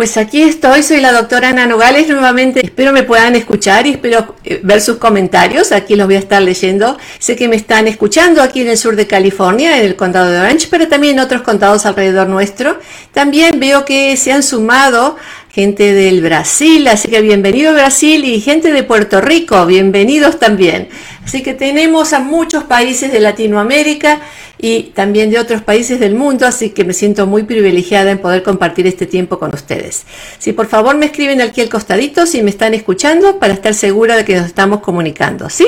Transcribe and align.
Pues 0.00 0.16
aquí 0.16 0.40
estoy, 0.40 0.82
soy 0.82 1.02
la 1.02 1.12
doctora 1.12 1.50
Ana 1.50 1.66
Nogales 1.66 2.08
nuevamente. 2.08 2.64
Espero 2.64 2.90
me 2.90 3.02
puedan 3.02 3.36
escuchar 3.36 3.86
y 3.86 3.90
espero 3.90 4.34
eh, 4.44 4.58
ver 4.62 4.80
sus 4.80 4.96
comentarios. 4.96 5.72
Aquí 5.72 5.94
los 5.94 6.06
voy 6.06 6.16
a 6.16 6.20
estar 6.20 6.40
leyendo. 6.40 6.96
Sé 7.18 7.36
que 7.36 7.48
me 7.48 7.56
están 7.56 7.86
escuchando 7.86 8.40
aquí 8.40 8.62
en 8.62 8.68
el 8.68 8.78
sur 8.78 8.96
de 8.96 9.06
California, 9.06 9.76
en 9.76 9.84
el 9.84 9.96
condado 9.96 10.30
de 10.30 10.40
Orange, 10.40 10.68
pero 10.70 10.88
también 10.88 11.18
en 11.18 11.20
otros 11.20 11.42
condados 11.42 11.84
alrededor 11.84 12.28
nuestro. 12.28 12.78
También 13.12 13.60
veo 13.60 13.84
que 13.84 14.16
se 14.16 14.32
han 14.32 14.42
sumado 14.42 15.18
gente 15.52 15.92
del 15.94 16.20
Brasil, 16.20 16.86
así 16.86 17.08
que 17.08 17.20
bienvenido 17.20 17.72
Brasil 17.72 18.24
y 18.24 18.40
gente 18.40 18.72
de 18.72 18.84
Puerto 18.84 19.20
Rico, 19.20 19.66
bienvenidos 19.66 20.38
también. 20.38 20.88
Así 21.24 21.42
que 21.42 21.54
tenemos 21.54 22.12
a 22.12 22.20
muchos 22.20 22.64
países 22.64 23.10
de 23.10 23.18
Latinoamérica 23.18 24.20
y 24.58 24.92
también 24.94 25.30
de 25.30 25.40
otros 25.40 25.62
países 25.62 25.98
del 25.98 26.14
mundo, 26.14 26.46
así 26.46 26.70
que 26.70 26.84
me 26.84 26.92
siento 26.92 27.26
muy 27.26 27.42
privilegiada 27.42 28.12
en 28.12 28.18
poder 28.18 28.44
compartir 28.44 28.86
este 28.86 29.06
tiempo 29.06 29.40
con 29.40 29.52
ustedes. 29.52 30.04
Si 30.38 30.52
por 30.52 30.68
favor 30.68 30.96
me 30.96 31.06
escriben 31.06 31.40
aquí 31.40 31.60
al 31.60 31.68
costadito 31.68 32.26
si 32.26 32.42
me 32.42 32.50
están 32.50 32.72
escuchando 32.74 33.40
para 33.40 33.52
estar 33.52 33.74
segura 33.74 34.16
de 34.16 34.24
que 34.24 34.36
nos 34.36 34.46
estamos 34.46 34.80
comunicando, 34.80 35.50
¿sí? 35.50 35.66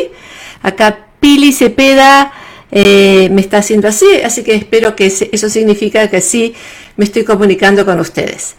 Acá 0.63 1.07
Pili 1.19 1.53
Cepeda 1.53 2.33
eh, 2.71 3.29
me 3.33 3.41
está 3.41 3.59
haciendo 3.59 3.89
así, 3.89 4.07
así 4.25 4.45
que 4.45 4.55
espero 4.55 4.95
que 4.95 5.07
eso 5.07 5.49
significa 5.49 6.09
que 6.09 6.21
sí 6.21 6.55
me 6.97 7.05
estoy 7.05 7.25
comunicando 7.25 7.85
con 7.85 7.99
ustedes. 7.99 8.55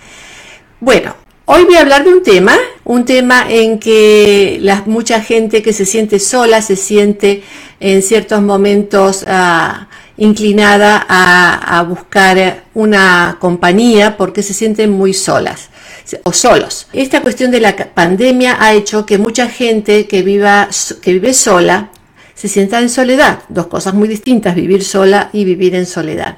Bueno, 0.84 1.16
hoy 1.46 1.64
voy 1.64 1.76
a 1.76 1.80
hablar 1.80 2.04
de 2.04 2.14
un 2.14 2.24
tema, 2.24 2.58
un 2.84 3.06
tema 3.06 3.46
en 3.48 3.80
que 3.80 4.62
mucha 4.86 5.22
gente 5.22 5.62
que 5.62 5.72
se 5.72 5.86
siente 5.86 6.20
sola, 6.20 6.62
se 6.62 6.76
siente 6.76 7.42
en 7.80 8.02
ciertos 8.02 8.42
momentos... 8.42 9.24
Uh, 9.24 9.86
inclinada 10.16 11.04
a, 11.10 11.82
buscar 11.90 12.66
una 12.76 13.38
compañía 13.40 14.16
porque 14.16 14.44
se 14.44 14.54
sienten 14.54 14.92
muy 14.92 15.12
solas 15.12 15.70
o 16.22 16.32
solos. 16.32 16.88
Esta 16.94 17.24
cuestión 17.24 17.50
de 17.50 17.60
la 17.60 17.76
pandemia 17.76 18.58
ha 18.60 18.74
hecho 18.74 19.08
que 19.08 19.18
mucha 19.18 19.50
gente 19.50 20.06
que 20.06 20.22
vive 20.22 21.34
sola 21.34 21.90
se 22.36 22.48
sienta 22.48 22.80
en 22.80 22.90
soledad. 22.90 23.40
Dos 23.50 23.66
cosas 23.66 23.96
muy 23.96 24.08
distintas, 24.08 24.54
vivir 24.54 24.84
sola 24.84 25.32
y 25.34 25.46
vivir 25.46 25.74
en 25.74 25.88
soledad. 25.88 26.38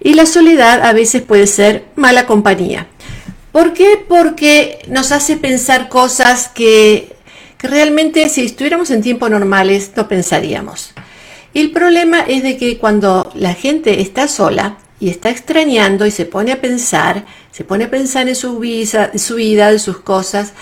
Y 0.00 0.14
la 0.14 0.24
soledad 0.24 0.82
a 0.82 0.94
veces 0.94 1.20
puede 1.20 1.46
ser 1.46 1.84
mala 1.96 2.24
compañía. 2.24 2.88
¿Por 3.52 3.74
qué? 3.74 4.02
Porque 4.08 4.78
nos 4.88 5.12
hace 5.12 5.36
pensar 5.36 5.90
cosas 5.90 6.48
que, 6.48 7.14
que 7.58 7.68
realmente 7.68 8.28
si 8.30 8.44
estuviéramos 8.46 8.90
en 8.90 9.02
tiempos 9.02 9.30
normales 9.30 9.92
no 9.94 10.08
pensaríamos. 10.08 10.94
El 11.52 11.70
problema 11.70 12.20
es 12.20 12.42
de 12.42 12.56
que 12.56 12.78
cuando 12.78 13.30
la 13.34 13.52
gente 13.52 14.00
está 14.00 14.26
sola 14.26 14.78
y 14.98 15.10
está 15.10 15.28
extrañando 15.28 16.06
y 16.06 16.10
se 16.10 16.24
pone 16.24 16.52
a 16.52 16.62
pensar, 16.62 17.26
se 17.50 17.62
pone 17.62 17.84
a 17.84 17.90
pensar 17.90 18.26
en 18.26 18.36
su 18.36 18.62
en 18.64 19.18
su 19.18 19.34
vida, 19.34 19.70
en 19.70 19.78
sus 19.78 19.98
cosas, 19.98 20.54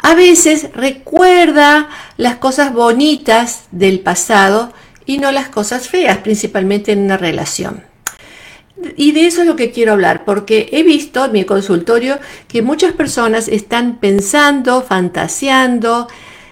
a 0.00 0.14
veces 0.14 0.68
recuerda 0.72 1.88
las 2.16 2.36
cosas 2.36 2.72
bonitas 2.72 3.64
del 3.72 3.98
pasado 4.00 4.72
y 5.04 5.18
no 5.18 5.32
las 5.32 5.48
cosas 5.48 5.88
feas, 5.88 6.18
principalmente 6.18 6.92
en 6.92 7.00
una 7.00 7.16
relación. 7.16 7.82
Y 8.96 9.12
de 9.12 9.26
eso 9.26 9.40
es 9.40 9.46
lo 9.46 9.56
que 9.56 9.70
quiero 9.70 9.92
hablar, 9.92 10.24
porque 10.24 10.68
he 10.72 10.82
visto 10.82 11.24
en 11.24 11.32
mi 11.32 11.44
consultorio 11.44 12.18
que 12.46 12.62
muchas 12.62 12.92
personas 12.92 13.48
están 13.48 13.98
pensando, 13.98 14.82
fantaseando, 14.82 16.08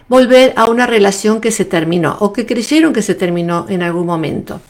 volver 0.08 0.52
a 0.56 0.67
una 0.67 0.86
relación 0.86 1.41
que 1.41 1.50
se 1.50 1.64
terminó 1.64 2.17
o 2.20 2.33
que 2.33 2.47
creyeron 2.47 2.92
que 2.92 3.02
se 3.02 3.14
terminó 3.14 3.67
en 3.69 3.83
algún 3.83 4.06
momento. 4.06 4.61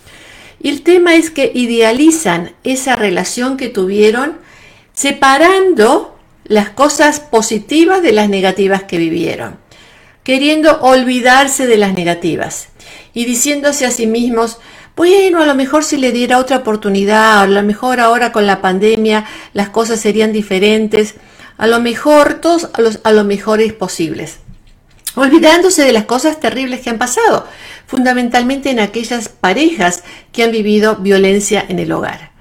Y 0.60 0.70
el 0.70 0.82
tema 0.82 1.14
es 1.14 1.30
que 1.30 1.52
idealizan 1.54 2.52
esa 2.64 2.96
relación 2.96 3.56
que 3.56 3.68
tuvieron 3.68 4.38
separando 4.92 6.16
las 6.44 6.70
cosas 6.70 7.20
positivas 7.20 8.02
de 8.02 8.12
las 8.12 8.28
negativas 8.28 8.84
que 8.84 8.98
vivieron, 8.98 9.58
queriendo 10.22 10.80
olvidarse 10.80 11.66
de 11.66 11.76
las 11.76 11.94
negativas 11.94 12.68
y 13.12 13.24
diciéndose 13.24 13.86
a 13.86 13.90
sí 13.90 14.06
mismos, 14.06 14.58
bueno, 14.96 15.42
a 15.42 15.46
lo 15.46 15.54
mejor 15.54 15.84
si 15.84 15.96
le 15.96 16.12
diera 16.12 16.38
otra 16.38 16.58
oportunidad, 16.58 17.42
a 17.42 17.46
lo 17.46 17.62
mejor 17.62 18.00
ahora 18.00 18.32
con 18.32 18.46
la 18.46 18.60
pandemia 18.60 19.24
las 19.52 19.70
cosas 19.70 20.00
serían 20.00 20.32
diferentes, 20.32 21.16
a 21.56 21.66
lo 21.66 21.80
mejor 21.80 22.34
todos 22.34 22.68
a, 22.72 22.80
los, 22.80 23.00
a 23.04 23.12
lo 23.12 23.24
mejores 23.24 23.72
posibles 23.72 24.38
olvidándose 25.14 25.84
de 25.84 25.92
las 25.92 26.04
cosas 26.04 26.40
terribles 26.40 26.80
que 26.80 26.90
han 26.90 26.98
pasado, 26.98 27.46
fundamentalmente 27.86 28.70
en 28.70 28.80
aquellas 28.80 29.28
parejas 29.28 30.02
que 30.32 30.44
han 30.44 30.50
vivido 30.50 30.96
violencia 30.96 31.64
en 31.68 31.78
el 31.78 31.92
hogar. 31.92 32.32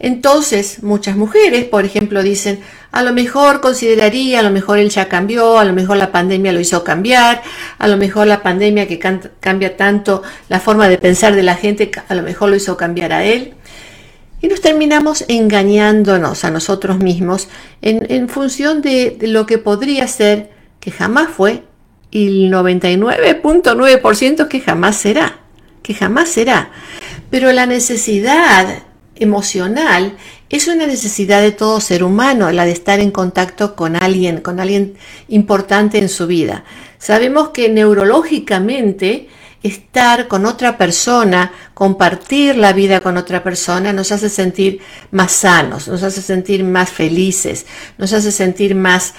Entonces, 0.00 0.82
muchas 0.82 1.16
mujeres, 1.16 1.64
por 1.64 1.84
ejemplo, 1.84 2.22
dicen, 2.22 2.60
a 2.90 3.02
lo 3.02 3.12
mejor 3.12 3.60
consideraría, 3.60 4.40
a 4.40 4.42
lo 4.42 4.50
mejor 4.50 4.78
él 4.78 4.88
ya 4.90 5.08
cambió, 5.08 5.58
a 5.58 5.64
lo 5.64 5.72
mejor 5.72 5.96
la 5.96 6.10
pandemia 6.10 6.52
lo 6.52 6.60
hizo 6.60 6.82
cambiar, 6.84 7.42
a 7.78 7.88
lo 7.88 7.96
mejor 7.96 8.26
la 8.26 8.42
pandemia 8.42 8.88
que 8.88 8.98
cambia 8.98 9.76
tanto 9.76 10.22
la 10.48 10.60
forma 10.60 10.88
de 10.88 10.98
pensar 10.98 11.34
de 11.34 11.42
la 11.42 11.54
gente, 11.54 11.90
a 12.08 12.14
lo 12.14 12.22
mejor 12.22 12.50
lo 12.50 12.56
hizo 12.56 12.76
cambiar 12.76 13.12
a 13.12 13.24
él. 13.24 13.54
Y 14.40 14.48
nos 14.48 14.60
terminamos 14.60 15.24
engañándonos 15.28 16.44
a 16.44 16.50
nosotros 16.50 16.98
mismos 16.98 17.48
en, 17.82 18.28
función 18.28 18.82
de 18.82 19.18
lo 19.22 19.46
que 19.46 19.58
podría 19.58 20.06
ser, 20.06 20.50
que 20.80 20.90
jamás 20.90 21.28
fue 21.28 21.64
y 22.10 22.44
el 22.44 22.52
99.9% 22.52 24.48
que 24.48 24.60
jamás 24.60 24.96
será, 24.96 25.40
que 25.82 25.94
jamás 25.94 26.28
será. 26.28 26.70
Pero 27.30 27.52
la 27.52 27.66
necesidad 27.66 28.82
emocional 29.16 30.16
es 30.50 30.66
una 30.66 30.86
necesidad 30.86 31.42
de 31.42 31.52
todo 31.52 31.80
ser 31.80 32.02
humano, 32.02 32.50
la 32.50 32.64
de 32.64 32.72
estar 32.72 33.00
en 33.00 33.10
contacto 33.10 33.76
con 33.76 33.96
alguien, 33.96 34.40
con 34.40 34.60
alguien 34.60 34.94
importante 35.28 35.98
en 35.98 36.08
su 36.08 36.26
vida. 36.26 36.64
Sabemos 36.98 37.50
que 37.50 37.68
neurológicamente 37.68 39.28
estar 39.62 40.28
con 40.28 40.46
otra 40.46 40.78
persona, 40.78 41.52
compartir 41.74 42.56
la 42.56 42.72
vida 42.72 43.00
con 43.00 43.16
otra 43.16 43.42
persona, 43.42 43.92
nos 43.92 44.12
hace 44.12 44.28
sentir 44.28 44.80
más 45.10 45.32
sanos, 45.32 45.88
nos 45.88 46.02
hace 46.02 46.22
sentir 46.22 46.64
más 46.64 46.90
felices, 46.90 47.66
nos 47.98 48.12
hace 48.12 48.32
sentir 48.32 48.74
más 48.74 49.14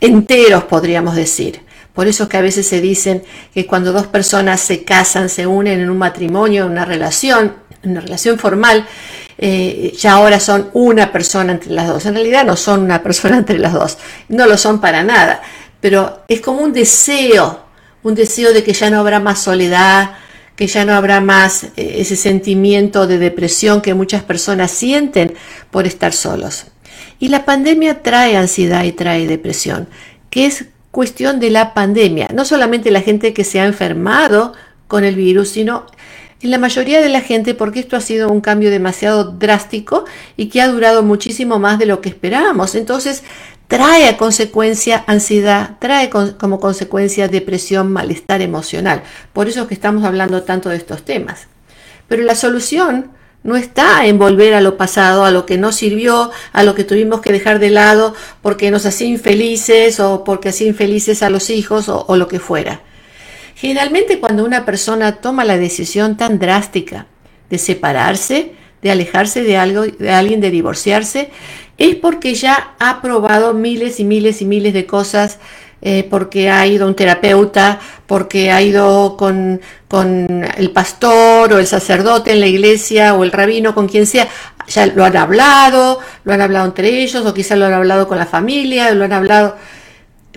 enteros, 0.00 0.64
podríamos 0.64 1.14
decir. 1.14 1.60
Por 1.94 2.06
eso 2.08 2.24
es 2.24 2.28
que 2.28 2.36
a 2.36 2.42
veces 2.42 2.66
se 2.66 2.82
dicen 2.82 3.22
que 3.54 3.66
cuando 3.66 3.92
dos 3.92 4.06
personas 4.06 4.60
se 4.60 4.84
casan, 4.84 5.30
se 5.30 5.46
unen 5.46 5.80
en 5.80 5.88
un 5.88 5.96
matrimonio, 5.96 6.66
en 6.66 6.72
una 6.72 6.84
relación, 6.84 7.54
en 7.82 7.92
una 7.92 8.00
relación 8.00 8.38
formal, 8.38 8.86
eh, 9.38 9.92
ya 9.98 10.12
ahora 10.12 10.40
son 10.40 10.70
una 10.72 11.12
persona 11.12 11.52
entre 11.52 11.70
las 11.70 11.88
dos. 11.88 12.06
En 12.06 12.14
realidad 12.14 12.44
no 12.44 12.56
son 12.56 12.80
una 12.80 13.02
persona 13.04 13.38
entre 13.38 13.58
las 13.58 13.72
dos, 13.72 13.98
no 14.28 14.46
lo 14.46 14.56
son 14.56 14.80
para 14.80 15.02
nada, 15.02 15.42
pero 15.80 16.22
es 16.28 16.40
como 16.40 16.60
un 16.60 16.72
deseo, 16.72 17.60
un 18.02 18.14
deseo 18.14 18.52
de 18.52 18.62
que 18.64 18.72
ya 18.72 18.90
no 18.90 19.00
habrá 19.00 19.20
más 19.20 19.40
soledad, 19.40 20.16
que 20.56 20.66
ya 20.66 20.84
no 20.84 20.94
habrá 20.94 21.20
más 21.20 21.64
eh, 21.76 21.96
ese 21.98 22.16
sentimiento 22.16 23.06
de 23.06 23.18
depresión 23.18 23.82
que 23.82 23.94
muchas 23.94 24.22
personas 24.22 24.70
sienten 24.70 25.34
por 25.70 25.86
estar 25.86 26.12
solos. 26.12 26.66
Y 27.18 27.28
la 27.28 27.44
pandemia 27.44 28.02
trae 28.02 28.36
ansiedad 28.36 28.84
y 28.84 28.92
trae 28.92 29.26
depresión, 29.26 29.88
que 30.30 30.46
es 30.46 30.66
cuestión 30.90 31.40
de 31.40 31.50
la 31.50 31.74
pandemia. 31.74 32.28
No 32.32 32.44
solamente 32.44 32.90
la 32.90 33.02
gente 33.02 33.34
que 33.34 33.44
se 33.44 33.60
ha 33.60 33.66
enfermado 33.66 34.54
con 34.88 35.04
el 35.04 35.14
virus, 35.14 35.50
sino 35.50 35.86
en 36.46 36.52
la 36.52 36.58
mayoría 36.58 37.02
de 37.02 37.08
la 37.08 37.20
gente 37.20 37.54
porque 37.54 37.80
esto 37.80 37.96
ha 37.96 38.00
sido 38.00 38.28
un 38.30 38.40
cambio 38.40 38.70
demasiado 38.70 39.24
drástico 39.24 40.04
y 40.36 40.46
que 40.46 40.62
ha 40.62 40.68
durado 40.68 41.02
muchísimo 41.02 41.58
más 41.58 41.78
de 41.78 41.86
lo 41.86 42.00
que 42.00 42.08
esperábamos. 42.08 42.74
Entonces 42.74 43.22
trae 43.68 44.08
a 44.08 44.16
consecuencia 44.16 45.04
ansiedad, 45.06 45.76
trae 45.80 46.08
como 46.08 46.60
consecuencia 46.60 47.28
depresión, 47.28 47.92
malestar 47.92 48.40
emocional. 48.42 49.02
Por 49.32 49.48
eso 49.48 49.62
es 49.62 49.68
que 49.68 49.74
estamos 49.74 50.04
hablando 50.04 50.44
tanto 50.44 50.68
de 50.68 50.76
estos 50.76 51.04
temas. 51.04 51.48
Pero 52.08 52.22
la 52.22 52.36
solución 52.36 53.10
no 53.42 53.56
está 53.56 54.06
en 54.06 54.18
volver 54.18 54.54
a 54.54 54.60
lo 54.60 54.76
pasado, 54.76 55.24
a 55.24 55.32
lo 55.32 55.46
que 55.46 55.58
no 55.58 55.72
sirvió, 55.72 56.30
a 56.52 56.62
lo 56.62 56.74
que 56.74 56.84
tuvimos 56.84 57.20
que 57.20 57.32
dejar 57.32 57.58
de 57.58 57.70
lado 57.70 58.14
porque 58.40 58.70
nos 58.70 58.86
hacía 58.86 59.08
infelices 59.08 59.98
o 60.00 60.22
porque 60.22 60.50
hacía 60.50 60.68
infelices 60.68 61.22
a 61.22 61.30
los 61.30 61.50
hijos 61.50 61.88
o, 61.88 62.04
o 62.06 62.16
lo 62.16 62.28
que 62.28 62.38
fuera. 62.38 62.82
Generalmente 63.56 64.20
cuando 64.20 64.44
una 64.44 64.66
persona 64.66 65.16
toma 65.16 65.42
la 65.42 65.56
decisión 65.56 66.18
tan 66.18 66.38
drástica 66.38 67.06
de 67.48 67.56
separarse, 67.56 68.52
de 68.82 68.90
alejarse 68.90 69.42
de 69.42 69.56
algo, 69.56 69.86
de 69.86 70.10
alguien, 70.10 70.42
de 70.42 70.50
divorciarse, 70.50 71.30
es 71.78 71.94
porque 71.94 72.34
ya 72.34 72.74
ha 72.78 73.00
probado 73.00 73.54
miles 73.54 73.98
y 73.98 74.04
miles 74.04 74.42
y 74.42 74.44
miles 74.44 74.74
de 74.74 74.84
cosas 74.84 75.38
eh, 75.80 76.06
porque 76.10 76.50
ha 76.50 76.66
ido 76.66 76.86
un 76.86 76.94
terapeuta, 76.94 77.80
porque 78.06 78.50
ha 78.50 78.60
ido 78.60 79.16
con, 79.16 79.62
el 80.58 80.70
pastor 80.72 81.54
o 81.54 81.58
el 81.58 81.66
sacerdote 81.66 82.32
en 82.32 82.40
la 82.40 82.46
iglesia 82.48 83.14
o 83.14 83.24
el 83.24 83.32
rabino, 83.32 83.74
con 83.74 83.88
quien 83.88 84.06
sea, 84.06 84.28
ya 84.68 84.84
lo 84.84 85.02
han 85.02 85.16
hablado, 85.16 86.00
lo 86.24 86.34
han 86.34 86.42
hablado 86.42 86.66
entre 86.66 87.02
ellos 87.02 87.24
o 87.24 87.32
quizás 87.32 87.56
lo 87.56 87.64
han 87.64 87.72
hablado 87.72 88.06
con 88.06 88.18
la 88.18 88.26
familia, 88.26 88.92
lo 88.92 89.06
han 89.06 89.14
hablado... 89.14 89.56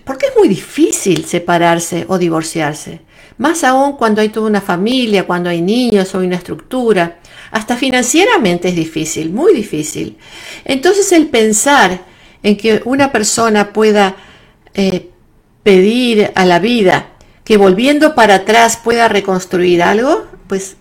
Porque 0.06 0.28
es 0.28 0.38
muy 0.38 0.48
difícil 0.48 1.26
separarse 1.26 2.06
o 2.08 2.18
divorciarse. 2.18 3.09
Más 3.40 3.64
aún 3.64 3.94
cuando 3.94 4.22
hay 4.22 4.30
toda 4.30 4.48
una 4.48 4.62
familia, 4.62 5.26
cuando 5.26 5.50
hay 5.50 5.62
niños 5.62 6.14
o 6.14 6.20
una 6.20 6.36
estructura. 6.36 7.20
Hasta 7.52 7.78
financieramente 7.78 8.68
es 8.68 8.76
difícil, 8.76 9.32
muy 9.32 9.54
difícil. 9.54 10.18
Entonces 10.66 11.12
el 11.14 11.28
pensar 11.28 12.02
en 12.44 12.58
que 12.58 12.82
una 12.84 13.12
persona 13.12 13.72
pueda 13.72 14.18
eh, 14.74 15.10
pedir 15.64 16.32
a 16.36 16.46
la 16.46 16.60
vida 16.60 17.12
que 17.46 17.56
volviendo 17.56 18.14
para 18.14 18.36
atrás 18.36 18.78
pueda 18.78 19.08
reconstruir 19.08 19.82
algo, 19.84 20.28
pues 20.48 20.76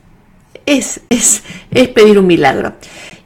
es, 0.67 1.01
es, 1.11 1.43
es 1.71 1.89
pedir 1.89 2.19
un 2.19 2.27
milagro. 2.27 2.75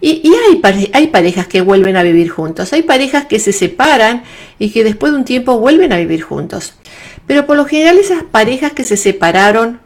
Y, 0.01 0.31
hay, 0.63 0.91
hay 0.93 1.07
parejas 1.07 1.47
que 1.47 1.61
vuelven 1.61 1.97
a 1.97 2.03
vivir 2.03 2.29
juntos, 2.29 2.73
hay 2.73 2.83
parejas 2.83 3.27
que 3.27 3.39
se 3.39 3.53
separan 3.53 4.25
y 4.59 4.71
que 4.71 4.85
después 4.85 5.13
de 5.13 5.19
un 5.19 5.25
tiempo 5.25 5.59
vuelven 5.59 5.93
a 5.93 5.97
vivir 5.97 6.23
juntos. 6.23 6.75
Pero 7.27 7.47
por 7.47 7.57
lo 7.57 7.65
general 7.65 7.99
esas 7.99 8.23
parejas 8.25 8.73
que 8.73 8.85
se 8.85 8.97
separaron 8.97 9.81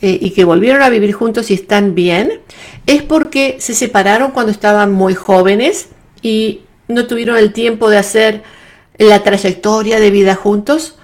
eh, 0.00 0.18
y 0.20 0.30
que 0.30 0.44
volvieron 0.44 0.82
a 0.82 0.88
vivir 0.88 1.12
juntos 1.12 1.50
y 1.50 1.54
están 1.54 1.94
bien, 1.94 2.40
es 2.86 3.02
porque 3.02 3.56
se 3.60 3.74
separaron 3.74 4.32
cuando 4.32 4.52
estaban 4.52 4.92
muy 4.92 5.14
jóvenes 5.14 5.88
y 6.22 6.62
no 6.88 7.06
tuvieron 7.06 7.36
el 7.36 7.52
tiempo 7.52 7.90
de 7.90 7.98
hacer 7.98 8.42
la 8.98 9.22
trayectoria 9.22 10.00
de 10.00 10.10
vida 10.10 10.34
juntos 10.34 10.96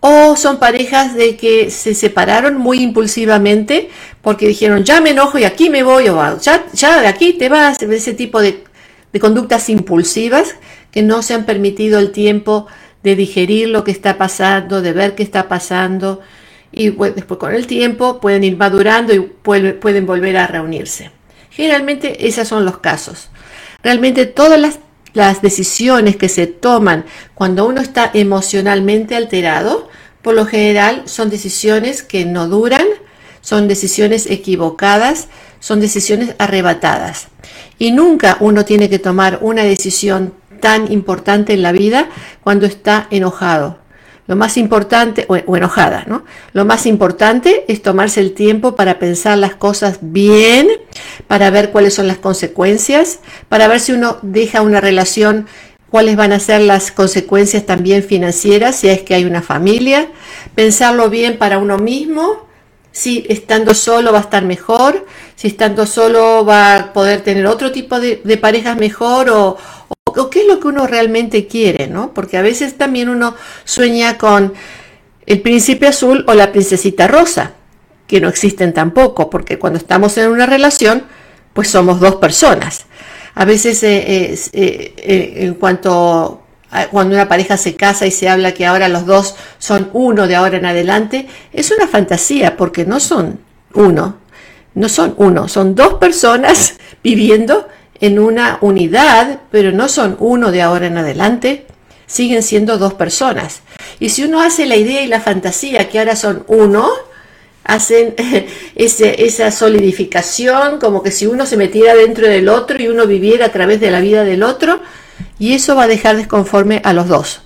o 0.00 0.36
son 0.36 0.58
parejas 0.58 1.14
de 1.14 1.36
que 1.36 1.70
se 1.70 1.94
separaron 1.94 2.56
muy 2.56 2.80
impulsivamente 2.80 3.90
porque 4.22 4.46
dijeron 4.46 4.84
ya 4.84 5.00
me 5.00 5.10
enojo 5.10 5.38
y 5.38 5.44
aquí 5.44 5.70
me 5.70 5.82
voy 5.82 6.08
o 6.08 6.38
ya, 6.38 6.66
ya 6.72 7.00
de 7.00 7.06
aquí 7.06 7.32
te 7.32 7.48
vas, 7.48 7.80
ese 7.82 8.14
tipo 8.14 8.40
de, 8.40 8.64
de 9.12 9.20
conductas 9.20 9.68
impulsivas 9.68 10.54
que 10.90 11.02
no 11.02 11.22
se 11.22 11.34
han 11.34 11.44
permitido 11.44 11.98
el 11.98 12.12
tiempo 12.12 12.66
de 12.68 12.85
digerir 13.14 13.68
lo 13.68 13.84
que 13.84 13.90
está 13.90 14.18
pasando, 14.18 14.82
de 14.82 14.92
ver 14.92 15.14
qué 15.14 15.22
está 15.22 15.48
pasando 15.48 16.20
y 16.72 16.90
después 16.90 17.38
con 17.38 17.54
el 17.54 17.66
tiempo 17.66 18.20
pueden 18.20 18.42
ir 18.42 18.56
madurando 18.56 19.14
y 19.14 19.20
pueden 19.20 20.06
volver 20.06 20.36
a 20.38 20.46
reunirse. 20.46 21.10
Generalmente 21.50 22.26
esos 22.26 22.48
son 22.48 22.64
los 22.64 22.78
casos. 22.78 23.30
Realmente 23.82 24.26
todas 24.26 24.58
las 24.58 24.80
las 25.16 25.40
decisiones 25.40 26.16
que 26.16 26.28
se 26.28 26.46
toman 26.46 27.06
cuando 27.34 27.66
uno 27.66 27.80
está 27.80 28.10
emocionalmente 28.12 29.16
alterado, 29.16 29.88
por 30.20 30.34
lo 30.34 30.44
general 30.44 31.04
son 31.06 31.30
decisiones 31.30 32.02
que 32.02 32.26
no 32.26 32.48
duran, 32.48 32.84
son 33.40 33.66
decisiones 33.66 34.26
equivocadas, 34.26 35.28
son 35.58 35.80
decisiones 35.80 36.34
arrebatadas. 36.38 37.28
Y 37.78 37.92
nunca 37.92 38.36
uno 38.40 38.66
tiene 38.66 38.90
que 38.90 38.98
tomar 38.98 39.38
una 39.40 39.62
decisión 39.62 40.34
tan 40.66 40.90
importante 40.90 41.52
en 41.52 41.62
la 41.62 41.70
vida 41.70 42.08
cuando 42.42 42.66
está 42.66 43.06
enojado. 43.12 43.78
Lo 44.26 44.34
más 44.34 44.56
importante, 44.56 45.24
o, 45.28 45.36
enojada, 45.36 46.02
¿no? 46.08 46.24
Lo 46.54 46.64
más 46.64 46.86
importante 46.86 47.64
es 47.68 47.82
tomarse 47.82 48.18
el 48.18 48.32
tiempo 48.32 48.74
para 48.74 48.98
pensar 48.98 49.38
las 49.38 49.54
cosas 49.54 49.98
bien, 50.00 50.66
para 51.28 51.50
ver 51.50 51.70
cuáles 51.70 51.94
son 51.94 52.08
las 52.08 52.18
consecuencias, 52.18 53.20
para 53.48 53.68
ver 53.68 53.78
si 53.78 53.92
uno 53.92 54.18
deja 54.22 54.62
una 54.62 54.80
relación, 54.80 55.46
cuáles 55.88 56.16
van 56.16 56.32
a 56.32 56.40
ser 56.40 56.62
las 56.62 56.90
consecuencias 56.90 57.64
también 57.64 58.02
financieras, 58.02 58.74
si 58.74 58.88
es 58.88 59.02
que 59.02 59.14
hay 59.14 59.24
una 59.24 59.42
familia, 59.42 60.08
pensarlo 60.56 61.10
bien 61.10 61.38
para 61.38 61.58
uno 61.58 61.78
mismo, 61.78 62.44
si 62.90 63.24
estando 63.28 63.72
solo 63.72 64.10
va 64.10 64.18
a 64.18 64.22
estar 64.22 64.44
mejor, 64.44 65.06
si 65.36 65.46
estando 65.46 65.86
solo 65.86 66.44
va 66.44 66.74
a 66.74 66.92
poder 66.92 67.20
tener 67.20 67.46
otro 67.46 67.70
tipo 67.70 68.00
de, 68.00 68.20
de 68.24 68.36
parejas 68.36 68.76
mejor 68.76 69.30
o, 69.30 69.58
o 70.16 70.30
qué 70.30 70.40
es 70.40 70.46
lo 70.46 70.60
que 70.60 70.68
uno 70.68 70.86
realmente 70.86 71.46
quiere, 71.46 71.86
¿no? 71.86 72.12
Porque 72.12 72.36
a 72.36 72.42
veces 72.42 72.76
también 72.76 73.08
uno 73.08 73.34
sueña 73.64 74.18
con 74.18 74.54
el 75.26 75.40
príncipe 75.40 75.86
azul 75.86 76.24
o 76.26 76.34
la 76.34 76.52
princesita 76.52 77.08
rosa, 77.08 77.52
que 78.06 78.20
no 78.20 78.28
existen 78.28 78.72
tampoco, 78.72 79.28
porque 79.30 79.58
cuando 79.58 79.78
estamos 79.78 80.16
en 80.18 80.30
una 80.30 80.46
relación, 80.46 81.04
pues 81.52 81.68
somos 81.68 82.00
dos 82.00 82.16
personas. 82.16 82.86
A 83.34 83.44
veces 83.44 83.82
eh, 83.82 84.32
eh, 84.32 84.94
eh, 84.96 85.34
en 85.38 85.54
cuanto 85.54 86.42
cuando 86.90 87.14
una 87.14 87.28
pareja 87.28 87.56
se 87.56 87.74
casa 87.74 88.06
y 88.06 88.10
se 88.10 88.28
habla 88.28 88.52
que 88.52 88.66
ahora 88.66 88.88
los 88.88 89.06
dos 89.06 89.36
son 89.58 89.88
uno 89.92 90.26
de 90.26 90.36
ahora 90.36 90.58
en 90.58 90.66
adelante, 90.66 91.26
es 91.52 91.70
una 91.70 91.86
fantasía 91.86 92.56
porque 92.56 92.84
no 92.84 93.00
son 93.00 93.38
uno, 93.72 94.16
no 94.74 94.88
son 94.88 95.14
uno, 95.16 95.48
son 95.48 95.74
dos 95.74 95.94
personas 95.94 96.74
viviendo 97.02 97.68
en 98.00 98.18
una 98.18 98.58
unidad, 98.60 99.40
pero 99.50 99.72
no 99.72 99.88
son 99.88 100.16
uno 100.20 100.50
de 100.50 100.62
ahora 100.62 100.86
en 100.86 100.98
adelante, 100.98 101.66
siguen 102.06 102.42
siendo 102.42 102.78
dos 102.78 102.94
personas. 102.94 103.60
Y 103.98 104.10
si 104.10 104.24
uno 104.24 104.40
hace 104.40 104.66
la 104.66 104.76
idea 104.76 105.02
y 105.02 105.06
la 105.06 105.20
fantasía 105.20 105.88
que 105.88 105.98
ahora 105.98 106.16
son 106.16 106.44
uno, 106.48 106.88
hacen 107.64 108.14
esa 108.74 109.50
solidificación, 109.50 110.78
como 110.78 111.02
que 111.02 111.10
si 111.10 111.26
uno 111.26 111.46
se 111.46 111.56
metiera 111.56 111.94
dentro 111.94 112.28
del 112.28 112.48
otro 112.48 112.80
y 112.80 112.88
uno 112.88 113.06
viviera 113.06 113.46
a 113.46 113.52
través 113.52 113.80
de 113.80 113.90
la 113.90 114.00
vida 114.00 114.24
del 114.24 114.42
otro, 114.42 114.80
y 115.38 115.54
eso 115.54 115.74
va 115.74 115.84
a 115.84 115.88
dejar 115.88 116.16
desconforme 116.16 116.80
a 116.84 116.92
los 116.92 117.08
dos. 117.08 117.42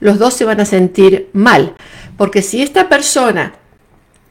Los 0.00 0.18
dos 0.18 0.34
se 0.34 0.44
van 0.44 0.60
a 0.60 0.66
sentir 0.66 1.30
mal, 1.32 1.74
porque 2.16 2.42
si 2.42 2.62
esta 2.62 2.88
persona 2.88 3.54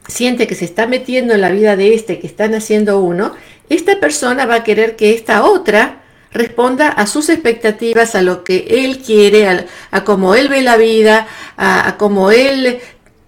siente 0.08 0.46
que 0.46 0.54
se 0.54 0.64
está 0.64 0.86
metiendo 0.86 1.34
en 1.34 1.40
la 1.40 1.50
vida 1.50 1.76
de 1.76 1.94
este 1.94 2.20
que 2.20 2.26
están 2.26 2.54
haciendo 2.54 3.00
uno, 3.00 3.34
esta 3.68 3.98
persona 4.00 4.46
va 4.46 4.56
a 4.56 4.64
querer 4.64 4.96
que 4.96 5.14
esta 5.14 5.44
otra 5.44 6.02
responda 6.32 6.88
a 6.88 7.06
sus 7.06 7.28
expectativas, 7.28 8.14
a 8.14 8.22
lo 8.22 8.44
que 8.44 8.66
él 8.68 8.98
quiere, 8.98 9.48
a, 9.90 10.04
cómo 10.04 10.34
él 10.34 10.48
ve 10.48 10.62
la 10.62 10.76
vida, 10.76 11.26
a, 11.56 11.88
a 11.88 11.96
cómo 11.96 12.30
él, 12.30 12.78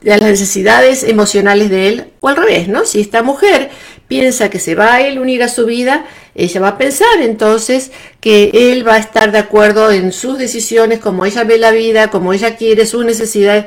a 0.03 0.17
las 0.17 0.23
necesidades 0.23 1.03
emocionales 1.05 1.71
de 1.71 1.89
él, 1.89 2.05
o 2.21 2.29
al 2.29 2.37
revés, 2.37 2.69
¿no? 2.69 2.85
Si 2.85 3.01
esta 3.01 3.23
mujer 3.23 3.71
piensa 4.09 4.51
que 4.51 4.59
se 4.59 4.75
va 4.75 4.95
a 4.95 5.01
él 5.01 5.19
unir 5.19 5.43
a 5.43 5.49
su 5.49 5.67
vida, 5.67 6.07
ella 6.35 6.61
va 6.61 6.69
a 6.69 6.79
pensar 6.79 7.21
entonces 7.21 7.91
que 8.21 8.51
él 8.53 8.87
va 8.87 8.95
a 8.95 8.99
estar 8.99 9.33
de 9.33 9.39
acuerdo 9.39 9.91
en 9.91 10.13
sus 10.13 10.39
decisiones, 10.39 10.99
como 10.99 11.25
ella 11.25 11.45
ve 11.45 11.59
la 11.59 11.71
vida, 11.71 12.11
como 12.11 12.33
ella 12.33 12.57
quiere, 12.57 12.87
sus 12.87 13.05
necesidades 13.05 13.67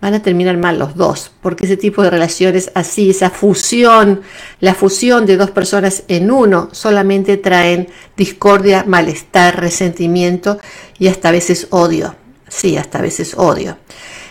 van 0.00 0.14
a 0.14 0.22
terminar 0.22 0.56
mal 0.56 0.78
los 0.78 0.96
dos, 0.96 1.30
porque 1.42 1.66
ese 1.66 1.76
tipo 1.76 2.02
de 2.02 2.10
relaciones 2.10 2.70
así, 2.74 3.10
esa 3.10 3.30
fusión, 3.30 4.22
la 4.60 4.74
fusión 4.74 5.26
de 5.26 5.36
dos 5.36 5.50
personas 5.50 6.04
en 6.08 6.30
uno, 6.30 6.70
solamente 6.72 7.36
traen 7.36 7.88
discordia, 8.16 8.84
malestar, 8.86 9.60
resentimiento 9.60 10.58
y 10.98 11.08
hasta 11.08 11.28
a 11.28 11.32
veces 11.32 11.66
odio. 11.70 12.16
Sí, 12.48 12.76
hasta 12.76 12.98
a 12.98 13.02
veces 13.02 13.34
odio. 13.36 13.78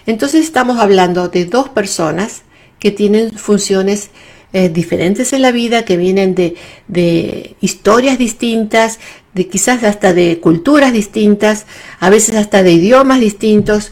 Entonces 0.06 0.44
estamos 0.44 0.80
hablando 0.80 1.30
de 1.30 1.46
dos 1.46 1.70
personas 1.70 2.42
que 2.80 2.92
tienen 2.92 3.32
funciones 3.38 4.10
eh, 4.52 4.70
diferentes 4.70 5.32
en 5.34 5.44
la 5.44 5.52
vida, 5.52 5.86
que 5.86 5.96
vienen 5.96 6.34
de, 6.34 6.56
de 6.88 7.56
historias 7.62 8.18
distintas, 8.18 9.00
de 9.36 9.48
quizás 9.48 9.84
hasta 9.84 10.14
de 10.14 10.40
culturas 10.40 10.92
distintas, 10.92 11.68
a 12.00 12.10
veces 12.10 12.36
hasta 12.36 12.64
de 12.64 12.72
idiomas 12.72 13.20
distintos, 13.20 13.92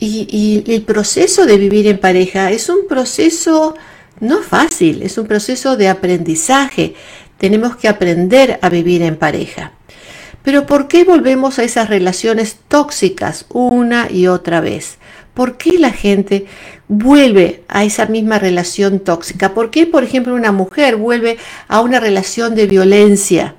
y, 0.00 0.64
el 0.66 0.82
proceso 0.82 1.46
de 1.46 1.58
vivir 1.58 1.86
en 1.86 1.98
pareja 1.98 2.50
es 2.50 2.68
un 2.68 2.86
proceso 2.88 3.74
no 4.20 4.42
fácil, 4.42 5.02
es 5.02 5.18
un 5.18 5.26
proceso 5.26 5.76
de 5.76 5.88
aprendizaje. 5.88 6.94
Tenemos 7.38 7.76
que 7.76 7.88
aprender 7.88 8.58
a 8.62 8.68
vivir 8.68 9.02
en 9.02 9.16
pareja. 9.16 9.72
Pero 10.42 10.66
¿por 10.66 10.88
qué 10.88 11.04
volvemos 11.04 11.58
a 11.58 11.64
esas 11.64 11.88
relaciones 11.88 12.56
tóxicas 12.68 13.46
una 13.50 14.08
y 14.10 14.28
otra 14.28 14.60
vez? 14.60 14.98
¿Por 15.34 15.56
qué 15.56 15.78
la 15.78 15.90
gente 15.90 16.46
vuelve 16.88 17.62
a 17.68 17.84
esa 17.84 18.06
misma 18.06 18.38
relación 18.38 19.00
tóxica? 19.00 19.54
¿Por 19.54 19.70
qué, 19.70 19.86
por 19.86 20.02
ejemplo, 20.02 20.34
una 20.34 20.52
mujer 20.52 20.96
vuelve 20.96 21.38
a 21.68 21.80
una 21.80 22.00
relación 22.00 22.54
de 22.54 22.66
violencia? 22.66 23.54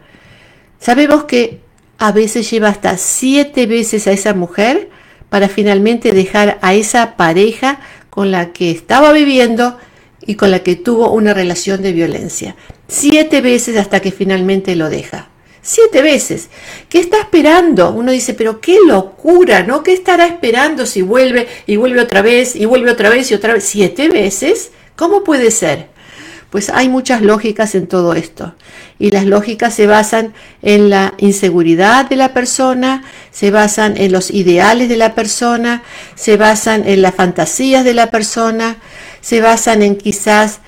Sabemos 0.80 1.26
que 1.26 1.62
a 1.98 2.12
veces 2.12 2.50
lleva 2.50 2.70
hasta 2.70 2.98
siete 2.98 3.66
veces 3.66 4.08
a 4.08 4.12
esa 4.12 4.34
mujer 4.34 4.90
para 5.30 5.50
finalmente 5.50 6.12
dejar 6.12 6.60
a 6.62 6.74
esa 6.74 7.16
pareja 7.16 7.80
con 8.10 8.32
la 8.32 8.52
que 8.52 8.72
estaba 8.72 9.12
viviendo 9.12 9.78
y 10.26 10.36
con 10.36 10.52
la 10.52 10.60
que 10.64 10.76
tuvo 10.76 11.12
una 11.12 11.34
relación 11.34 11.82
de 11.82 11.94
violencia. 11.94 12.56
Siete 12.88 13.42
veces 13.42 13.78
hasta 13.78 14.00
que 14.02 14.12
finalmente 14.12 14.76
lo 14.76 14.90
deja. 14.90 15.30
Siete 15.62 16.02
veces. 16.02 16.50
¿Qué 16.88 17.00
está 17.00 17.20
esperando? 17.20 17.92
Uno 17.92 18.12
dice, 18.12 18.34
pero 18.34 18.60
qué 18.60 18.78
locura, 18.88 19.64
¿no? 19.64 19.84
¿Qué 19.84 19.94
estará 19.94 20.26
esperando 20.26 20.86
si 20.86 21.02
vuelve 21.02 21.48
y 21.68 21.76
vuelve 21.76 22.02
otra 22.02 22.22
vez 22.22 22.56
y 22.56 22.66
vuelve 22.66 22.92
otra 22.92 23.10
vez 23.10 23.30
y 23.30 23.36
otra 23.36 23.54
vez? 23.54 23.66
¿Siete 23.66 24.10
veces? 24.10 24.72
¿Cómo 24.96 25.24
puede 25.24 25.52
ser? 25.52 25.88
Pues 26.50 26.70
hay 26.70 26.90
muchas 26.90 27.22
lógicas 27.22 27.76
en 27.76 27.88
todo 27.88 28.14
esto. 28.14 28.56
Y 28.98 29.12
las 29.12 29.26
lógicas 29.26 29.74
se 29.74 29.86
basan 29.86 30.34
en 30.62 30.90
la 30.90 31.14
inseguridad 31.18 32.10
de 32.10 32.16
la 32.16 32.34
persona, 32.34 33.04
se 33.32 33.52
basan 33.52 33.98
en 33.98 34.12
los 34.12 34.32
ideales 34.32 34.90
de 34.90 34.98
la 34.98 35.14
persona, 35.14 35.84
se 36.16 36.38
basan 36.38 36.88
en 36.88 37.04
las 37.04 37.14
fantasías 37.14 37.86
de 37.86 37.94
la 37.94 38.10
persona, 38.10 38.78
se 39.22 39.42
basan 39.42 39.84
en 39.84 39.96
quizás 39.96 40.60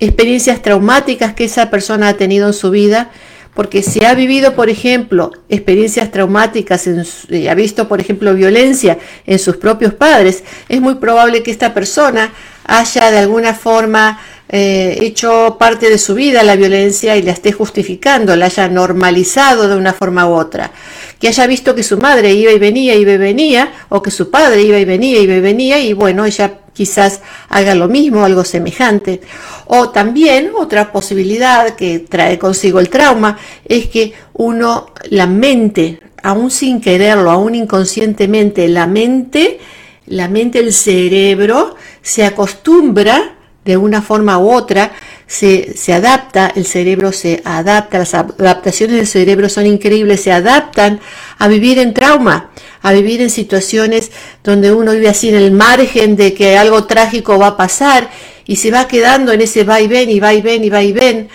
experiencias 0.00 0.60
traumáticas 0.60 1.34
que 1.34 1.44
esa 1.44 1.70
persona 1.70 2.08
ha 2.08 2.14
tenido 2.14 2.48
en 2.48 2.52
su 2.52 2.70
vida, 2.70 3.10
porque 3.54 3.82
si 3.82 4.04
ha 4.04 4.14
vivido, 4.14 4.54
por 4.54 4.68
ejemplo, 4.70 5.32
experiencias 5.48 6.10
traumáticas, 6.12 6.88
y 7.28 7.48
ha 7.48 7.54
visto, 7.54 7.88
por 7.88 8.00
ejemplo, 8.00 8.34
violencia 8.34 8.98
en 9.26 9.38
sus 9.38 9.56
propios 9.56 9.94
padres, 9.94 10.44
es 10.68 10.80
muy 10.80 10.96
probable 10.96 11.42
que 11.42 11.50
esta 11.50 11.74
persona 11.74 12.32
haya 12.64 13.10
de 13.10 13.18
alguna 13.18 13.54
forma 13.54 14.20
eh, 14.50 14.98
hecho 15.02 15.56
parte 15.58 15.90
de 15.90 15.98
su 15.98 16.14
vida 16.14 16.42
la 16.42 16.56
violencia 16.56 17.16
y 17.16 17.22
la 17.22 17.32
esté 17.32 17.52
justificando, 17.52 18.34
la 18.34 18.46
haya 18.46 18.68
normalizado 18.68 19.68
de 19.68 19.76
una 19.76 19.92
forma 19.92 20.26
u 20.26 20.32
otra, 20.32 20.70
que 21.18 21.28
haya 21.28 21.46
visto 21.46 21.74
que 21.74 21.82
su 21.82 21.98
madre 21.98 22.32
iba 22.32 22.50
y 22.52 22.58
venía, 22.58 22.94
y 22.94 23.04
venía, 23.04 23.72
o 23.90 24.00
que 24.00 24.10
su 24.10 24.30
padre 24.30 24.62
iba 24.62 24.78
y 24.78 24.84
venía, 24.84 25.20
y 25.20 25.26
venía, 25.26 25.78
y 25.78 25.92
bueno, 25.92 26.24
ella 26.24 26.60
quizás 26.72 27.20
haga 27.48 27.74
lo 27.74 27.88
mismo, 27.88 28.24
algo 28.24 28.44
semejante. 28.44 29.20
O 29.66 29.90
también 29.90 30.52
otra 30.56 30.92
posibilidad 30.92 31.74
que 31.74 31.98
trae 31.98 32.38
consigo 32.38 32.78
el 32.78 32.88
trauma 32.88 33.36
es 33.64 33.88
que 33.88 34.14
uno, 34.34 34.92
la 35.10 35.26
mente, 35.26 36.00
aún 36.22 36.50
sin 36.50 36.80
quererlo, 36.80 37.30
aún 37.32 37.54
inconscientemente, 37.54 38.68
la 38.68 38.86
mente, 38.86 39.58
la 40.06 40.28
mente, 40.28 40.60
el 40.60 40.72
cerebro, 40.72 41.74
se 42.00 42.24
acostumbra 42.24 43.37
de 43.68 43.76
una 43.76 44.00
forma 44.00 44.38
u 44.38 44.50
otra, 44.50 44.92
se, 45.26 45.76
se, 45.76 45.92
adapta, 45.92 46.50
el 46.56 46.64
cerebro 46.64 47.12
se 47.12 47.42
adapta, 47.44 47.98
las 47.98 48.14
adaptaciones 48.14 48.96
del 48.96 49.06
cerebro 49.06 49.50
son 49.50 49.66
increíbles, 49.66 50.22
se 50.22 50.32
adaptan 50.32 51.00
a 51.36 51.48
vivir 51.48 51.78
en 51.78 51.92
trauma, 51.92 52.48
a 52.80 52.92
vivir 52.92 53.20
en 53.20 53.28
situaciones 53.28 54.10
donde 54.42 54.72
uno 54.72 54.92
vive 54.92 55.10
así 55.10 55.28
en 55.28 55.34
el 55.34 55.50
margen 55.50 56.16
de 56.16 56.32
que 56.32 56.56
algo 56.56 56.86
trágico 56.86 57.38
va 57.38 57.48
a 57.48 57.56
pasar 57.58 58.08
y 58.46 58.56
se 58.56 58.70
va 58.70 58.88
quedando 58.88 59.32
en 59.32 59.42
ese 59.42 59.64
va 59.64 59.82
y 59.82 59.86
ven 59.86 60.08
y 60.08 60.18
va 60.18 60.32
y 60.32 60.40
ven 60.40 60.64
y 60.64 60.70
va 60.70 60.82
y 60.82 60.92
ven, 60.92 61.28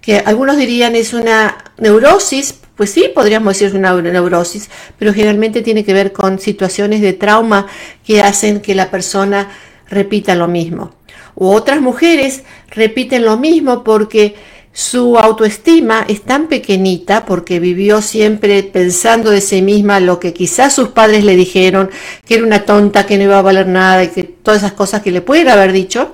que 0.00 0.18
algunos 0.18 0.56
dirían 0.56 0.94
es 0.94 1.12
una 1.12 1.58
neurosis, 1.76 2.54
pues 2.76 2.90
sí, 2.90 3.10
podríamos 3.12 3.54
decir 3.54 3.66
es 3.66 3.74
una 3.74 4.00
neurosis, 4.00 4.70
pero 4.96 5.12
generalmente 5.12 5.60
tiene 5.62 5.84
que 5.84 5.92
ver 5.92 6.12
con 6.12 6.38
situaciones 6.38 7.00
de 7.00 7.14
trauma 7.14 7.66
que 8.06 8.22
hacen 8.22 8.60
que 8.60 8.76
la 8.76 8.92
persona 8.92 9.48
repita 9.88 10.36
lo 10.36 10.46
mismo. 10.46 10.99
U 11.34 11.48
otras 11.48 11.80
mujeres 11.80 12.42
repiten 12.70 13.24
lo 13.24 13.36
mismo 13.36 13.84
porque 13.84 14.34
su 14.72 15.18
autoestima 15.18 16.04
es 16.06 16.22
tan 16.22 16.46
pequeñita 16.46 17.26
porque 17.26 17.58
vivió 17.58 18.00
siempre 18.02 18.62
pensando 18.62 19.30
de 19.30 19.40
sí 19.40 19.62
misma 19.62 19.98
lo 19.98 20.20
que 20.20 20.32
quizás 20.32 20.74
sus 20.74 20.88
padres 20.88 21.24
le 21.24 21.34
dijeron, 21.34 21.90
que 22.24 22.34
era 22.34 22.44
una 22.44 22.64
tonta, 22.64 23.04
que 23.04 23.18
no 23.18 23.24
iba 23.24 23.38
a 23.38 23.42
valer 23.42 23.66
nada 23.66 24.04
y 24.04 24.08
que 24.08 24.22
todas 24.22 24.62
esas 24.62 24.72
cosas 24.72 25.02
que 25.02 25.10
le 25.10 25.22
pueden 25.22 25.48
haber 25.48 25.72
dicho, 25.72 26.12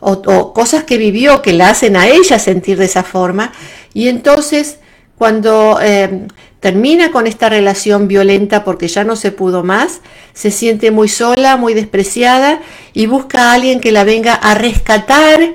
o, 0.00 0.52
cosas 0.52 0.84
que 0.84 0.98
vivió 0.98 1.42
que 1.42 1.52
la 1.52 1.70
hacen 1.70 1.96
a 1.96 2.08
ella 2.08 2.38
sentir 2.38 2.78
de 2.78 2.84
esa 2.86 3.02
forma. 3.02 3.52
Y 3.92 4.08
entonces, 4.08 4.78
cuando 5.18 5.78
eh, 5.80 6.26
termina 6.60 7.10
con 7.12 7.26
esta 7.26 7.48
relación 7.48 8.08
violenta 8.08 8.64
porque 8.64 8.88
ya 8.88 9.04
no 9.04 9.16
se 9.16 9.32
pudo 9.32 9.62
más, 9.62 10.00
se 10.32 10.50
siente 10.50 10.90
muy 10.90 11.08
sola, 11.08 11.56
muy 11.56 11.74
despreciada 11.74 12.60
y 12.92 13.06
busca 13.06 13.50
a 13.50 13.54
alguien 13.54 13.80
que 13.80 13.92
la 13.92 14.04
venga 14.04 14.34
a 14.34 14.54
rescatar 14.54 15.54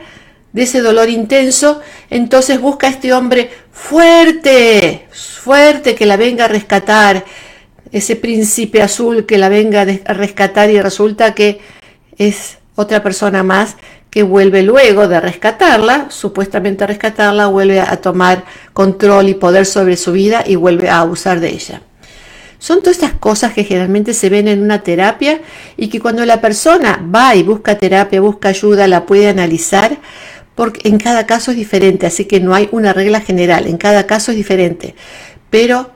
de 0.53 0.63
ese 0.63 0.81
dolor 0.81 1.09
intenso, 1.09 1.81
entonces 2.09 2.59
busca 2.59 2.87
a 2.87 2.89
este 2.91 3.13
hombre 3.13 3.49
fuerte, 3.71 5.07
fuerte 5.11 5.95
que 5.95 6.05
la 6.05 6.17
venga 6.17 6.45
a 6.45 6.47
rescatar, 6.47 7.25
ese 7.91 8.15
príncipe 8.15 8.81
azul 8.81 9.25
que 9.25 9.37
la 9.37 9.49
venga 9.49 9.81
a 9.81 10.13
rescatar 10.13 10.69
y 10.69 10.79
resulta 10.79 11.33
que 11.33 11.59
es 12.17 12.57
otra 12.75 13.01
persona 13.01 13.41
más 13.43 13.77
que 14.09 14.23
vuelve 14.23 14.63
luego 14.63 15.07
de 15.07 15.19
rescatarla, 15.19 16.07
supuestamente 16.09 16.87
rescatarla, 16.87 17.47
vuelve 17.47 17.79
a 17.79 17.97
tomar 17.97 18.43
control 18.73 19.29
y 19.29 19.33
poder 19.35 19.65
sobre 19.65 19.97
su 19.97 20.11
vida 20.11 20.43
y 20.45 20.55
vuelve 20.55 20.89
a 20.89 20.99
abusar 20.99 21.39
de 21.39 21.49
ella. 21.49 21.81
Son 22.57 22.79
todas 22.79 22.97
estas 22.97 23.13
cosas 23.13 23.53
que 23.53 23.63
generalmente 23.63 24.13
se 24.13 24.29
ven 24.29 24.47
en 24.47 24.61
una 24.61 24.83
terapia 24.83 25.39
y 25.77 25.87
que 25.87 25.99
cuando 25.99 26.25
la 26.25 26.41
persona 26.41 27.01
va 27.13 27.35
y 27.35 27.43
busca 27.43 27.77
terapia, 27.77 28.19
busca 28.19 28.49
ayuda, 28.49 28.87
la 28.87 29.05
puede 29.05 29.29
analizar, 29.29 29.97
porque 30.55 30.89
en 30.89 30.97
cada 30.97 31.25
caso 31.25 31.51
es 31.51 31.57
diferente, 31.57 32.05
así 32.05 32.25
que 32.25 32.41
no 32.41 32.53
hay 32.53 32.67
una 32.73 32.91
regla 32.91 33.21
general, 33.21 33.65
en 33.65 33.77
cada 33.77 34.05
caso 34.07 34.31
es 34.31 34.37
diferente. 34.37 34.93
Pero 35.49 35.91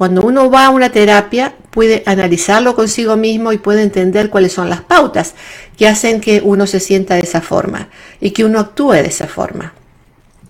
cuando 0.00 0.22
uno 0.22 0.50
va 0.50 0.64
a 0.64 0.70
una 0.70 0.90
terapia, 0.90 1.56
puede 1.70 2.02
analizarlo 2.06 2.74
consigo 2.74 3.18
mismo 3.18 3.52
y 3.52 3.58
puede 3.58 3.82
entender 3.82 4.30
cuáles 4.30 4.50
son 4.50 4.70
las 4.70 4.80
pautas 4.80 5.34
que 5.76 5.86
hacen 5.86 6.22
que 6.22 6.40
uno 6.42 6.66
se 6.66 6.80
sienta 6.80 7.16
de 7.16 7.20
esa 7.20 7.42
forma 7.42 7.90
y 8.18 8.30
que 8.30 8.46
uno 8.46 8.60
actúe 8.60 8.92
de 8.92 9.08
esa 9.08 9.26
forma. 9.26 9.74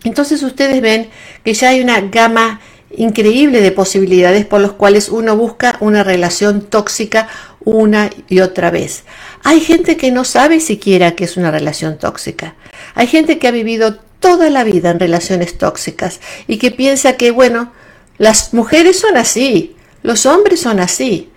Entonces 0.05 0.45
ustedes 0.45 0.81
ven 0.81 1.09
que 1.45 1.53
ya 1.53 1.71
hay 1.71 1.81
una 1.81 2.01
gama 2.01 2.61
increíble 2.97 3.61
de 3.61 3.73
posibilidades 3.73 4.47
por 4.47 4.61
las 4.61 4.71
cuales 4.71 5.09
uno 5.09 5.37
busca 5.37 5.79
una 5.81 6.05
relación 6.05 6.63
tóxica 6.63 7.27
una 7.65 8.09
y 8.29 8.39
otra 8.39 8.71
vez. 8.71 9.03
Hay 9.43 9.59
gente 9.59 9.97
que 9.97 10.13
no 10.13 10.23
sabe 10.23 10.61
siquiera 10.61 11.17
que 11.17 11.25
es 11.25 11.37
una 11.37 11.51
relación 11.51 11.99
tóxica. 11.99 12.55
Hay 12.95 13.09
gente 13.09 13.41
que 13.41 13.49
ha 13.49 13.51
vivido 13.51 13.97
toda 14.21 14.49
la 14.49 14.63
vida 14.63 14.91
en 14.91 15.01
relaciones 15.01 15.59
tóxicas 15.59 16.21
y 16.47 16.59
que 16.59 16.71
piensa 16.71 17.17
que, 17.17 17.33
bueno, 17.33 17.73
las 18.21 18.53
mujeres 18.53 19.01
son 19.01 19.17
así, 19.17 19.77
los 20.03 20.27
hombres 20.27 20.61
son 20.61 20.79
así. 20.79 21.31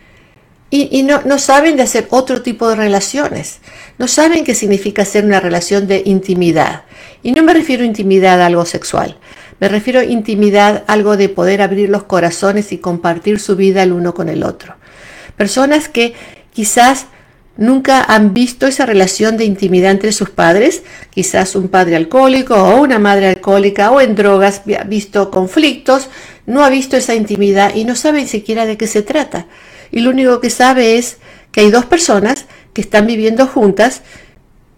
Y, 0.69 1.03
no, 1.03 1.39
saben 1.39 1.77
de 1.77 1.83
hacer 1.83 2.07
otro 2.09 2.41
tipo 2.41 2.67
de 2.67 2.75
relaciones. 2.75 3.59
No 3.97 4.09
saben 4.09 4.43
qué 4.43 4.53
significa 4.53 5.05
ser 5.05 5.23
una 5.23 5.39
relación 5.39 5.87
de 5.87 6.01
intimidad. 6.03 6.83
Y 7.21 7.31
no 7.31 7.41
me 7.41 7.53
refiero 7.53 7.83
a 7.83 7.85
intimidad 7.85 8.41
a 8.41 8.47
algo 8.47 8.65
sexual. 8.65 9.17
Me 9.61 9.69
refiero 9.69 10.01
a 10.01 10.03
intimidad, 10.03 10.83
algo 10.87 11.15
de 11.15 11.29
poder 11.29 11.61
abrir 11.61 11.89
los 11.89 12.03
corazones 12.03 12.73
y 12.73 12.79
compartir 12.79 13.39
su 13.39 13.55
vida 13.55 13.81
el 13.83 13.93
uno 13.93 14.13
con 14.13 14.27
el 14.27 14.43
otro. 14.43 14.75
Personas 15.37 15.87
que 15.87 16.15
quizás 16.51 17.05
nunca 17.57 18.03
han 18.03 18.33
visto 18.33 18.67
esa 18.67 18.85
relación 18.85 19.37
de 19.37 19.45
intimidad 19.45 19.91
entre 19.91 20.11
sus 20.11 20.29
padres, 20.29 20.83
quizás 21.11 21.55
un 21.55 21.67
padre 21.67 21.95
alcohólico 21.95 22.55
o 22.55 22.81
una 22.81 22.99
madre 22.99 23.27
alcohólica 23.27 23.91
o 23.91 24.01
en 24.01 24.15
drogas, 24.15 24.61
ha 24.79 24.83
visto 24.83 25.29
conflictos, 25.29 26.09
no 26.45 26.63
ha 26.63 26.69
visto 26.69 26.97
esa 26.97 27.15
intimidad 27.15 27.75
y 27.75 27.85
no 27.85 27.95
sabe 27.95 28.27
siquiera 28.27 28.65
de 28.65 28.77
qué 28.77 28.87
se 28.87 29.01
trata. 29.01 29.47
Y 29.91 29.99
lo 29.99 30.09
único 30.09 30.39
que 30.39 30.49
sabe 30.49 30.97
es 30.97 31.17
que 31.51 31.61
hay 31.61 31.71
dos 31.71 31.85
personas 31.85 32.45
que 32.73 32.81
están 32.81 33.05
viviendo 33.05 33.47
juntas, 33.47 34.01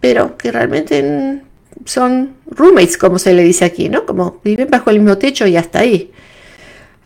pero 0.01 0.38
que 0.38 0.51
realmente 0.51 1.41
son 1.86 2.36
roommates, 2.48 2.98
como 2.98 3.20
se 3.20 3.34
le 3.34 3.44
dice 3.44 3.65
aquí, 3.65 3.89
¿no? 3.89 4.05
Como 4.05 4.41
viven 4.44 4.67
bajo 4.70 4.89
el 4.89 5.00
mismo 5.00 5.17
techo 5.17 5.48
y 5.48 5.55
hasta 5.55 5.79
ahí. 5.79 6.12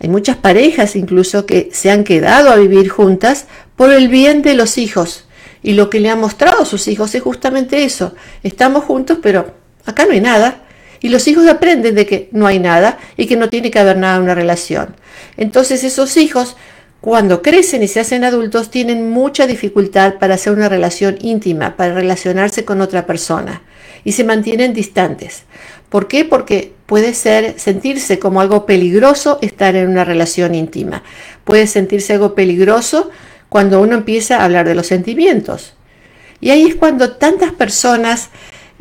Hay 0.01 0.09
muchas 0.09 0.37
parejas 0.37 0.95
incluso 0.95 1.45
que 1.45 1.69
se 1.71 1.91
han 1.91 2.03
quedado 2.03 2.49
a 2.49 2.55
vivir 2.55 2.89
juntas 2.89 3.45
por 3.75 3.91
el 3.91 4.07
bien 4.07 4.41
de 4.41 4.55
los 4.55 4.77
hijos. 4.77 5.28
Y 5.61 5.73
lo 5.73 5.89
que 5.89 5.99
le 5.99 6.09
han 6.09 6.19
mostrado 6.19 6.61
a 6.61 6.65
sus 6.65 6.87
hijos 6.87 7.13
es 7.15 7.21
justamente 7.21 7.83
eso. 7.83 8.13
Estamos 8.43 8.85
juntos, 8.85 9.19
pero 9.21 9.53
acá 9.85 10.05
no 10.05 10.11
hay 10.11 10.21
nada. 10.21 10.61
Y 11.01 11.09
los 11.09 11.27
hijos 11.27 11.47
aprenden 11.47 11.95
de 11.95 12.05
que 12.05 12.29
no 12.31 12.47
hay 12.47 12.59
nada 12.59 12.97
y 13.17 13.25
que 13.25 13.37
no 13.37 13.49
tiene 13.49 13.71
que 13.71 13.79
haber 13.79 13.97
nada 13.97 14.17
en 14.17 14.23
una 14.23 14.35
relación. 14.35 14.95
Entonces 15.37 15.83
esos 15.83 16.17
hijos, 16.17 16.57
cuando 17.01 17.41
crecen 17.41 17.83
y 17.83 17.87
se 17.87 18.01
hacen 18.01 18.23
adultos, 18.23 18.69
tienen 18.69 19.09
mucha 19.09 19.47
dificultad 19.47 20.15
para 20.15 20.35
hacer 20.35 20.53
una 20.53 20.69
relación 20.69 21.17
íntima, 21.21 21.77
para 21.77 21.93
relacionarse 21.93 22.65
con 22.65 22.81
otra 22.81 23.05
persona 23.05 23.61
y 24.03 24.11
se 24.13 24.23
mantienen 24.23 24.73
distantes. 24.73 25.43
¿Por 25.89 26.07
qué? 26.07 26.25
Porque 26.25 26.73
puede 26.85 27.13
ser 27.13 27.59
sentirse 27.59 28.19
como 28.19 28.41
algo 28.41 28.65
peligroso 28.65 29.39
estar 29.41 29.75
en 29.75 29.89
una 29.89 30.05
relación 30.05 30.53
íntima. 30.53 31.03
Puede 31.43 31.67
sentirse 31.67 32.13
algo 32.13 32.35
peligroso 32.35 33.09
cuando 33.49 33.81
uno 33.81 33.95
empieza 33.95 34.37
a 34.37 34.45
hablar 34.45 34.67
de 34.67 34.75
los 34.75 34.87
sentimientos. 34.87 35.73
Y 36.39 36.51
ahí 36.51 36.67
es 36.67 36.75
cuando 36.75 37.11
tantas 37.17 37.51
personas, 37.51 38.29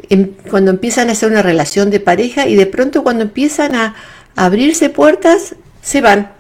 em, 0.09 0.33
cuando 0.51 0.71
empiezan 0.71 1.09
a 1.09 1.13
hacer 1.13 1.31
una 1.31 1.43
relación 1.43 1.91
de 1.91 2.01
pareja 2.01 2.47
y 2.47 2.55
de 2.55 2.67
pronto 2.67 3.03
cuando 3.03 3.25
empiezan 3.25 3.75
a 3.75 3.95
abrirse 4.37 4.91
puertas, 4.91 5.57
se 5.83 6.01
van, 6.01 6.33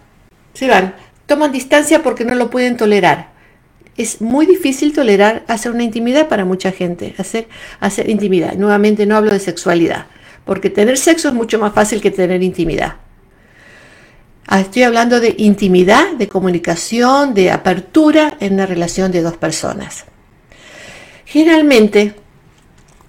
se 0.54 0.68
van, 0.68 0.94
toman 1.26 1.52
distancia 1.52 2.02
porque 2.02 2.24
no 2.24 2.34
lo 2.34 2.50
pueden 2.50 2.76
tolerar 2.76 3.38
es 3.98 4.22
muy 4.22 4.46
difícil 4.46 4.94
tolerar 4.94 5.44
hacer 5.48 5.72
una 5.72 5.82
intimidad 5.82 6.28
para 6.28 6.44
mucha 6.44 6.70
gente, 6.70 7.14
hacer, 7.18 7.48
hacer 7.80 8.08
intimidad. 8.08 8.54
Nuevamente 8.54 9.04
no 9.04 9.16
hablo 9.16 9.32
de 9.32 9.40
sexualidad, 9.40 10.06
porque 10.44 10.70
tener 10.70 10.96
sexo 10.96 11.28
es 11.28 11.34
mucho 11.34 11.58
más 11.58 11.74
fácil 11.74 12.00
que 12.00 12.12
tener 12.12 12.42
intimidad. 12.42 12.94
Ah, 14.50 14.60
estoy 14.60 14.84
hablando 14.84 15.20
de 15.20 15.34
intimidad, 15.36 16.12
de 16.12 16.26
comunicación, 16.26 17.34
de 17.34 17.50
apertura 17.50 18.38
en 18.40 18.54
una 18.54 18.64
relación 18.64 19.12
de 19.12 19.20
dos 19.20 19.36
personas. 19.36 20.06
Generalmente 21.26 22.14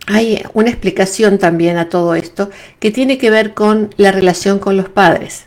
hay 0.05 0.43
una 0.53 0.69
explicación 0.69 1.37
también 1.37 1.77
a 1.77 1.87
todo 1.87 2.13
esto 2.13 2.49
que 2.79 2.91
tiene 2.91 3.17
que 3.17 3.29
ver 3.29 3.53
con 3.53 3.95
la 3.95 4.11
relación 4.11 4.59
con 4.59 4.75
los 4.75 4.89
padres. 4.89 5.45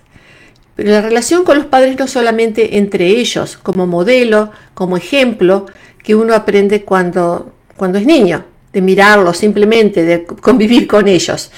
Pero 0.76 0.92
la 0.92 1.02
relación 1.02 1.44
con 1.44 1.58
los 1.58 1.66
padres 1.66 1.98
no 1.98 2.08
solamente 2.08 2.78
entre 2.78 3.08
ellos, 3.08 3.58
como 3.58 3.86
modelo, 3.86 4.50
como 4.72 4.96
ejemplo, 4.96 5.66
que 6.02 6.14
uno 6.14 6.32
aprende 6.34 6.84
cuando, 6.84 7.52
cuando 7.76 7.98
es 7.98 8.06
niño, 8.06 8.46
de 8.72 8.80
mirarlos 8.80 9.36
simplemente, 9.36 10.06
de 10.06 10.24
convivir 10.24 10.86
con 10.86 11.06
ellos. 11.06 11.50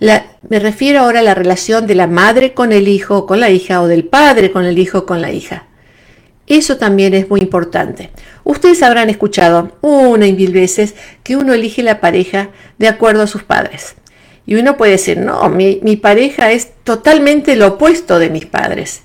Me 0.00 0.58
refiero 0.60 1.00
ahora 1.00 1.20
a 1.20 1.24
la 1.24 1.34
relación 1.34 1.86
de 1.86 1.94
la 1.94 2.06
madre 2.06 2.54
con 2.54 2.72
el 2.72 2.88
hijo 2.88 3.18
o 3.18 3.26
con 3.26 3.40
la 3.40 3.50
hija 3.50 3.82
o 3.82 3.88
del 3.88 4.04
padre 4.04 4.52
con 4.52 4.64
el 4.64 4.78
hijo 4.78 4.98
o 4.98 5.06
con 5.06 5.20
la 5.20 5.32
hija. 5.32 5.64
Eso 6.46 6.78
también 6.78 7.12
es 7.14 7.28
muy 7.28 7.40
importante. 7.40 8.10
Ustedes 8.44 8.82
habrán 8.82 9.10
escuchado 9.10 9.76
una 9.82 10.26
y 10.26 10.32
mil 10.32 10.52
veces 10.52 10.94
que 11.22 11.36
uno 11.36 11.52
elige 11.52 11.82
la 11.82 12.00
pareja 12.00 12.48
de 12.78 12.88
acuerdo 12.88 13.22
a 13.22 13.26
sus 13.26 13.42
padres. 13.42 13.96
Y 14.46 14.54
uno 14.54 14.78
puede 14.78 14.92
decir, 14.92 15.18
no, 15.18 15.46
mi, 15.50 15.80
mi 15.82 15.96
pareja 15.96 16.52
es 16.52 16.70
totalmente 16.84 17.54
lo 17.54 17.66
opuesto 17.66 18.18
de 18.18 18.30
mis 18.30 18.46
padres. 18.46 19.02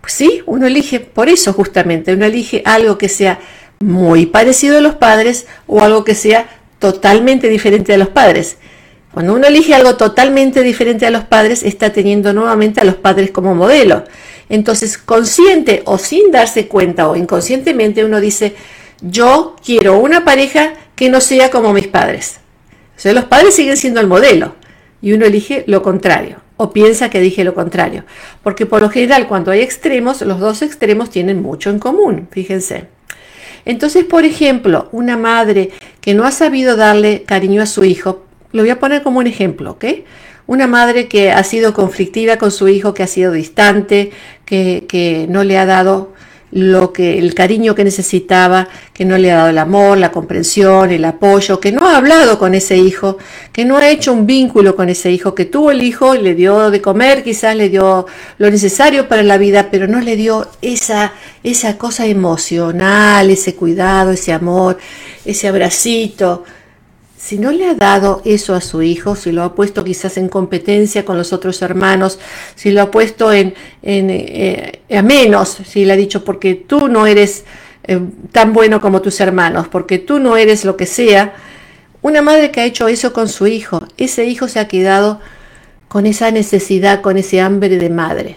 Pues 0.00 0.14
sí, 0.14 0.42
uno 0.46 0.66
elige 0.66 1.00
por 1.00 1.28
eso 1.28 1.52
justamente, 1.52 2.14
uno 2.14 2.24
elige 2.24 2.62
algo 2.64 2.96
que 2.96 3.10
sea 3.10 3.38
muy 3.80 4.24
parecido 4.24 4.78
a 4.78 4.80
los 4.80 4.94
padres 4.94 5.46
o 5.66 5.82
algo 5.82 6.04
que 6.04 6.14
sea 6.14 6.48
totalmente 6.78 7.50
diferente 7.50 7.92
a 7.92 7.98
los 7.98 8.08
padres. 8.08 8.56
Cuando 9.12 9.34
uno 9.34 9.46
elige 9.46 9.74
algo 9.74 9.96
totalmente 9.96 10.62
diferente 10.62 11.06
a 11.06 11.10
los 11.10 11.24
padres, 11.24 11.62
está 11.62 11.92
teniendo 11.92 12.32
nuevamente 12.32 12.80
a 12.80 12.84
los 12.84 12.96
padres 12.96 13.30
como 13.30 13.54
modelo. 13.54 14.04
Entonces, 14.48 14.98
consciente 14.98 15.82
o 15.86 15.98
sin 15.98 16.30
darse 16.30 16.68
cuenta 16.68 17.08
o 17.08 17.16
inconscientemente, 17.16 18.04
uno 18.04 18.20
dice, 18.20 18.54
yo 19.00 19.56
quiero 19.64 19.98
una 19.98 20.24
pareja 20.24 20.74
que 20.94 21.08
no 21.08 21.20
sea 21.20 21.50
como 21.50 21.72
mis 21.72 21.88
padres. 21.88 22.40
O 22.96 23.00
sea, 23.00 23.12
los 23.12 23.24
padres 23.24 23.54
siguen 23.54 23.76
siendo 23.76 24.00
el 24.00 24.06
modelo 24.06 24.54
y 25.00 25.12
uno 25.12 25.24
elige 25.24 25.64
lo 25.66 25.82
contrario 25.82 26.40
o 26.58 26.72
piensa 26.72 27.08
que 27.08 27.20
dije 27.20 27.44
lo 27.44 27.54
contrario. 27.54 28.04
Porque 28.42 28.66
por 28.66 28.82
lo 28.82 28.90
general 28.90 29.26
cuando 29.26 29.50
hay 29.50 29.60
extremos, 29.60 30.20
los 30.22 30.38
dos 30.38 30.60
extremos 30.60 31.08
tienen 31.08 31.40
mucho 31.40 31.70
en 31.70 31.78
común, 31.78 32.28
fíjense. 32.30 32.86
Entonces, 33.64 34.04
por 34.04 34.24
ejemplo, 34.24 34.88
una 34.92 35.16
madre 35.16 35.70
que 36.00 36.14
no 36.14 36.24
ha 36.24 36.30
sabido 36.30 36.76
darle 36.76 37.22
cariño 37.22 37.62
a 37.62 37.66
su 37.66 37.84
hijo, 37.84 38.24
lo 38.52 38.62
voy 38.62 38.70
a 38.70 38.78
poner 38.78 39.02
como 39.02 39.18
un 39.18 39.26
ejemplo, 39.26 39.72
¿ok? 39.72 39.84
Una 40.46 40.66
madre 40.66 41.08
que 41.08 41.30
ha 41.30 41.44
sido 41.44 41.74
conflictiva 41.74 42.36
con 42.36 42.50
su 42.50 42.68
hijo, 42.68 42.94
que 42.94 43.02
ha 43.02 43.06
sido 43.06 43.32
distante, 43.32 44.10
que, 44.44 44.86
que 44.88 45.26
no 45.28 45.44
le 45.44 45.58
ha 45.58 45.66
dado 45.66 46.12
lo 46.50 46.92
que 46.92 47.18
el 47.18 47.34
cariño 47.34 47.74
que 47.74 47.84
necesitaba, 47.84 48.68
que 48.94 49.04
no 49.04 49.18
le 49.18 49.30
ha 49.30 49.36
dado 49.36 49.48
el 49.50 49.58
amor, 49.58 49.98
la 49.98 50.10
comprensión, 50.10 50.90
el 50.90 51.04
apoyo, 51.04 51.60
que 51.60 51.72
no 51.72 51.86
ha 51.86 51.96
hablado 51.96 52.38
con 52.38 52.54
ese 52.54 52.78
hijo, 52.78 53.18
que 53.52 53.64
no 53.64 53.76
ha 53.76 53.88
hecho 53.88 54.12
un 54.12 54.26
vínculo 54.26 54.74
con 54.74 54.88
ese 54.88 55.10
hijo, 55.10 55.34
que 55.34 55.44
tuvo 55.44 55.70
el 55.70 55.82
hijo, 55.82 56.14
le 56.14 56.34
dio 56.34 56.70
de 56.70 56.80
comer, 56.80 57.22
quizás 57.22 57.54
le 57.54 57.68
dio 57.68 58.06
lo 58.38 58.50
necesario 58.50 59.08
para 59.08 59.22
la 59.22 59.36
vida, 59.36 59.68
pero 59.70 59.86
no 59.86 60.00
le 60.00 60.16
dio 60.16 60.48
esa 60.62 61.12
esa 61.42 61.78
cosa 61.78 62.06
emocional, 62.06 63.30
ese 63.30 63.54
cuidado, 63.54 64.12
ese 64.12 64.32
amor, 64.32 64.78
ese 65.24 65.48
abracito, 65.48 66.44
si 67.18 67.36
no 67.36 67.50
le 67.50 67.66
ha 67.66 67.74
dado 67.74 68.22
eso 68.24 68.54
a 68.54 68.60
su 68.60 68.80
hijo, 68.80 69.16
si 69.16 69.32
lo 69.32 69.42
ha 69.42 69.54
puesto 69.54 69.82
quizás 69.82 70.16
en 70.18 70.28
competencia 70.28 71.04
con 71.04 71.18
los 71.18 71.32
otros 71.32 71.60
hermanos, 71.62 72.20
si 72.54 72.70
lo 72.70 72.80
ha 72.80 72.90
puesto 72.92 73.32
en, 73.32 73.54
eh, 73.82 74.80
a 74.90 75.02
menos, 75.02 75.58
si 75.66 75.84
le 75.84 75.94
ha 75.94 75.96
dicho 75.96 76.24
porque 76.24 76.54
tú 76.54 76.86
no 76.86 77.06
eres 77.06 77.44
eh, 77.82 78.00
tan 78.30 78.52
bueno 78.52 78.80
como 78.80 79.02
tus 79.02 79.20
hermanos, 79.20 79.66
porque 79.66 79.98
tú 79.98 80.20
no 80.20 80.36
eres 80.36 80.64
lo 80.64 80.76
que 80.76 80.86
sea, 80.86 81.34
una 82.02 82.22
madre 82.22 82.52
que 82.52 82.60
ha 82.60 82.64
hecho 82.64 82.86
eso 82.86 83.12
con 83.12 83.28
su 83.28 83.48
hijo, 83.48 83.80
ese 83.96 84.24
hijo 84.26 84.46
se 84.46 84.60
ha 84.60 84.68
quedado 84.68 85.20
con 85.88 86.06
esa 86.06 86.30
necesidad, 86.30 87.00
con 87.00 87.18
ese 87.18 87.40
hambre 87.40 87.78
de 87.78 87.90
madre. 87.90 88.36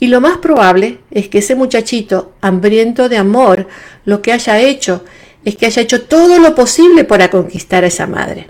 Y 0.00 0.08
lo 0.08 0.20
más 0.20 0.38
probable 0.38 0.98
es 1.12 1.28
que 1.28 1.38
ese 1.38 1.54
muchachito, 1.54 2.32
hambriento 2.40 3.08
de 3.08 3.18
amor, 3.18 3.68
lo 4.04 4.20
que 4.20 4.32
haya 4.32 4.58
hecho 4.58 5.04
es 5.44 5.56
que 5.56 5.66
haya 5.66 5.82
hecho 5.82 6.02
todo 6.02 6.38
lo 6.38 6.54
posible 6.54 7.04
para 7.04 7.30
conquistar 7.30 7.84
a 7.84 7.88
esa 7.88 8.06
madre. 8.06 8.48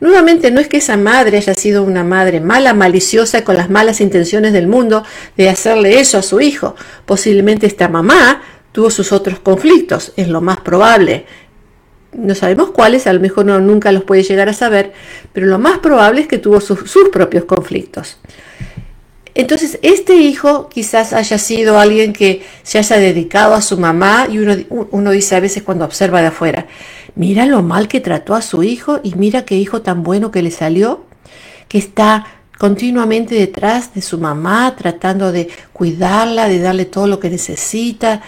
Nuevamente, 0.00 0.50
no 0.50 0.60
es 0.60 0.68
que 0.68 0.76
esa 0.78 0.96
madre 0.96 1.38
haya 1.38 1.54
sido 1.54 1.82
una 1.82 2.04
madre 2.04 2.40
mala, 2.40 2.74
maliciosa, 2.74 3.44
con 3.44 3.56
las 3.56 3.70
malas 3.70 4.00
intenciones 4.00 4.52
del 4.52 4.66
mundo 4.66 5.04
de 5.36 5.48
hacerle 5.48 6.00
eso 6.00 6.18
a 6.18 6.22
su 6.22 6.40
hijo. 6.40 6.76
Posiblemente 7.06 7.66
esta 7.66 7.88
mamá 7.88 8.42
tuvo 8.72 8.90
sus 8.90 9.12
otros 9.12 9.38
conflictos, 9.38 10.12
es 10.16 10.28
lo 10.28 10.40
más 10.40 10.60
probable. 10.60 11.26
No 12.12 12.34
sabemos 12.34 12.70
cuáles, 12.70 13.06
a 13.06 13.12
lo 13.12 13.20
mejor 13.20 13.46
no, 13.46 13.58
nunca 13.60 13.90
los 13.90 14.04
puede 14.04 14.22
llegar 14.22 14.48
a 14.48 14.52
saber, 14.52 14.92
pero 15.32 15.46
lo 15.46 15.58
más 15.58 15.78
probable 15.78 16.22
es 16.22 16.28
que 16.28 16.38
tuvo 16.38 16.60
sus 16.60 17.08
propios 17.12 17.44
conflictos. 17.44 18.18
Entonces, 19.34 19.80
este 19.82 20.14
hijo 20.14 20.68
quizás 20.68 21.12
haya 21.12 21.38
sido 21.38 21.78
alguien 21.78 22.12
que 22.12 22.46
se 22.62 22.78
haya 22.78 22.96
dedicado 22.96 23.54
a 23.54 23.62
su 23.62 23.76
mamá 23.76 24.28
y 24.30 24.38
uno, 24.38 25.10
dice 25.10 25.34
a 25.34 25.40
veces 25.40 25.64
cuando 25.64 25.84
observa 25.84 26.20
de 26.20 26.28
afuera, 26.28 26.66
mira 27.16 27.44
lo 27.44 27.62
mal 27.62 27.88
que 27.88 28.00
trató 28.00 28.36
a 28.36 28.42
su 28.42 28.62
hijo 28.62 29.00
y 29.02 29.16
mira 29.16 29.44
qué 29.44 29.56
hijo 29.56 29.82
tan 29.82 30.04
bueno 30.04 30.30
que 30.30 30.42
le 30.42 30.52
salió, 30.52 31.06
que 31.66 31.78
está 31.78 32.26
continuamente 32.58 33.34
detrás 33.34 33.92
de 33.92 34.02
su 34.02 34.18
mamá, 34.18 34.76
tratando 34.76 35.32
de 35.32 35.48
cuidarla, 35.72 36.48
de 36.48 36.60
darle 36.60 36.84
todo 36.84 37.08
lo 37.08 37.18
que 37.18 37.28
necesita, 37.28 38.22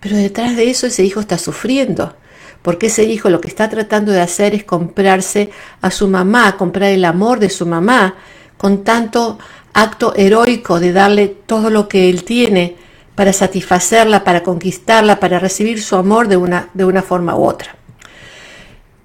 pero 0.00 0.16
detrás 0.16 0.56
de 0.56 0.70
eso 0.70 0.86
ese 0.86 1.04
hijo 1.04 1.20
está 1.20 1.36
sufriendo, 1.36 2.16
porque 2.62 2.86
ese 2.86 3.04
hijo 3.04 3.28
lo 3.28 3.42
que 3.42 3.48
está 3.48 3.68
tratando 3.68 4.10
de 4.10 4.22
hacer 4.22 4.54
es 4.54 4.64
comprarse 4.64 5.50
a 5.82 5.90
su 5.90 6.08
mamá, 6.08 6.56
comprar 6.56 6.90
el 6.90 7.04
amor 7.04 7.40
de 7.40 7.50
su 7.50 7.66
mamá, 7.66 8.14
con 8.56 8.84
tanto 8.84 9.38
acto 9.74 10.14
heroico 10.16 10.80
de 10.80 10.92
darle 10.92 11.28
todo 11.28 11.68
lo 11.68 11.88
que 11.88 12.08
él 12.08 12.24
tiene 12.24 12.76
para 13.14 13.32
satisfacerla, 13.32 14.24
para 14.24 14.42
conquistarla, 14.42 15.20
para 15.20 15.38
recibir 15.38 15.82
su 15.82 15.96
amor 15.96 16.28
de 16.28 16.36
una, 16.36 16.70
de 16.74 16.84
una 16.84 17.02
forma 17.02 17.36
u 17.36 17.44
otra. 17.44 17.76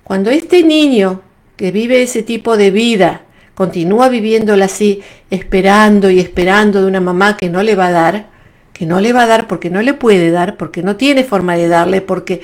Cuando 0.03 0.29
este 0.31 0.63
niño 0.63 1.21
que 1.55 1.71
vive 1.71 2.01
ese 2.01 2.23
tipo 2.23 2.55
de 2.57 2.71
vida 2.71 3.21
continúa 3.53 4.07
viviéndola 4.09 4.65
así, 4.65 5.01
esperando 5.29 6.09
y 6.09 6.19
esperando 6.19 6.81
de 6.81 6.87
una 6.87 7.01
mamá 7.01 7.35
que 7.35 7.49
no 7.49 7.61
le 7.61 7.75
va 7.75 7.87
a 7.87 7.91
dar, 7.91 8.28
que 8.79 8.85
no 8.85 9.01
le 9.01 9.11
va 9.11 9.23
a 9.23 9.27
dar 9.27 9.49
porque 9.49 9.69
no 9.69 9.81
le 9.81 9.93
puede 9.93 10.31
dar, 10.31 10.55
porque 10.55 10.81
no 10.83 10.95
tiene 10.95 11.25
forma 11.25 11.57
de 11.57 11.67
darle, 11.67 11.99
porque 11.99 12.41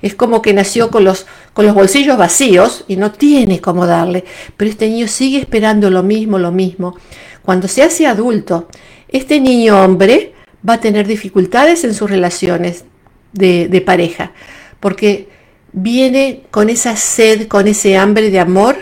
es 0.00 0.14
como 0.14 0.40
que 0.40 0.54
nació 0.54 0.90
con 0.90 1.04
los, 1.04 1.26
con 1.52 1.66
los 1.66 1.74
bolsillos 1.74 2.16
vacíos 2.16 2.86
y 2.88 2.96
no 2.96 3.12
tiene 3.12 3.60
cómo 3.60 3.86
darle. 3.86 4.24
Pero 4.56 4.70
este 4.70 4.88
niño 4.88 5.08
sigue 5.08 5.40
esperando 5.40 5.90
lo 5.90 6.02
mismo, 6.02 6.38
lo 6.38 6.52
mismo. 6.52 6.96
Cuando 7.42 7.68
se 7.68 7.82
hace 7.82 8.06
adulto, 8.06 8.66
este 9.08 9.40
niño 9.40 9.84
hombre 9.84 10.32
va 10.66 10.74
a 10.74 10.80
tener 10.80 11.06
dificultades 11.06 11.84
en 11.84 11.92
sus 11.92 12.08
relaciones 12.08 12.86
de, 13.34 13.68
de 13.68 13.80
pareja, 13.82 14.32
porque 14.80 15.28
viene 15.74 16.44
con 16.50 16.70
esa 16.70 16.96
sed, 16.96 17.46
con 17.46 17.68
ese 17.68 17.98
hambre 17.98 18.30
de 18.30 18.40
amor 18.40 18.76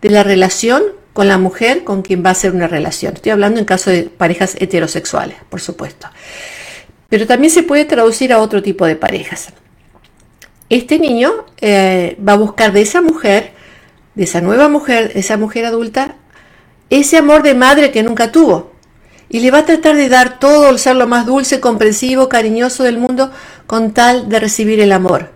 de 0.00 0.10
la 0.10 0.22
relación 0.22 0.84
con 1.16 1.28
la 1.28 1.38
mujer 1.38 1.82
con 1.82 2.02
quien 2.02 2.22
va 2.22 2.28
a 2.28 2.34
ser 2.34 2.52
una 2.52 2.68
relación. 2.68 3.14
Estoy 3.14 3.32
hablando 3.32 3.58
en 3.58 3.64
caso 3.64 3.88
de 3.88 4.02
parejas 4.02 4.54
heterosexuales, 4.60 5.38
por 5.48 5.62
supuesto. 5.62 6.08
Pero 7.08 7.26
también 7.26 7.50
se 7.50 7.62
puede 7.62 7.86
traducir 7.86 8.34
a 8.34 8.38
otro 8.38 8.62
tipo 8.62 8.84
de 8.84 8.96
parejas. 8.96 9.48
Este 10.68 10.98
niño 10.98 11.46
eh, 11.62 12.18
va 12.20 12.34
a 12.34 12.36
buscar 12.36 12.74
de 12.74 12.82
esa 12.82 13.00
mujer, 13.00 13.52
de 14.14 14.24
esa 14.24 14.42
nueva 14.42 14.68
mujer, 14.68 15.12
esa 15.14 15.38
mujer 15.38 15.64
adulta, 15.64 16.16
ese 16.90 17.16
amor 17.16 17.42
de 17.42 17.54
madre 17.54 17.92
que 17.92 18.02
nunca 18.02 18.30
tuvo. 18.30 18.72
Y 19.30 19.40
le 19.40 19.50
va 19.50 19.60
a 19.60 19.64
tratar 19.64 19.96
de 19.96 20.10
dar 20.10 20.38
todo 20.38 20.68
el 20.68 20.78
ser 20.78 20.96
lo 20.96 21.06
más 21.06 21.24
dulce, 21.24 21.60
comprensivo, 21.60 22.28
cariñoso 22.28 22.84
del 22.84 22.98
mundo 22.98 23.30
con 23.66 23.94
tal 23.94 24.28
de 24.28 24.38
recibir 24.38 24.80
el 24.80 24.92
amor. 24.92 25.30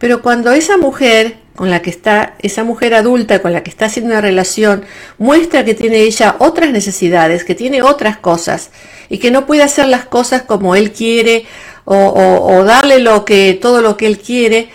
Pero 0.00 0.20
cuando 0.20 0.50
esa 0.50 0.78
mujer 0.78 1.38
con 1.60 1.68
la 1.68 1.82
que 1.82 1.90
está, 1.90 2.36
esa 2.38 2.64
mujer 2.64 2.94
adulta 2.94 3.42
con 3.42 3.52
la 3.52 3.62
que 3.62 3.68
está 3.68 3.84
haciendo 3.84 4.12
una 4.12 4.22
relación, 4.22 4.82
muestra 5.18 5.62
que 5.62 5.74
tiene 5.74 5.98
ella 5.98 6.36
otras 6.38 6.70
necesidades, 6.70 7.44
que 7.44 7.54
tiene 7.54 7.82
otras 7.82 8.16
cosas 8.16 8.70
y 9.10 9.18
que 9.18 9.30
no 9.30 9.44
puede 9.44 9.62
hacer 9.62 9.86
las 9.86 10.06
cosas 10.06 10.40
como 10.40 10.74
él 10.74 10.90
quiere 10.90 11.44
o, 11.84 12.64
darle 12.64 13.00
lo 13.00 13.26
que, 13.26 13.58
todo 13.60 13.82
lo 13.82 13.98
que 13.98 14.06
él 14.06 14.18
quiere, 14.20 14.70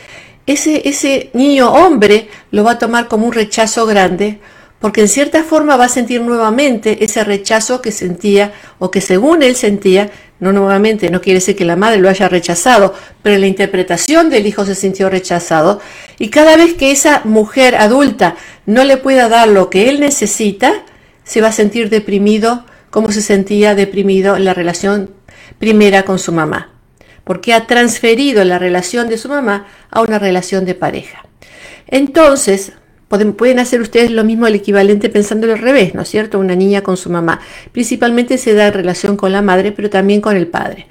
ese, 0.46 0.88
ese 0.88 1.32
niño 1.34 1.74
hombre 1.74 2.28
lo 2.52 2.64
va 2.64 2.74
a 2.74 2.78
tomar 2.78 3.08
como 3.08 3.26
un 3.26 3.34
rechazo 3.34 3.88
grande 3.88 4.40
porque 4.78 5.02
en 5.02 5.08
cierta 5.08 5.42
forma 5.42 5.78
va 5.78 5.86
a 5.86 5.90
sentir 5.90 6.22
nuevamente 6.22 7.04
ese 7.04 7.24
rechazo 7.24 7.82
que 7.82 7.92
sentía 7.92 8.54
o 8.78 8.92
que 8.92 9.02
según 9.02 9.42
él 9.42 9.56
sentía 9.56 10.12
no 10.40 10.52
nuevamente, 10.52 11.10
no 11.10 11.22
quiere 11.22 11.40
decir 11.40 11.56
que 11.56 11.66
la 11.66 11.76
madre 11.76 12.00
lo 12.00 12.10
haya 12.10 12.28
rechazado, 12.28 12.94
pero 13.24 13.38
la 13.38 13.48
interpretación 13.48 14.30
del 14.30 14.48
hijo 14.48 14.66
se 14.66 14.76
sintió 14.76 15.10
rechazado. 15.10 15.80
Y 16.20 16.30
cada 16.30 16.58
vez 16.58 16.74
que 16.74 16.92
esa 16.92 17.22
mujer 17.24 17.76
adulta 17.76 18.36
no 18.66 18.84
le 18.84 18.98
pueda 18.98 19.30
dar 19.30 19.48
lo 19.48 19.70
que 19.70 19.90
él 19.90 20.00
necesita, 20.00 20.84
se 21.24 21.42
va 21.42 21.50
a 21.50 21.54
sentir 21.54 21.90
deprimido 21.90 22.66
como 22.90 23.12
se 23.12 23.22
sentía 23.22 23.76
deprimido 23.76 24.36
en 24.36 24.46
la 24.46 24.54
relación 24.54 25.10
primera 25.60 26.04
con 26.04 26.20
su 26.20 26.32
mamá, 26.32 26.72
porque 27.24 27.54
ha 27.54 27.68
transferido 27.68 28.44
la 28.44 28.60
relación 28.60 29.10
de 29.10 29.18
su 29.18 29.30
mamá 29.30 29.68
a 29.90 30.02
una 30.02 30.20
relación 30.20 30.66
de 30.66 30.76
pareja. 30.76 31.26
Entonces, 31.88 32.74
Pueden, 33.08 33.60
hacer 33.60 33.82
ustedes 33.82 34.12
lo 34.12 34.24
mismo, 34.24 34.48
el 34.48 34.56
equivalente 34.56 35.10
pensándolo 35.10 35.54
al 35.54 35.60
revés, 35.60 35.94
¿no 35.94 36.02
es 36.02 36.10
cierto? 36.10 36.40
Una 36.40 36.56
niña 36.56 36.82
con 36.82 36.98
su 36.98 37.10
mamá. 37.10 37.40
Principalmente 37.72 38.38
se 38.38 38.54
da 38.54 38.72
relación 38.72 39.16
con 39.16 39.32
la 39.32 39.42
madre, 39.42 39.72
pero 39.72 39.90
también 39.90 40.22
con 40.22 40.36
el 40.36 40.48
padre. 40.48 40.88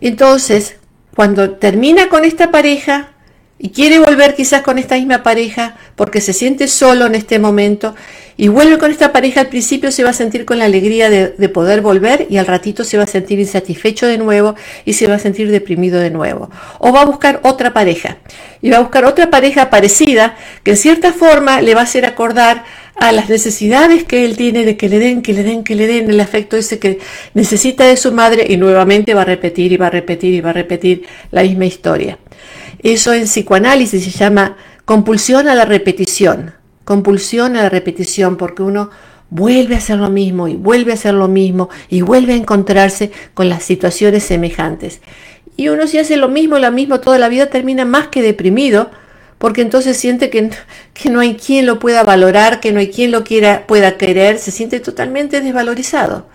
Entonces, 0.00 0.76
cuando 1.14 1.52
termina 1.52 2.08
con 2.08 2.24
esta 2.24 2.50
pareja, 2.50 3.14
y 3.58 3.70
quiere 3.70 3.98
volver 3.98 4.34
quizás 4.34 4.62
con 4.62 4.78
esta 4.78 4.96
misma 4.96 5.22
pareja 5.22 5.76
porque 5.96 6.20
se 6.20 6.32
siente 6.32 6.68
solo 6.68 7.06
en 7.06 7.14
este 7.14 7.38
momento 7.38 7.94
y 8.36 8.48
vuelve 8.48 8.78
con 8.78 8.90
esta 8.90 9.12
pareja, 9.12 9.42
al 9.42 9.48
principio 9.48 9.92
se 9.92 10.02
va 10.02 10.10
a 10.10 10.14
sentir 10.14 10.44
con 10.44 10.58
la 10.58 10.64
alegría 10.64 11.08
de, 11.08 11.28
de, 11.28 11.48
poder 11.48 11.80
volver 11.80 12.26
y 12.28 12.38
al 12.38 12.46
ratito 12.46 12.82
se 12.82 12.96
va 12.96 13.04
a 13.04 13.06
sentir 13.06 13.38
insatisfecho 13.38 14.06
de 14.06 14.18
nuevo 14.18 14.56
y 14.84 14.94
se 14.94 15.06
va 15.06 15.14
a 15.14 15.18
sentir 15.18 15.50
deprimido 15.50 16.00
de 16.00 16.10
nuevo. 16.10 16.50
O 16.78 16.92
va 16.92 17.02
a 17.02 17.04
buscar 17.04 17.40
otra 17.44 17.72
pareja 17.72 18.18
y 18.60 18.70
va 18.70 18.78
a 18.78 18.80
buscar 18.80 19.04
otra 19.04 19.30
pareja 19.30 19.70
parecida 19.70 20.36
que 20.62 20.72
en 20.72 20.76
cierta 20.76 21.12
forma 21.12 21.60
le 21.60 21.74
va 21.74 21.82
a 21.82 21.84
hacer 21.84 22.04
acordar 22.06 22.64
a 22.96 23.12
las 23.12 23.28
necesidades 23.28 24.04
que 24.04 24.24
él 24.24 24.36
tiene 24.36 24.64
de 24.64 24.76
que 24.76 24.88
le 24.88 24.98
den, 24.98 25.22
que 25.22 25.32
le 25.32 25.42
den, 25.42 25.64
que 25.64 25.74
le 25.74 25.86
den 25.86 26.10
el 26.10 26.20
afecto 26.20 26.56
ese 26.56 26.78
que 26.78 26.98
necesita 27.34 27.84
de 27.84 27.96
su 27.96 28.12
madre 28.12 28.46
y 28.48 28.56
nuevamente 28.56 29.14
va 29.14 29.22
a 29.22 29.26
repetir 29.26 29.72
y 29.72 29.76
va 29.76 29.88
a 29.88 29.90
repetir 29.90 30.34
y 30.34 30.40
va 30.40 30.50
a 30.50 30.54
repetir 30.54 31.04
la 31.30 31.42
misma 31.42 31.66
historia. 31.66 32.18
Eso 32.82 33.12
en 33.12 33.24
psicoanálisis 33.24 34.04
se 34.04 34.10
llama 34.10 34.56
compulsión 34.84 35.48
a 35.48 35.54
la 35.54 35.64
repetición 35.64 36.63
compulsión 36.84 37.56
a 37.56 37.62
la 37.62 37.68
repetición, 37.68 38.36
porque 38.36 38.62
uno 38.62 38.90
vuelve 39.30 39.74
a 39.74 39.78
hacer 39.78 39.98
lo 39.98 40.10
mismo 40.10 40.48
y 40.48 40.54
vuelve 40.54 40.92
a 40.92 40.94
hacer 40.94 41.14
lo 41.14 41.28
mismo 41.28 41.68
y 41.88 42.02
vuelve 42.02 42.34
a 42.34 42.36
encontrarse 42.36 43.10
con 43.34 43.48
las 43.48 43.64
situaciones 43.64 44.22
semejantes. 44.24 45.00
Y 45.56 45.68
uno 45.68 45.86
si 45.86 45.98
hace 45.98 46.16
lo 46.16 46.28
mismo, 46.28 46.58
lo 46.58 46.70
mismo 46.70 47.00
toda 47.00 47.18
la 47.18 47.28
vida, 47.28 47.46
termina 47.46 47.84
más 47.84 48.08
que 48.08 48.22
deprimido, 48.22 48.90
porque 49.38 49.62
entonces 49.62 49.96
siente 49.96 50.30
que, 50.30 50.50
que 50.92 51.10
no 51.10 51.20
hay 51.20 51.34
quien 51.34 51.66
lo 51.66 51.78
pueda 51.78 52.02
valorar, 52.02 52.60
que 52.60 52.72
no 52.72 52.80
hay 52.80 52.90
quien 52.90 53.10
lo 53.10 53.24
quiera, 53.24 53.66
pueda 53.66 53.96
querer, 53.96 54.38
se 54.38 54.50
siente 54.50 54.80
totalmente 54.80 55.40
desvalorizado, 55.40 56.26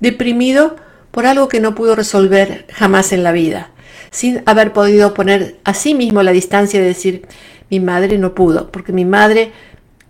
deprimido 0.00 0.76
por 1.10 1.26
algo 1.26 1.48
que 1.48 1.60
no 1.60 1.74
pudo 1.74 1.94
resolver 1.94 2.66
jamás 2.72 3.12
en 3.12 3.22
la 3.22 3.32
vida, 3.32 3.70
sin 4.10 4.42
haber 4.46 4.72
podido 4.72 5.14
poner 5.14 5.56
a 5.64 5.74
sí 5.74 5.94
mismo 5.94 6.22
la 6.22 6.32
distancia 6.32 6.80
de 6.80 6.86
decir, 6.86 7.26
mi 7.70 7.80
madre 7.80 8.18
no 8.18 8.34
pudo, 8.34 8.70
porque 8.70 8.92
mi 8.92 9.04
madre 9.04 9.52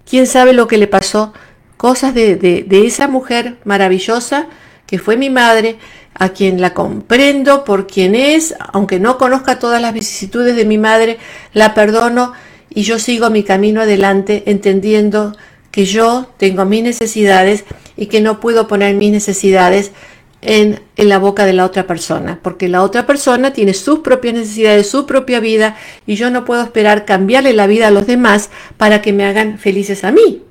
quién 0.09 0.27
sabe 0.27 0.53
lo 0.53 0.67
que 0.69 0.79
le 0.79 0.87
pasó, 0.87 1.33
cosas 1.77 2.15
de, 2.15 2.37
de, 2.37 2.63
de 2.63 2.87
esa 2.87 3.09
mujer 3.09 3.57
maravillosa 3.65 4.47
que 4.87 4.99
fue 4.99 5.17
mi 5.17 5.31
madre, 5.31 5.79
a 6.15 6.31
quien 6.31 6.61
la 6.61 6.75
comprendo 6.75 7.65
por 7.65 7.87
quien 7.87 8.15
es, 8.15 8.55
aunque 8.73 8.99
no 8.99 9.19
conozca 9.19 9.59
todas 9.59 9.81
las 9.81 9.95
vicisitudes 9.95 10.57
de 10.57 10.65
mi 10.65 10.79
madre, 10.79 11.19
la 11.53 11.75
perdono 11.75 12.33
y 12.71 12.83
yo 12.83 12.99
sigo 12.99 13.31
mi 13.31 13.45
camino 13.45 13.83
adelante 13.83 14.43
entendiendo 14.47 15.37
que 15.71 15.85
yo 15.85 16.29
tengo 16.39 16.65
mis 16.65 16.83
necesidades 16.83 17.65
y 17.97 18.07
que 18.07 18.21
no 18.21 18.41
puedo 18.41 18.67
poner 18.67 18.95
mis 18.97 19.13
necesidades 19.13 19.93
en, 20.41 20.81
la 20.97 21.19
boca 21.19 21.47
de 21.47 21.53
la 21.53 21.65
otra 21.65 21.87
persona, 21.87 22.39
porque 22.43 22.69
la 22.69 22.83
otra 22.83 23.07
persona 23.07 23.53
tiene 23.53 23.75
sus 23.75 24.01
propias 24.01 24.35
necesidades, 24.35 24.89
su 24.89 25.07
propia 25.07 25.41
vida, 25.41 25.77
y 26.07 26.15
yo 26.15 26.31
no 26.31 26.45
puedo 26.45 26.63
esperar 26.63 27.05
cambiarle 27.05 27.53
la 27.53 27.67
vida 27.67 27.89
a 27.89 27.91
los 27.91 28.07
demás 28.07 28.51
para 28.77 29.03
que 29.03 29.13
me 29.13 29.25
hagan 29.25 29.59
felices 29.59 30.05
a 30.05 30.13
mí. 30.13 30.43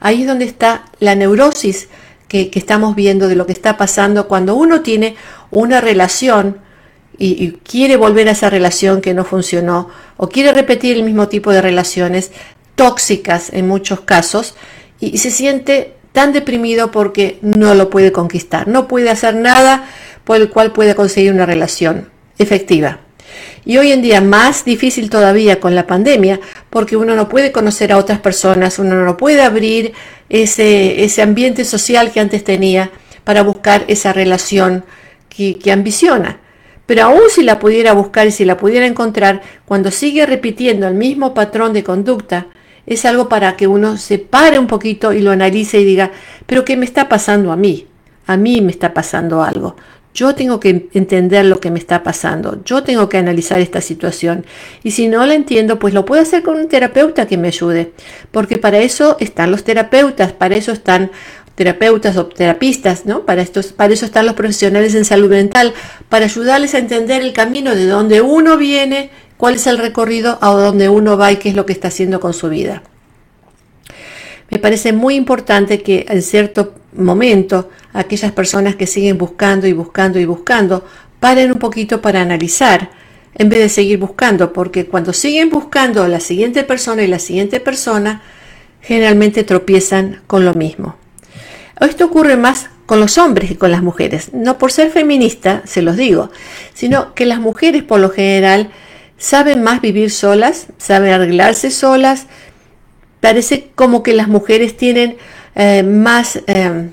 Ahí 0.00 0.22
es 0.22 0.26
donde 0.26 0.44
está 0.44 0.86
la 0.98 1.14
neurosis 1.14 1.88
que, 2.28 2.50
estamos 2.54 2.96
viendo 2.96 3.28
de 3.28 3.36
lo 3.36 3.46
que 3.46 3.52
está 3.52 3.76
pasando 3.76 4.26
cuando 4.26 4.54
uno 4.56 4.82
tiene 4.82 5.16
una 5.50 5.80
relación 5.80 6.58
y, 7.18 7.52
quiere 7.62 7.96
volver 7.96 8.28
a 8.28 8.32
esa 8.32 8.50
relación 8.50 9.00
que 9.00 9.14
no 9.14 9.24
funcionó, 9.24 9.88
o 10.16 10.28
quiere 10.28 10.52
repetir 10.52 10.96
el 10.96 11.04
mismo 11.04 11.28
tipo 11.28 11.50
de 11.52 11.62
relaciones 11.62 12.32
tóxicas 12.74 13.52
en 13.52 13.68
muchos 13.68 14.00
casos, 14.00 14.54
y 14.98 15.18
se 15.18 15.30
siente 15.30 15.94
tan 16.12 16.32
deprimido 16.32 16.90
porque 16.90 17.38
no 17.42 17.74
lo 17.74 17.90
puede 17.90 18.12
conquistar, 18.12 18.68
no 18.68 18.86
puede 18.86 19.10
hacer 19.10 19.34
nada 19.34 19.88
por 20.24 20.36
el 20.36 20.50
cual 20.50 20.72
pueda 20.72 20.94
conseguir 20.94 21.32
una 21.32 21.46
relación 21.46 22.10
efectiva. 22.38 23.00
Y 23.64 23.78
hoy 23.78 23.92
en 23.92 24.02
día 24.02 24.20
más 24.20 24.64
difícil 24.64 25.08
todavía 25.08 25.60
con 25.60 25.74
la 25.74 25.86
pandemia, 25.86 26.40
porque 26.68 26.96
uno 26.96 27.14
no 27.14 27.28
puede 27.28 27.52
conocer 27.52 27.92
a 27.92 27.96
otras 27.96 28.18
personas, 28.18 28.78
uno 28.78 29.04
no 29.04 29.16
puede 29.16 29.42
abrir 29.42 29.92
ese, 30.28 31.04
ese 31.04 31.22
ambiente 31.22 31.64
social 31.64 32.10
que 32.10 32.20
antes 32.20 32.42
tenía 32.44 32.90
para 33.24 33.42
buscar 33.42 33.84
esa 33.86 34.12
relación 34.12 34.84
que, 35.28 35.58
que 35.58 35.70
ambiciona. 35.70 36.40
Pero 36.86 37.04
aún 37.04 37.22
si 37.30 37.42
la 37.42 37.60
pudiera 37.60 37.92
buscar 37.92 38.26
y 38.26 38.32
si 38.32 38.44
la 38.44 38.56
pudiera 38.56 38.86
encontrar, 38.86 39.42
cuando 39.64 39.92
sigue 39.92 40.26
repitiendo 40.26 40.88
el 40.88 40.94
mismo 40.94 41.32
patrón 41.32 41.72
de 41.72 41.84
conducta, 41.84 42.48
es 42.86 43.04
algo 43.04 43.28
para 43.28 43.56
que 43.56 43.66
uno 43.66 43.96
se 43.96 44.18
pare 44.18 44.58
un 44.58 44.66
poquito 44.66 45.12
y 45.12 45.20
lo 45.20 45.30
analice 45.30 45.80
y 45.80 45.84
diga, 45.84 46.10
pero 46.46 46.64
¿qué 46.64 46.76
me 46.76 46.84
está 46.84 47.08
pasando 47.08 47.52
a 47.52 47.56
mí? 47.56 47.86
A 48.26 48.36
mí 48.36 48.60
me 48.60 48.70
está 48.70 48.92
pasando 48.94 49.42
algo. 49.42 49.76
Yo 50.14 50.34
tengo 50.34 50.60
que 50.60 50.90
entender 50.92 51.46
lo 51.46 51.58
que 51.58 51.70
me 51.70 51.78
está 51.78 52.02
pasando. 52.02 52.62
Yo 52.64 52.82
tengo 52.82 53.08
que 53.08 53.16
analizar 53.16 53.60
esta 53.60 53.80
situación. 53.80 54.44
Y 54.82 54.90
si 54.90 55.08
no 55.08 55.24
la 55.24 55.34
entiendo, 55.34 55.78
pues 55.78 55.94
lo 55.94 56.04
puedo 56.04 56.20
hacer 56.20 56.42
con 56.42 56.56
un 56.56 56.68
terapeuta 56.68 57.26
que 57.26 57.38
me 57.38 57.48
ayude. 57.48 57.92
Porque 58.30 58.58
para 58.58 58.78
eso 58.78 59.16
están 59.20 59.50
los 59.50 59.64
terapeutas, 59.64 60.32
para 60.32 60.54
eso 60.54 60.72
están 60.72 61.10
terapeutas 61.54 62.16
o 62.16 62.26
terapistas, 62.26 63.06
¿no? 63.06 63.24
Para, 63.24 63.40
estos, 63.40 63.72
para 63.72 63.94
eso 63.94 64.04
están 64.04 64.26
los 64.26 64.34
profesionales 64.34 64.94
en 64.94 65.04
salud 65.04 65.30
mental, 65.30 65.72
para 66.08 66.26
ayudarles 66.26 66.74
a 66.74 66.78
entender 66.78 67.22
el 67.22 67.32
camino 67.32 67.74
de 67.74 67.86
donde 67.86 68.20
uno 68.20 68.56
viene 68.56 69.10
cuál 69.42 69.56
es 69.56 69.66
el 69.66 69.78
recorrido 69.78 70.38
a 70.40 70.50
donde 70.52 70.88
uno 70.88 71.18
va 71.18 71.32
y 71.32 71.36
qué 71.38 71.48
es 71.48 71.56
lo 71.56 71.66
que 71.66 71.72
está 71.72 71.88
haciendo 71.88 72.20
con 72.20 72.32
su 72.32 72.48
vida. 72.48 72.84
Me 74.50 74.60
parece 74.60 74.92
muy 74.92 75.16
importante 75.16 75.82
que 75.82 76.06
en 76.08 76.22
cierto 76.22 76.74
momento 76.92 77.68
aquellas 77.92 78.30
personas 78.30 78.76
que 78.76 78.86
siguen 78.86 79.18
buscando 79.18 79.66
y 79.66 79.72
buscando 79.72 80.20
y 80.20 80.26
buscando 80.26 80.84
paren 81.18 81.50
un 81.50 81.58
poquito 81.58 82.00
para 82.00 82.22
analizar 82.22 82.92
en 83.34 83.48
vez 83.48 83.58
de 83.58 83.68
seguir 83.68 83.98
buscando, 83.98 84.52
porque 84.52 84.86
cuando 84.86 85.12
siguen 85.12 85.50
buscando 85.50 86.04
a 86.04 86.08
la 86.08 86.20
siguiente 86.20 86.62
persona 86.62 87.02
y 87.02 87.08
la 87.08 87.18
siguiente 87.18 87.58
persona, 87.58 88.22
generalmente 88.80 89.42
tropiezan 89.42 90.20
con 90.28 90.44
lo 90.44 90.54
mismo. 90.54 90.94
Esto 91.80 92.04
ocurre 92.04 92.36
más 92.36 92.70
con 92.86 93.00
los 93.00 93.18
hombres 93.18 93.48
que 93.48 93.58
con 93.58 93.72
las 93.72 93.82
mujeres. 93.82 94.32
No 94.32 94.56
por 94.56 94.70
ser 94.70 94.90
feminista, 94.90 95.62
se 95.64 95.82
los 95.82 95.96
digo, 95.96 96.30
sino 96.74 97.12
que 97.14 97.26
las 97.26 97.40
mujeres 97.40 97.82
por 97.82 97.98
lo 97.98 98.10
general 98.10 98.70
saben 99.22 99.62
más 99.62 99.80
vivir 99.80 100.10
solas, 100.10 100.66
saben 100.78 101.12
arreglarse 101.12 101.70
solas. 101.70 102.26
Parece 103.20 103.68
como 103.76 104.02
que 104.02 104.14
las 104.14 104.26
mujeres 104.26 104.76
tienen 104.76 105.16
eh, 105.54 105.84
más 105.84 106.40
eh, 106.48 106.88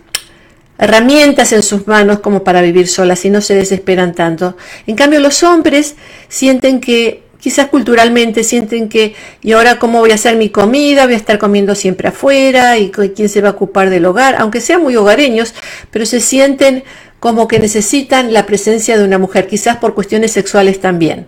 herramientas 0.77 1.51
en 1.53 1.63
sus 1.63 1.87
manos 1.87 2.19
como 2.19 2.43
para 2.43 2.61
vivir 2.61 2.87
solas 2.87 3.25
y 3.25 3.31
no 3.31 3.41
se 3.41 3.55
desesperan 3.55 4.13
tanto. 4.13 4.55
En 4.85 4.95
cambio, 4.95 5.19
los 5.19 5.41
hombres 5.41 5.95
sienten 6.27 6.79
que 6.79 7.23
quizás 7.39 7.65
culturalmente 7.69 8.43
sienten 8.43 8.89
que, 8.89 9.15
¿y 9.41 9.53
ahora 9.53 9.79
cómo 9.79 9.97
voy 9.97 10.11
a 10.11 10.15
hacer 10.15 10.35
mi 10.35 10.49
comida? 10.49 11.05
Voy 11.05 11.15
a 11.15 11.17
estar 11.17 11.39
comiendo 11.39 11.73
siempre 11.73 12.09
afuera 12.09 12.77
y 12.77 12.91
quién 12.91 13.27
se 13.27 13.41
va 13.41 13.49
a 13.49 13.53
ocupar 13.53 13.89
del 13.89 14.05
hogar, 14.05 14.35
aunque 14.37 14.61
sean 14.61 14.83
muy 14.83 14.95
hogareños, 14.95 15.55
pero 15.89 16.05
se 16.05 16.19
sienten 16.19 16.83
como 17.19 17.47
que 17.47 17.57
necesitan 17.57 18.33
la 18.33 18.45
presencia 18.45 18.99
de 18.99 19.03
una 19.03 19.17
mujer, 19.17 19.47
quizás 19.47 19.77
por 19.77 19.95
cuestiones 19.95 20.31
sexuales 20.31 20.79
también. 20.79 21.25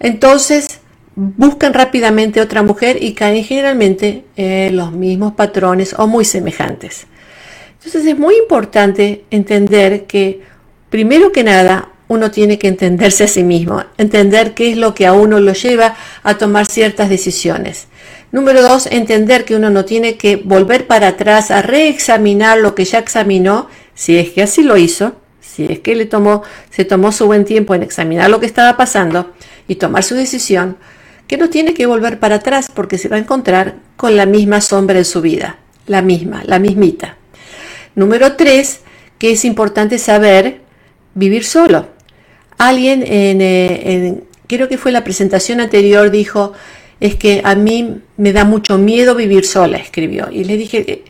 Entonces 0.00 0.80
buscan 1.14 1.72
rápidamente 1.72 2.40
otra 2.40 2.62
mujer 2.62 3.02
y 3.02 3.14
caen 3.14 3.42
generalmente 3.42 4.24
en 4.36 4.76
los 4.76 4.92
mismos 4.92 5.32
patrones 5.32 5.94
o 5.98 6.06
muy 6.06 6.24
semejantes. 6.24 7.06
Entonces 7.78 8.04
es 8.06 8.18
muy 8.18 8.36
importante 8.36 9.24
entender 9.30 10.04
que 10.06 10.42
primero 10.90 11.32
que 11.32 11.44
nada 11.44 11.88
uno 12.08 12.30
tiene 12.30 12.58
que 12.58 12.68
entenderse 12.68 13.24
a 13.24 13.28
sí 13.28 13.42
mismo, 13.42 13.82
entender 13.98 14.54
qué 14.54 14.70
es 14.70 14.76
lo 14.76 14.94
que 14.94 15.06
a 15.06 15.12
uno 15.12 15.40
lo 15.40 15.52
lleva 15.54 15.96
a 16.22 16.38
tomar 16.38 16.66
ciertas 16.66 17.08
decisiones. 17.08 17.88
Número 18.30 18.62
dos, 18.62 18.86
entender 18.86 19.44
que 19.44 19.56
uno 19.56 19.70
no 19.70 19.84
tiene 19.84 20.16
que 20.16 20.36
volver 20.36 20.86
para 20.86 21.08
atrás 21.08 21.50
a 21.50 21.62
reexaminar 21.62 22.58
lo 22.58 22.74
que 22.74 22.84
ya 22.84 22.98
examinó, 22.98 23.68
si 23.94 24.18
es 24.18 24.30
que 24.30 24.42
así 24.42 24.62
lo 24.62 24.76
hizo, 24.76 25.16
si 25.56 25.64
es 25.64 25.78
que 25.80 25.94
le 25.94 26.04
tomó, 26.04 26.42
se 26.70 26.84
tomó 26.84 27.12
su 27.12 27.24
buen 27.26 27.46
tiempo 27.46 27.74
en 27.74 27.82
examinar 27.82 28.28
lo 28.28 28.40
que 28.40 28.46
estaba 28.46 28.76
pasando, 28.76 29.32
y 29.66 29.76
tomar 29.76 30.04
su 30.04 30.14
decisión, 30.14 30.76
que 31.26 31.38
no 31.38 31.48
tiene 31.48 31.72
que 31.72 31.86
volver 31.86 32.20
para 32.20 32.36
atrás 32.36 32.70
porque 32.72 32.98
se 32.98 33.08
va 33.08 33.16
a 33.16 33.20
encontrar 33.20 33.76
con 33.96 34.16
la 34.16 34.26
misma 34.26 34.60
sombra 34.60 34.98
en 34.98 35.04
su 35.04 35.22
vida, 35.22 35.58
la 35.86 36.02
misma, 36.02 36.42
la 36.44 36.58
mismita. 36.58 37.16
Número 37.94 38.36
tres, 38.36 38.80
que 39.18 39.32
es 39.32 39.44
importante 39.44 39.98
saber 39.98 40.60
vivir 41.14 41.44
solo. 41.44 41.88
Alguien 42.58 43.02
en, 43.02 43.40
eh, 43.40 43.80
en, 43.84 44.24
creo 44.46 44.68
que 44.68 44.78
fue 44.78 44.92
la 44.92 45.04
presentación 45.04 45.60
anterior, 45.60 46.10
dijo, 46.10 46.52
es 47.00 47.16
que 47.16 47.40
a 47.44 47.54
mí 47.54 48.02
me 48.18 48.32
da 48.32 48.44
mucho 48.44 48.78
miedo 48.78 49.14
vivir 49.14 49.46
sola, 49.46 49.78
escribió. 49.78 50.28
Y 50.30 50.44
le 50.44 50.56
dije, 50.56 51.04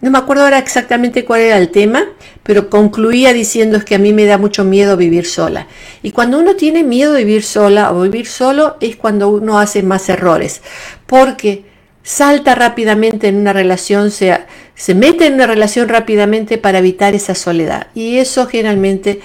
no 0.00 0.10
me 0.10 0.18
acuerdo 0.18 0.44
ahora 0.44 0.58
exactamente 0.58 1.24
cuál 1.24 1.42
era 1.42 1.58
el 1.58 1.70
tema, 1.70 2.06
pero 2.42 2.70
concluía 2.70 3.32
diciendo 3.32 3.76
es 3.76 3.84
que 3.84 3.94
a 3.94 3.98
mí 3.98 4.12
me 4.12 4.24
da 4.24 4.38
mucho 4.38 4.64
miedo 4.64 4.96
vivir 4.96 5.26
sola. 5.26 5.66
Y 6.02 6.12
cuando 6.12 6.38
uno 6.38 6.56
tiene 6.56 6.82
miedo 6.82 7.12
de 7.12 7.24
vivir 7.24 7.42
sola 7.42 7.92
o 7.92 8.02
vivir 8.02 8.26
solo 8.26 8.76
es 8.80 8.96
cuando 8.96 9.28
uno 9.28 9.58
hace 9.58 9.82
más 9.82 10.08
errores, 10.08 10.62
porque 11.06 11.64
salta 12.02 12.54
rápidamente 12.54 13.28
en 13.28 13.36
una 13.36 13.52
relación, 13.52 14.10
se, 14.10 14.38
se 14.74 14.94
mete 14.94 15.26
en 15.26 15.34
una 15.34 15.46
relación 15.46 15.88
rápidamente 15.88 16.56
para 16.56 16.78
evitar 16.78 17.14
esa 17.14 17.34
soledad. 17.34 17.88
Y 17.94 18.16
eso 18.16 18.46
generalmente 18.46 19.20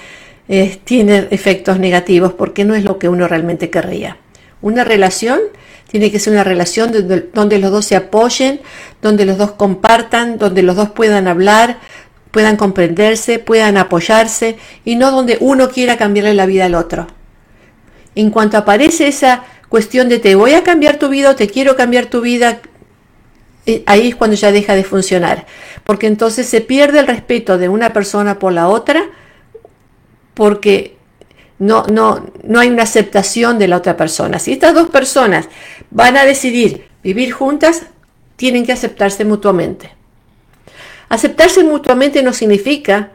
eh, 0.48 0.78
tiene 0.84 1.26
efectos 1.30 1.78
negativos 1.78 2.34
porque 2.34 2.64
no 2.64 2.74
es 2.74 2.84
lo 2.84 2.98
que 2.98 3.08
uno 3.08 3.26
realmente 3.28 3.70
querría. 3.70 4.18
Una 4.60 4.84
relación 4.84 5.40
tiene 5.88 6.10
que 6.10 6.18
ser 6.18 6.32
una 6.32 6.44
relación 6.44 6.92
donde, 6.92 7.58
los 7.58 7.70
dos 7.70 7.84
se 7.84 7.96
apoyen, 7.96 8.60
donde 9.02 9.24
los 9.24 9.38
dos 9.38 9.52
compartan, 9.52 10.38
donde 10.38 10.62
los 10.62 10.76
dos 10.76 10.90
puedan 10.90 11.28
hablar, 11.28 11.78
puedan 12.30 12.56
comprenderse, 12.56 13.38
puedan 13.38 13.76
apoyarse 13.76 14.58
y 14.84 14.96
no 14.96 15.10
donde 15.10 15.38
uno 15.40 15.70
quiera 15.70 15.96
cambiarle 15.96 16.34
la 16.34 16.46
vida 16.46 16.66
al 16.66 16.74
otro. 16.74 17.06
En 18.14 18.30
cuanto 18.30 18.56
aparece 18.56 19.08
esa 19.08 19.44
cuestión 19.68 20.08
de 20.08 20.18
te 20.18 20.34
voy 20.34 20.54
a 20.54 20.64
cambiar 20.64 20.98
tu 20.98 21.08
vida 21.08 21.30
o 21.30 21.36
te 21.36 21.48
quiero 21.48 21.76
cambiar 21.76 22.06
tu 22.06 22.20
vida, 22.20 22.60
eh, 23.66 23.82
ahí 23.86 24.08
es 24.08 24.16
cuando 24.16 24.36
ya 24.36 24.52
deja 24.52 24.74
de 24.74 24.84
funcionar, 24.84 25.46
porque 25.84 26.06
entonces 26.06 26.46
se 26.46 26.60
pierde 26.60 26.98
el 27.00 27.06
respeto 27.06 27.58
de 27.58 27.68
una 27.68 27.92
persona 27.92 28.38
por 28.38 28.52
la 28.52 28.68
otra, 28.68 29.04
porque 30.34 30.95
no, 31.58 31.84
no, 31.86 32.26
no 32.42 32.60
hay 32.60 32.68
una 32.68 32.82
aceptación 32.82 33.58
de 33.58 33.68
la 33.68 33.78
otra 33.78 33.96
persona. 33.96 34.38
Si 34.38 34.52
estas 34.52 34.74
dos 34.74 34.90
personas 34.90 35.48
van 35.90 36.16
a 36.16 36.24
decidir 36.24 36.88
vivir 37.02 37.32
juntas, 37.32 37.82
tienen 38.36 38.66
que 38.66 38.72
aceptarse 38.72 39.24
mutuamente. 39.24 39.90
Aceptarse 41.08 41.64
mutuamente 41.64 42.22
no 42.22 42.32
significa 42.32 43.12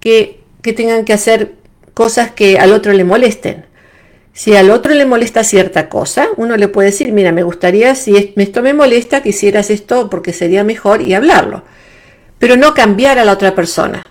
que, 0.00 0.40
que 0.60 0.72
tengan 0.72 1.04
que 1.04 1.12
hacer 1.12 1.54
cosas 1.94 2.32
que 2.32 2.58
al 2.58 2.72
otro 2.72 2.92
le 2.92 3.04
molesten. 3.04 3.66
Si 4.34 4.56
al 4.56 4.70
otro 4.70 4.94
le 4.94 5.04
molesta 5.04 5.44
cierta 5.44 5.88
cosa, 5.88 6.28
uno 6.36 6.56
le 6.56 6.68
puede 6.68 6.90
decir, 6.90 7.12
mira, 7.12 7.32
me 7.32 7.42
gustaría, 7.42 7.94
si 7.94 8.32
esto 8.34 8.62
me 8.62 8.72
molesta, 8.72 9.22
quisieras 9.22 9.70
esto 9.70 10.08
porque 10.08 10.32
sería 10.32 10.64
mejor 10.64 11.02
y 11.02 11.14
hablarlo. 11.14 11.62
Pero 12.38 12.56
no 12.56 12.72
cambiar 12.74 13.18
a 13.18 13.24
la 13.24 13.32
otra 13.32 13.54
persona. 13.54 14.02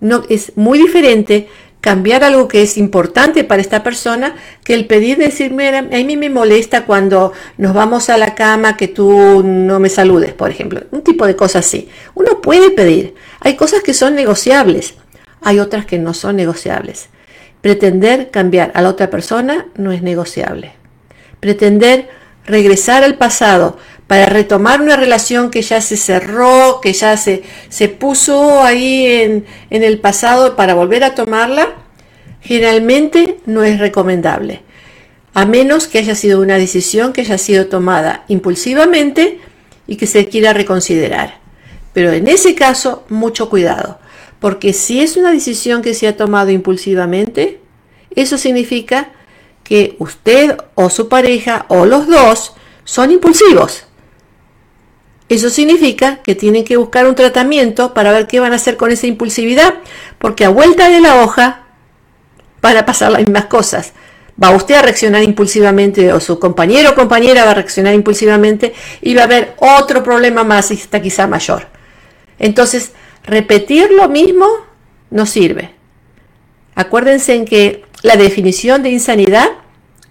No, 0.00 0.22
es 0.28 0.56
muy 0.56 0.78
diferente 0.78 1.48
cambiar 1.84 2.24
algo 2.24 2.48
que 2.48 2.62
es 2.62 2.78
importante 2.78 3.44
para 3.44 3.60
esta 3.60 3.82
persona 3.82 4.36
que 4.64 4.72
el 4.72 4.86
pedir 4.86 5.18
decir, 5.18 5.52
mira, 5.52 5.80
a 5.80 5.82
mí 5.82 6.16
me 6.16 6.30
molesta 6.30 6.86
cuando 6.86 7.34
nos 7.58 7.74
vamos 7.74 8.08
a 8.08 8.16
la 8.16 8.34
cama 8.34 8.78
que 8.78 8.88
tú 8.88 9.42
no 9.44 9.78
me 9.80 9.90
saludes, 9.90 10.32
por 10.32 10.50
ejemplo. 10.50 10.80
Un 10.92 11.02
tipo 11.02 11.26
de 11.26 11.36
cosas 11.36 11.66
así. 11.66 11.90
Uno 12.14 12.40
puede 12.40 12.70
pedir. 12.70 13.14
Hay 13.40 13.56
cosas 13.56 13.82
que 13.82 13.92
son 13.92 14.14
negociables. 14.14 14.94
Hay 15.42 15.60
otras 15.60 15.84
que 15.84 15.98
no 15.98 16.14
son 16.14 16.36
negociables. 16.36 17.10
Pretender 17.60 18.30
cambiar 18.30 18.72
a 18.74 18.80
la 18.80 18.88
otra 18.88 19.10
persona 19.10 19.66
no 19.76 19.92
es 19.92 20.00
negociable. 20.00 20.72
Pretender 21.38 22.08
regresar 22.46 23.04
al 23.04 23.18
pasado 23.18 23.76
para 24.06 24.26
retomar 24.26 24.80
una 24.80 24.96
relación 24.96 25.50
que 25.50 25.62
ya 25.62 25.80
se 25.80 25.96
cerró, 25.96 26.80
que 26.82 26.92
ya 26.92 27.16
se, 27.16 27.42
se 27.68 27.88
puso 27.88 28.62
ahí 28.62 29.06
en, 29.06 29.46
en 29.70 29.82
el 29.82 29.98
pasado 29.98 30.56
para 30.56 30.74
volver 30.74 31.04
a 31.04 31.14
tomarla, 31.14 31.74
generalmente 32.42 33.38
no 33.46 33.64
es 33.64 33.78
recomendable, 33.78 34.62
a 35.32 35.46
menos 35.46 35.88
que 35.88 35.98
haya 35.98 36.14
sido 36.14 36.40
una 36.40 36.58
decisión 36.58 37.12
que 37.12 37.22
haya 37.22 37.38
sido 37.38 37.66
tomada 37.66 38.24
impulsivamente 38.28 39.40
y 39.86 39.96
que 39.96 40.06
se 40.06 40.28
quiera 40.28 40.52
reconsiderar. 40.52 41.40
Pero 41.92 42.12
en 42.12 42.28
ese 42.28 42.54
caso, 42.54 43.04
mucho 43.08 43.48
cuidado, 43.48 43.98
porque 44.40 44.72
si 44.74 45.00
es 45.00 45.16
una 45.16 45.32
decisión 45.32 45.80
que 45.80 45.94
se 45.94 46.06
ha 46.06 46.16
tomado 46.16 46.50
impulsivamente, 46.50 47.60
eso 48.14 48.36
significa 48.36 49.12
que 49.62 49.96
usted 49.98 50.58
o 50.74 50.90
su 50.90 51.08
pareja 51.08 51.64
o 51.68 51.86
los 51.86 52.06
dos 52.06 52.54
son 52.84 53.10
impulsivos. 53.10 53.83
Eso 55.34 55.50
significa 55.50 56.18
que 56.22 56.36
tienen 56.36 56.64
que 56.64 56.76
buscar 56.76 57.08
un 57.08 57.16
tratamiento 57.16 57.92
para 57.92 58.12
ver 58.12 58.28
qué 58.28 58.38
van 58.38 58.52
a 58.52 58.56
hacer 58.56 58.76
con 58.76 58.92
esa 58.92 59.08
impulsividad, 59.08 59.74
porque 60.18 60.44
a 60.44 60.48
vuelta 60.48 60.88
de 60.88 61.00
la 61.00 61.24
hoja 61.24 61.64
van 62.62 62.76
a 62.76 62.86
pasar 62.86 63.10
las 63.10 63.22
mismas 63.22 63.46
cosas. 63.46 63.94
Va 64.40 64.52
usted 64.52 64.76
a 64.76 64.82
reaccionar 64.82 65.24
impulsivamente 65.24 66.12
o 66.12 66.20
su 66.20 66.38
compañero 66.38 66.90
o 66.90 66.94
compañera 66.94 67.44
va 67.44 67.50
a 67.50 67.54
reaccionar 67.54 67.94
impulsivamente 67.94 68.74
y 69.02 69.16
va 69.16 69.22
a 69.22 69.24
haber 69.24 69.54
otro 69.58 70.04
problema 70.04 70.44
más 70.44 70.72
quizá 71.02 71.26
mayor. 71.26 71.66
Entonces, 72.38 72.92
repetir 73.24 73.90
lo 73.90 74.08
mismo 74.08 74.46
no 75.10 75.26
sirve. 75.26 75.72
Acuérdense 76.76 77.34
en 77.34 77.44
que 77.44 77.84
la 78.02 78.14
definición 78.14 78.84
de 78.84 78.90
insanidad 78.90 79.48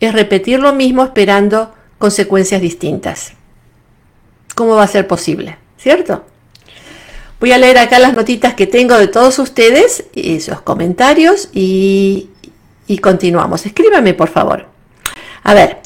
es 0.01 0.11
repetir 0.11 0.59
lo 0.59 0.73
mismo 0.73 1.01
esperando 1.01 1.73
consecuencias 1.97 2.59
distintas. 2.59 3.35
¿Cómo 4.55 4.75
va 4.75 4.83
a 4.83 4.87
ser 4.87 5.07
posible? 5.07 5.57
¿Cierto? 5.77 6.23
Voy 7.39 7.51
a 7.51 7.57
leer 7.57 7.77
acá 7.77 7.99
las 7.99 8.13
notitas 8.13 8.53
que 8.53 8.67
tengo 8.67 8.97
de 8.97 9.07
todos 9.07 9.37
ustedes 9.37 10.05
y 10.13 10.39
sus 10.39 10.61
comentarios 10.61 11.49
y, 11.51 12.29
continuamos. 13.01 13.65
Escríbame, 13.65 14.13
por 14.13 14.29
favor. 14.29 14.67
A 15.43 15.53
ver. 15.53 15.79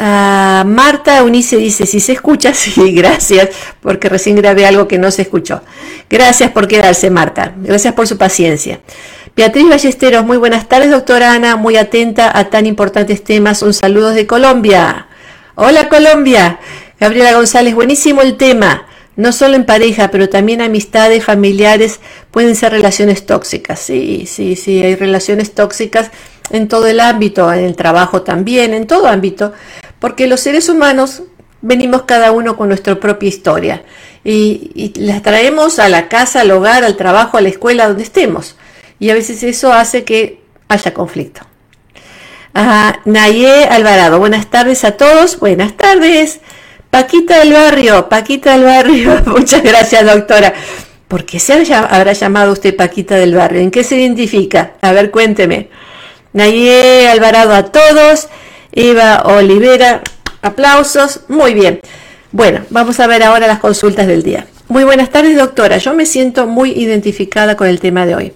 Uh, 0.00 0.66
Marta 0.66 1.18
Eunice 1.18 1.58
dice, 1.58 1.86
si 1.86 2.00
se 2.00 2.12
escucha, 2.12 2.54
sí, 2.54 2.92
gracias, 2.92 3.50
porque 3.80 4.08
recién 4.08 4.34
grabé 4.34 4.66
algo 4.66 4.88
que 4.88 4.98
no 4.98 5.10
se 5.10 5.22
escuchó. 5.22 5.60
Gracias 6.08 6.50
por 6.50 6.66
quedarse, 6.66 7.08
Marta. 7.10 7.54
Gracias 7.58 7.94
por 7.94 8.08
su 8.08 8.18
paciencia. 8.18 8.80
Beatriz 9.36 9.68
Ballesteros, 9.68 10.24
muy 10.24 10.38
buenas 10.38 10.68
tardes, 10.68 10.90
doctora 10.90 11.34
Ana, 11.34 11.54
muy 11.54 11.76
atenta 11.76 12.36
a 12.36 12.50
tan 12.50 12.66
importantes 12.66 13.22
temas. 13.22 13.62
Un 13.62 13.74
saludo 13.74 14.10
de 14.10 14.26
Colombia. 14.26 15.06
Hola, 15.54 15.88
Colombia. 15.88 16.58
Gabriela 17.00 17.32
González, 17.32 17.74
buenísimo 17.74 18.20
el 18.20 18.36
tema. 18.36 18.86
No 19.16 19.32
solo 19.32 19.56
en 19.56 19.64
pareja, 19.64 20.10
pero 20.10 20.28
también 20.28 20.60
amistades, 20.60 21.24
familiares, 21.24 21.98
pueden 22.30 22.54
ser 22.54 22.72
relaciones 22.72 23.26
tóxicas. 23.26 23.80
Sí, 23.80 24.26
sí, 24.26 24.54
sí, 24.54 24.82
hay 24.82 24.94
relaciones 24.94 25.54
tóxicas 25.54 26.10
en 26.50 26.68
todo 26.68 26.86
el 26.86 27.00
ámbito, 27.00 27.52
en 27.52 27.64
el 27.64 27.74
trabajo 27.74 28.22
también, 28.22 28.74
en 28.74 28.86
todo 28.86 29.08
ámbito, 29.08 29.52
porque 29.98 30.26
los 30.26 30.40
seres 30.40 30.68
humanos 30.68 31.22
venimos 31.62 32.02
cada 32.02 32.32
uno 32.32 32.56
con 32.56 32.68
nuestra 32.68 32.98
propia 33.00 33.28
historia 33.28 33.84
y, 34.24 34.92
las 34.96 35.22
traemos 35.22 35.78
a 35.78 35.88
la 35.88 36.08
casa, 36.08 36.42
al 36.42 36.50
hogar, 36.50 36.84
al 36.84 36.96
trabajo, 36.96 37.38
a 37.38 37.40
la 37.40 37.48
escuela, 37.48 37.88
donde 37.88 38.02
estemos. 38.02 38.56
Y 38.98 39.10
a 39.10 39.14
veces 39.14 39.42
eso 39.42 39.72
hace 39.72 40.04
que 40.04 40.42
haya 40.68 40.92
conflicto. 40.92 41.40
Ajá, 42.52 43.00
Naye 43.04 43.64
Alvarado, 43.64 44.18
buenas 44.18 44.50
tardes 44.50 44.84
a 44.84 44.92
todos, 44.92 45.38
buenas 45.38 45.76
tardes. 45.76 46.40
Paquita 46.90 47.38
del 47.38 47.52
Barrio, 47.52 48.08
Paquita 48.08 48.52
del 48.52 48.64
Barrio, 48.64 49.22
muchas 49.26 49.62
gracias 49.62 50.04
doctora. 50.04 50.52
¿Por 51.06 51.24
qué 51.24 51.38
se 51.38 51.52
habrá 51.74 52.12
llamado 52.12 52.52
usted 52.52 52.74
Paquita 52.74 53.14
del 53.14 53.34
Barrio? 53.34 53.60
¿En 53.60 53.70
qué 53.70 53.84
se 53.84 53.96
identifica? 53.96 54.72
A 54.80 54.92
ver, 54.92 55.10
cuénteme. 55.10 55.68
Nayé 56.32 57.08
Alvarado 57.08 57.54
a 57.54 57.64
todos, 57.64 58.28
Eva 58.72 59.22
Olivera, 59.24 60.02
aplausos, 60.42 61.20
muy 61.28 61.54
bien. 61.54 61.80
Bueno, 62.32 62.60
vamos 62.70 62.98
a 63.00 63.06
ver 63.06 63.22
ahora 63.22 63.46
las 63.46 63.60
consultas 63.60 64.06
del 64.06 64.22
día. 64.22 64.46
Muy 64.68 64.84
buenas 64.84 65.10
tardes, 65.10 65.36
doctora. 65.36 65.78
Yo 65.78 65.94
me 65.94 66.06
siento 66.06 66.46
muy 66.46 66.70
identificada 66.70 67.56
con 67.56 67.68
el 67.68 67.80
tema 67.80 68.06
de 68.06 68.14
hoy. 68.14 68.32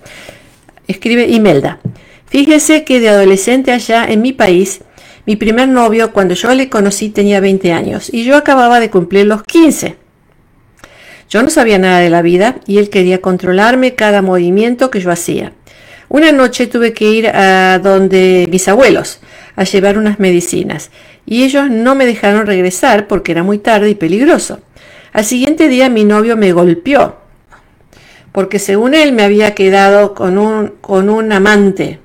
Escribe 0.88 1.26
Imelda. 1.28 1.78
Fíjese 2.26 2.84
que 2.84 2.98
de 2.98 3.08
adolescente 3.08 3.70
allá 3.72 4.04
en 4.04 4.22
mi 4.22 4.32
país 4.32 4.80
mi 5.26 5.36
primer 5.36 5.68
novio, 5.68 6.12
cuando 6.12 6.34
yo 6.34 6.52
le 6.54 6.68
conocí, 6.68 7.08
tenía 7.08 7.40
20 7.40 7.72
años 7.72 8.12
y 8.12 8.24
yo 8.24 8.36
acababa 8.36 8.78
de 8.78 8.90
cumplir 8.90 9.26
los 9.26 9.42
15. 9.42 9.96
Yo 11.30 11.42
no 11.42 11.48
sabía 11.48 11.78
nada 11.78 12.00
de 12.00 12.10
la 12.10 12.20
vida 12.20 12.56
y 12.66 12.78
él 12.78 12.90
quería 12.90 13.22
controlarme 13.22 13.94
cada 13.94 14.20
movimiento 14.20 14.90
que 14.90 15.00
yo 15.00 15.10
hacía. 15.10 15.52
Una 16.10 16.30
noche 16.30 16.66
tuve 16.66 16.92
que 16.92 17.10
ir 17.10 17.28
a 17.28 17.78
donde 17.78 18.46
mis 18.50 18.68
abuelos 18.68 19.20
a 19.56 19.64
llevar 19.64 19.96
unas 19.96 20.20
medicinas 20.20 20.90
y 21.24 21.44
ellos 21.44 21.70
no 21.70 21.94
me 21.94 22.04
dejaron 22.04 22.46
regresar 22.46 23.06
porque 23.06 23.32
era 23.32 23.42
muy 23.42 23.58
tarde 23.58 23.88
y 23.90 23.94
peligroso. 23.94 24.60
Al 25.14 25.24
siguiente 25.24 25.68
día 25.68 25.88
mi 25.88 26.04
novio 26.04 26.36
me 26.36 26.52
golpeó 26.52 27.16
porque 28.32 28.58
según 28.58 28.94
él 28.94 29.12
me 29.12 29.22
había 29.22 29.54
quedado 29.54 30.12
con 30.12 30.36
un, 30.36 30.74
con 30.80 31.08
un 31.08 31.32
amante 31.32 32.00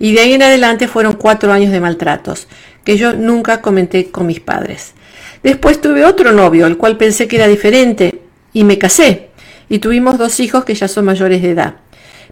y 0.00 0.14
de 0.14 0.20
ahí 0.20 0.32
en 0.32 0.42
adelante 0.42 0.88
fueron 0.88 1.12
cuatro 1.12 1.52
años 1.52 1.70
de 1.70 1.78
maltratos, 1.78 2.48
que 2.82 2.96
yo 2.96 3.12
nunca 3.12 3.60
comenté 3.60 4.10
con 4.10 4.26
mis 4.26 4.40
padres. 4.40 4.94
Después 5.42 5.80
tuve 5.80 6.04
otro 6.04 6.32
novio, 6.32 6.66
el 6.66 6.78
cual 6.78 6.96
pensé 6.96 7.28
que 7.28 7.36
era 7.36 7.46
diferente, 7.46 8.22
y 8.52 8.64
me 8.64 8.78
casé, 8.78 9.28
y 9.68 9.78
tuvimos 9.78 10.18
dos 10.18 10.40
hijos 10.40 10.64
que 10.64 10.74
ya 10.74 10.88
son 10.88 11.04
mayores 11.04 11.42
de 11.42 11.50
edad. 11.50 11.74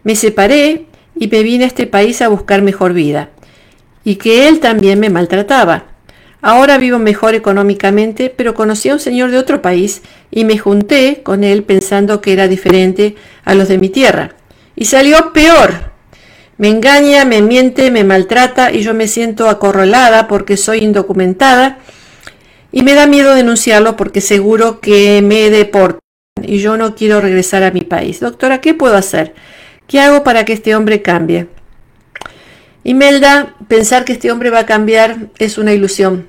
Me 0.02 0.16
separé 0.16 0.86
y 1.14 1.28
me 1.28 1.42
vine 1.42 1.64
a 1.64 1.68
este 1.68 1.86
país 1.86 2.22
a 2.22 2.28
buscar 2.28 2.62
mejor 2.62 2.94
vida, 2.94 3.28
y 4.02 4.16
que 4.16 4.48
él 4.48 4.60
también 4.60 4.98
me 4.98 5.10
maltrataba. 5.10 5.84
Ahora 6.40 6.78
vivo 6.78 6.98
mejor 6.98 7.34
económicamente, 7.34 8.32
pero 8.34 8.54
conocí 8.54 8.88
a 8.88 8.94
un 8.94 9.00
señor 9.00 9.30
de 9.30 9.38
otro 9.38 9.60
país 9.60 10.02
y 10.30 10.44
me 10.44 10.56
junté 10.56 11.22
con 11.24 11.42
él 11.42 11.64
pensando 11.64 12.20
que 12.20 12.32
era 12.32 12.46
diferente 12.46 13.16
a 13.44 13.54
los 13.54 13.68
de 13.68 13.78
mi 13.78 13.88
tierra. 13.88 14.36
Y 14.76 14.84
salió 14.84 15.32
peor. 15.32 15.87
Me 16.58 16.68
engaña, 16.68 17.24
me 17.24 17.40
miente, 17.40 17.92
me 17.92 18.02
maltrata 18.02 18.72
y 18.72 18.82
yo 18.82 18.92
me 18.92 19.06
siento 19.06 19.48
acorralada 19.48 20.26
porque 20.26 20.56
soy 20.56 20.78
indocumentada 20.78 21.78
y 22.72 22.82
me 22.82 22.94
da 22.94 23.06
miedo 23.06 23.34
denunciarlo 23.34 23.96
porque 23.96 24.20
seguro 24.20 24.80
que 24.80 25.22
me 25.22 25.50
deportan 25.50 26.00
y 26.42 26.58
yo 26.58 26.76
no 26.76 26.96
quiero 26.96 27.20
regresar 27.20 27.62
a 27.62 27.70
mi 27.70 27.82
país. 27.82 28.18
Doctora, 28.18 28.60
¿qué 28.60 28.74
puedo 28.74 28.96
hacer? 28.96 29.34
¿Qué 29.86 30.00
hago 30.00 30.24
para 30.24 30.44
que 30.44 30.52
este 30.52 30.74
hombre 30.74 31.00
cambie? 31.00 31.46
Imelda, 32.82 33.54
pensar 33.68 34.04
que 34.04 34.12
este 34.12 34.32
hombre 34.32 34.50
va 34.50 34.60
a 34.60 34.66
cambiar 34.66 35.28
es 35.38 35.58
una 35.58 35.72
ilusión. 35.72 36.26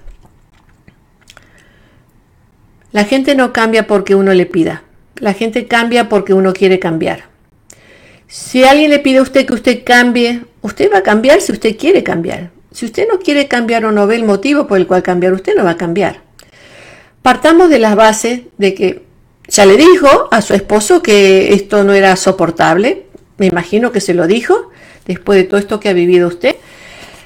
La 2.92 3.04
gente 3.04 3.34
no 3.34 3.52
cambia 3.52 3.88
porque 3.88 4.14
uno 4.14 4.34
le 4.34 4.46
pida. 4.46 4.84
La 5.16 5.34
gente 5.34 5.68
cambia 5.68 6.08
porque 6.08 6.34
uno 6.34 6.54
quiere 6.54 6.80
cambiar. 6.80 7.29
Si 8.32 8.64
alguien 8.64 8.92
le 8.92 9.00
pide 9.00 9.18
a 9.18 9.24
usted 9.24 9.48
que 9.48 9.56
usted 9.56 9.84
cambie, 9.84 10.44
usted 10.62 10.92
va 10.94 11.00
a 11.00 11.04
cambiar 11.04 11.42
si 11.42 11.52
usted 11.52 11.76
quiere 11.76 12.04
cambiar. 12.04 12.52
Si 12.72 12.86
usted 12.86 13.08
no 13.12 13.18
quiere 13.18 13.48
cambiar 13.48 13.86
o 13.86 13.92
no 13.92 14.06
ve 14.06 14.18
el 14.18 14.24
motivo 14.24 14.68
por 14.68 14.78
el 14.78 14.86
cual 14.86 15.02
cambiar, 15.02 15.34
usted 15.34 15.56
no 15.56 15.64
va 15.64 15.72
a 15.72 15.78
cambiar. 15.78 16.22
Partamos 17.24 17.72
de 17.72 17.80
la 17.80 17.96
base 17.96 18.46
de 18.60 18.76
que 18.76 19.02
ya 19.48 19.66
le 19.66 19.78
dijo 19.78 20.30
a 20.30 20.44
su 20.44 20.54
esposo 20.54 21.02
que 21.02 21.56
esto 21.56 21.84
no 21.84 21.94
era 21.94 22.16
soportable. 22.16 23.08
Me 23.40 23.48
imagino 23.48 23.92
que 23.92 24.00
se 24.00 24.14
lo 24.14 24.28
dijo 24.28 24.70
después 25.08 25.40
de 25.40 25.46
todo 25.46 25.60
esto 25.60 25.80
que 25.80 25.90
ha 25.90 25.94
vivido 25.94 26.28
usted. 26.28 26.56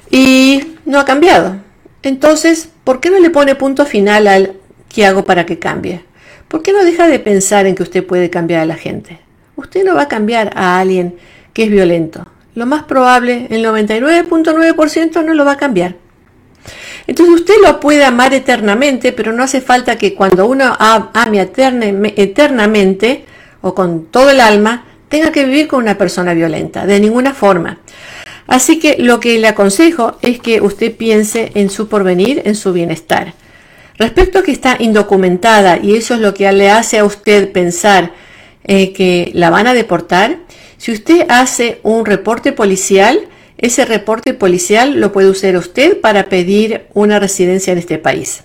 Y 0.10 0.76
no 0.86 1.02
ha 1.02 1.06
cambiado. 1.06 1.58
Entonces, 2.02 2.70
¿por 2.86 3.02
qué 3.02 3.10
no 3.10 3.20
le 3.20 3.30
pone 3.30 3.56
punto 3.56 3.86
final 3.86 4.26
al 4.26 4.54
qué 4.88 5.06
hago 5.06 5.26
para 5.26 5.46
que 5.46 5.60
cambie? 5.60 6.06
¿Por 6.48 6.64
qué 6.64 6.72
no 6.72 6.86
deja 6.86 7.10
de 7.10 7.20
pensar 7.20 7.66
en 7.66 7.76
que 7.76 7.84
usted 7.84 8.06
puede 8.06 8.30
cambiar 8.30 8.62
a 8.62 8.66
la 8.66 8.76
gente? 8.76 9.20
Usted 9.56 9.84
no 9.84 9.96
va 9.96 10.04
a 10.04 10.08
cambiar 10.08 10.52
a 10.56 10.80
alguien 10.80 11.16
que 11.54 11.64
es 11.64 11.70
violento. 11.70 12.26
Lo 12.56 12.66
más 12.66 12.84
probable, 12.84 13.48
el 13.50 13.66
99.9% 13.66 15.24
no 15.24 15.34
lo 15.34 15.46
va 15.46 15.54
a 15.54 15.58
cambiar. 15.58 15.96
Entonces 17.08 17.36
usted 17.36 17.56
lo 17.62 17.80
puede 17.80 18.06
amar 18.06 18.34
eternamente, 18.34 19.12
pero 19.12 19.34
no 19.34 19.44
hace 19.44 19.62
falta 19.62 19.98
que 19.98 20.14
cuando 20.14 20.46
uno 20.48 20.76
ame 20.80 21.42
eternamente 22.16 23.26
o 23.62 23.76
con 23.76 24.06
todo 24.06 24.30
el 24.30 24.40
alma, 24.40 24.86
tenga 25.10 25.32
que 25.32 25.46
vivir 25.46 25.68
con 25.68 25.84
una 25.84 25.98
persona 25.98 26.34
violenta, 26.34 26.86
de 26.86 27.00
ninguna 27.00 27.34
forma. 27.34 27.80
Así 28.48 28.80
que 28.80 28.98
lo 29.00 29.20
que 29.20 29.38
le 29.40 29.48
aconsejo 29.48 30.18
es 30.22 30.40
que 30.40 30.62
usted 30.62 30.96
piense 30.96 31.52
en 31.56 31.70
su 31.70 31.88
porvenir, 31.88 32.42
en 32.46 32.56
su 32.56 32.74
bienestar. 32.74 33.34
Respecto 33.98 34.40
a 34.40 34.44
que 34.44 34.52
está 34.52 34.78
indocumentada 34.80 35.78
y 35.78 35.96
eso 35.96 36.16
es 36.16 36.20
lo 36.20 36.34
que 36.34 36.52
le 36.52 36.70
hace 36.72 37.00
a 37.00 37.06
usted 37.06 37.52
pensar 37.52 38.12
eh, 38.66 38.94
que 38.94 39.32
la 39.34 39.50
van 39.50 39.68
a 39.68 39.74
deportar, 39.74 40.40
si 40.78 40.92
usted 40.92 41.26
hace 41.30 41.80
un 41.84 42.06
reporte 42.06 42.52
policial, 42.52 43.20
ese 43.58 43.86
reporte 43.86 44.34
policial 44.34 45.00
lo 45.00 45.12
puede 45.12 45.30
usar 45.30 45.56
usted 45.56 46.02
para 46.02 46.26
pedir 46.26 46.88
una 46.94 47.20
residencia 47.20 47.72
en 47.72 47.80
este 47.80 47.98
país. 47.98 48.44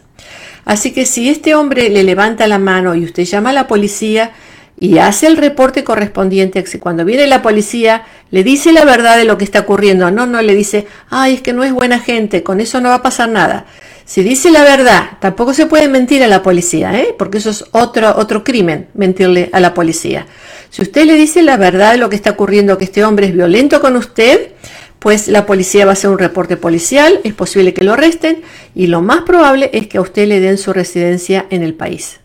Así 0.64 0.92
que 0.92 1.06
si 1.06 1.28
este 1.28 1.54
hombre 1.54 1.88
le 1.88 2.04
levanta 2.04 2.46
la 2.46 2.58
mano 2.58 2.94
y 2.94 3.04
usted 3.04 3.24
llama 3.24 3.50
a 3.50 3.54
la 3.54 3.66
policía 3.66 4.32
y 4.80 4.98
hace 4.98 5.26
el 5.26 5.36
reporte 5.36 5.82
correspondiente, 5.82 6.64
cuando 6.78 7.04
viene 7.04 7.26
la 7.26 7.42
policía 7.42 8.04
le 8.30 8.44
dice 8.44 8.72
la 8.72 8.84
verdad 8.84 9.16
de 9.16 9.24
lo 9.24 9.36
que 9.36 9.44
está 9.44 9.60
ocurriendo, 9.60 10.10
no, 10.10 10.26
no 10.26 10.40
le 10.40 10.54
dice, 10.54 10.86
ay, 11.10 11.34
es 11.34 11.42
que 11.42 11.52
no 11.52 11.64
es 11.64 11.72
buena 11.72 11.98
gente, 11.98 12.42
con 12.42 12.60
eso 12.60 12.80
no 12.80 12.90
va 12.90 12.96
a 12.96 13.02
pasar 13.02 13.28
nada. 13.28 13.66
Si 14.04 14.22
dice 14.22 14.50
la 14.50 14.62
verdad, 14.62 15.18
tampoco 15.20 15.52
se 15.52 15.66
puede 15.66 15.88
mentir 15.88 16.22
a 16.22 16.28
la 16.28 16.42
policía, 16.42 16.98
¿eh? 16.98 17.14
porque 17.18 17.38
eso 17.38 17.50
es 17.50 17.64
otro, 17.72 18.16
otro 18.16 18.44
crimen, 18.44 18.88
mentirle 18.94 19.50
a 19.52 19.60
la 19.60 19.74
policía. 19.74 20.26
Si 20.70 20.82
usted 20.82 21.04
le 21.04 21.14
dice 21.14 21.42
la 21.42 21.56
verdad 21.56 21.92
de 21.92 21.98
lo 21.98 22.08
que 22.08 22.16
está 22.16 22.30
ocurriendo, 22.30 22.78
que 22.78 22.84
este 22.84 23.04
hombre 23.04 23.26
es 23.26 23.34
violento 23.34 23.80
con 23.80 23.96
usted, 23.96 24.52
pues 24.98 25.28
la 25.28 25.44
policía 25.44 25.84
va 25.84 25.90
a 25.90 25.94
hacer 25.94 26.10
un 26.10 26.18
reporte 26.18 26.56
policial, 26.56 27.20
es 27.24 27.34
posible 27.34 27.74
que 27.74 27.84
lo 27.84 27.94
arresten 27.94 28.42
y 28.74 28.86
lo 28.86 29.02
más 29.02 29.22
probable 29.22 29.70
es 29.72 29.88
que 29.88 29.98
a 29.98 30.00
usted 30.00 30.26
le 30.26 30.40
den 30.40 30.58
su 30.58 30.72
residencia 30.72 31.46
en 31.50 31.62
el 31.62 31.74
país. 31.74 32.20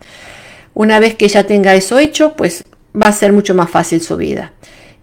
Una 0.75 0.99
vez 0.99 1.15
que 1.15 1.29
ya 1.29 1.45
tenga 1.45 1.77
eso 1.77 2.01
hecho, 2.01 2.35
pues 2.35 2.65
va 2.95 3.09
a 3.09 3.13
ser 3.13 3.33
mucho 3.33 3.55
más 3.55 3.71
fácil 3.71 4.01
su 4.01 4.17
vida. 4.17 4.53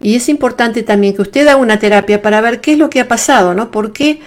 Y 0.00 0.16
es 0.16 0.28
importante 0.28 0.82
también 0.82 1.14
que 1.14 1.22
usted 1.22 1.46
haga 1.46 1.56
una 1.56 1.78
terapia 1.78 2.22
para 2.22 2.40
ver 2.40 2.60
qué 2.60 2.72
es 2.72 2.78
lo 2.78 2.90
que 2.90 3.00
ha 3.00 3.08
pasado, 3.08 3.54
¿no? 3.54 3.70
¿Por 3.70 3.92
qué 3.92 4.20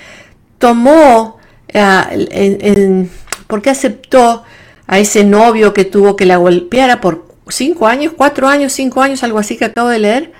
tomó, 0.59 1.37
eh, 1.67 3.07
por 3.47 3.61
qué 3.61 3.71
aceptó 3.71 4.43
a 4.85 4.99
ese 4.99 5.23
novio 5.23 5.73
que 5.73 5.85
tuvo 5.85 6.15
que 6.15 6.25
la 6.25 6.37
golpeara 6.37 7.01
por 7.01 7.25
cinco 7.49 7.87
años, 7.87 8.13
cuatro 8.15 8.47
años, 8.47 8.73
cinco 8.73 9.01
años, 9.01 9.23
algo 9.23 9.39
así 9.39 9.57
que 9.57 9.65
acabo 9.65 9.89
de 9.89 9.99
leer? 9.99 10.31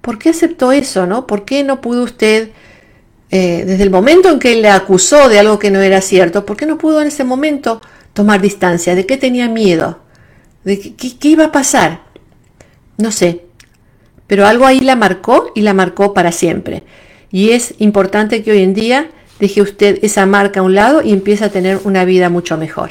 ¿Por 0.00 0.18
qué 0.18 0.30
aceptó 0.30 0.72
eso, 0.72 1.06
no? 1.06 1.26
¿Por 1.26 1.44
qué 1.44 1.64
no 1.64 1.80
pudo 1.80 2.04
usted 2.04 2.50
eh, 3.30 3.64
desde 3.66 3.82
el 3.82 3.90
momento 3.90 4.30
en 4.30 4.38
que 4.38 4.56
le 4.56 4.70
acusó 4.70 5.28
de 5.28 5.38
algo 5.38 5.58
que 5.58 5.70
no 5.70 5.80
era 5.80 6.00
cierto, 6.00 6.46
¿por 6.46 6.56
qué 6.56 6.64
no 6.64 6.78
pudo 6.78 7.02
en 7.02 7.08
ese 7.08 7.24
momento 7.24 7.82
tomar 8.14 8.40
distancia? 8.40 8.94
¿De 8.94 9.04
qué 9.04 9.16
tenía 9.18 9.48
miedo? 9.48 10.00
¿De 10.64 10.80
qué, 10.80 11.28
iba 11.28 11.46
a 11.46 11.52
pasar? 11.52 12.04
No 12.96 13.12
sé, 13.12 13.44
pero 14.28 14.46
algo 14.46 14.66
ahí 14.66 14.78
la 14.78 14.94
marcó 14.94 15.50
y 15.56 15.62
la 15.62 15.74
marcó 15.74 16.14
para 16.14 16.30
siempre. 16.30 16.84
Y 17.32 17.50
es 17.50 17.74
importante 17.78 18.44
que 18.44 18.52
hoy 18.52 18.62
en 18.62 18.74
día 18.74 19.10
deje 19.40 19.62
usted 19.62 19.98
esa 20.02 20.24
marca 20.26 20.60
a 20.60 20.62
un 20.62 20.76
lado 20.76 21.02
y 21.02 21.12
empiece 21.12 21.44
a 21.44 21.50
tener 21.50 21.80
una 21.82 22.04
vida 22.04 22.28
mucho 22.28 22.56
mejor. 22.56 22.90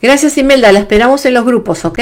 Gracias 0.00 0.38
Imelda, 0.38 0.70
la 0.70 0.80
esperamos 0.80 1.24
en 1.26 1.34
los 1.34 1.44
grupos, 1.44 1.84
¿ok? 1.84 1.98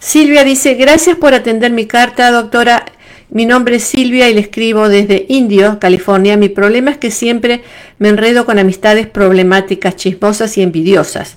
Silvia 0.00 0.44
dice, 0.44 0.74
gracias 0.74 1.16
por 1.16 1.34
atender 1.34 1.70
mi 1.70 1.86
carta, 1.86 2.30
doctora. 2.30 2.84
Mi 3.30 3.46
nombre 3.46 3.76
es 3.76 3.84
Silvia 3.84 4.28
y 4.28 4.34
le 4.34 4.40
escribo 4.40 4.88
desde 4.88 5.24
Indio, 5.28 5.78
California. 5.80 6.36
Mi 6.36 6.50
problema 6.50 6.90
es 6.90 6.98
que 6.98 7.10
siempre 7.10 7.62
me 7.98 8.10
enredo 8.10 8.44
con 8.44 8.58
amistades 8.58 9.06
problemáticas, 9.06 9.96
chismosas 9.96 10.56
y 10.58 10.62
envidiosas. 10.62 11.36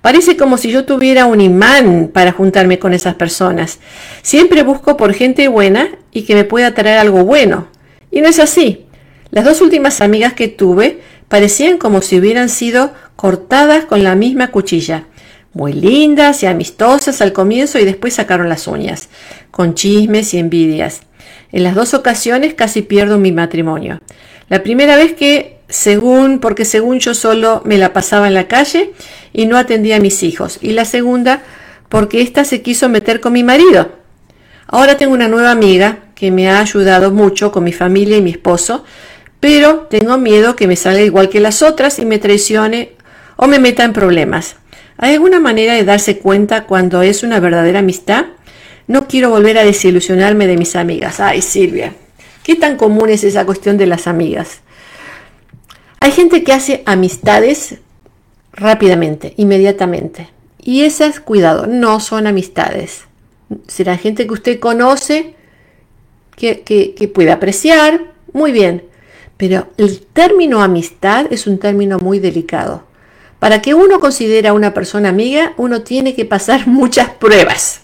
Parece 0.00 0.36
como 0.36 0.58
si 0.58 0.70
yo 0.70 0.84
tuviera 0.84 1.26
un 1.26 1.40
imán 1.40 2.10
para 2.12 2.32
juntarme 2.32 2.78
con 2.78 2.94
esas 2.94 3.14
personas. 3.14 3.78
Siempre 4.22 4.62
busco 4.62 4.96
por 4.96 5.12
gente 5.12 5.48
buena 5.48 5.88
y 6.12 6.22
que 6.22 6.34
me 6.34 6.44
pueda 6.44 6.74
traer 6.74 6.98
algo 6.98 7.24
bueno. 7.24 7.68
Y 8.10 8.20
no 8.20 8.28
es 8.28 8.38
así. 8.38 8.86
Las 9.30 9.44
dos 9.44 9.60
últimas 9.60 10.00
amigas 10.00 10.32
que 10.32 10.48
tuve 10.48 11.00
parecían 11.28 11.78
como 11.78 12.00
si 12.00 12.18
hubieran 12.18 12.48
sido 12.48 12.92
cortadas 13.16 13.84
con 13.84 14.04
la 14.04 14.14
misma 14.14 14.50
cuchilla. 14.50 15.04
Muy 15.52 15.72
lindas 15.72 16.42
y 16.42 16.46
amistosas 16.46 17.20
al 17.20 17.32
comienzo 17.32 17.78
y 17.78 17.84
después 17.84 18.14
sacaron 18.14 18.48
las 18.48 18.66
uñas, 18.66 19.08
con 19.50 19.74
chismes 19.74 20.32
y 20.34 20.38
envidias. 20.38 21.00
En 21.52 21.64
las 21.64 21.74
dos 21.74 21.94
ocasiones 21.94 22.54
casi 22.54 22.82
pierdo 22.82 23.18
mi 23.18 23.32
matrimonio. 23.32 24.00
La 24.48 24.62
primera 24.62 24.96
vez 24.96 25.14
que, 25.14 25.57
según, 25.68 26.38
porque 26.38 26.64
según 26.64 26.98
yo 26.98 27.14
solo 27.14 27.62
me 27.64 27.78
la 27.78 27.92
pasaba 27.92 28.26
en 28.26 28.34
la 28.34 28.48
calle 28.48 28.92
y 29.32 29.46
no 29.46 29.56
atendía 29.56 29.96
a 29.96 30.00
mis 30.00 30.22
hijos. 30.22 30.58
Y 30.62 30.72
la 30.72 30.84
segunda, 30.84 31.42
porque 31.88 32.22
ésta 32.22 32.44
se 32.44 32.62
quiso 32.62 32.88
meter 32.88 33.20
con 33.20 33.32
mi 33.32 33.44
marido. 33.44 33.92
Ahora 34.66 34.96
tengo 34.96 35.14
una 35.14 35.28
nueva 35.28 35.50
amiga 35.50 35.98
que 36.14 36.30
me 36.30 36.50
ha 36.50 36.60
ayudado 36.60 37.10
mucho 37.10 37.52
con 37.52 37.64
mi 37.64 37.72
familia 37.72 38.16
y 38.16 38.22
mi 38.22 38.30
esposo, 38.30 38.84
pero 39.40 39.86
tengo 39.90 40.18
miedo 40.18 40.56
que 40.56 40.66
me 40.66 40.76
salga 40.76 41.00
igual 41.02 41.28
que 41.28 41.40
las 41.40 41.62
otras 41.62 41.98
y 41.98 42.04
me 42.04 42.18
traicione 42.18 42.92
o 43.36 43.46
me 43.46 43.58
meta 43.58 43.84
en 43.84 43.92
problemas. 43.92 44.56
¿Hay 44.96 45.14
alguna 45.14 45.38
manera 45.38 45.74
de 45.74 45.84
darse 45.84 46.18
cuenta 46.18 46.64
cuando 46.64 47.02
es 47.02 47.22
una 47.22 47.40
verdadera 47.40 47.78
amistad? 47.78 48.26
No 48.88 49.06
quiero 49.06 49.30
volver 49.30 49.58
a 49.58 49.64
desilusionarme 49.64 50.46
de 50.46 50.56
mis 50.56 50.74
amigas. 50.74 51.20
Ay, 51.20 51.40
Silvia, 51.40 51.92
¿qué 52.42 52.56
tan 52.56 52.76
común 52.76 53.10
es 53.10 53.22
esa 53.22 53.46
cuestión 53.46 53.76
de 53.78 53.86
las 53.86 54.06
amigas? 54.06 54.60
Hay 56.00 56.12
gente 56.12 56.44
que 56.44 56.52
hace 56.52 56.82
amistades 56.86 57.76
rápidamente, 58.52 59.34
inmediatamente. 59.36 60.28
Y 60.60 60.82
esas, 60.82 61.20
cuidado, 61.20 61.66
no 61.66 62.00
son 62.00 62.26
amistades. 62.26 63.04
Será 63.66 63.96
gente 63.96 64.26
que 64.26 64.32
usted 64.32 64.60
conoce, 64.60 65.34
que, 66.36 66.62
que 66.62 67.08
puede 67.08 67.32
apreciar, 67.32 68.12
muy 68.32 68.52
bien. 68.52 68.84
Pero 69.36 69.68
el 69.76 70.00
término 70.00 70.62
amistad 70.62 71.26
es 71.30 71.46
un 71.46 71.58
término 71.58 71.98
muy 71.98 72.18
delicado. 72.18 72.84
Para 73.38 73.62
que 73.62 73.74
uno 73.74 74.00
considere 74.00 74.48
a 74.48 74.52
una 74.52 74.74
persona 74.74 75.08
amiga, 75.08 75.54
uno 75.56 75.82
tiene 75.82 76.14
que 76.14 76.24
pasar 76.24 76.66
muchas 76.66 77.10
pruebas. 77.10 77.80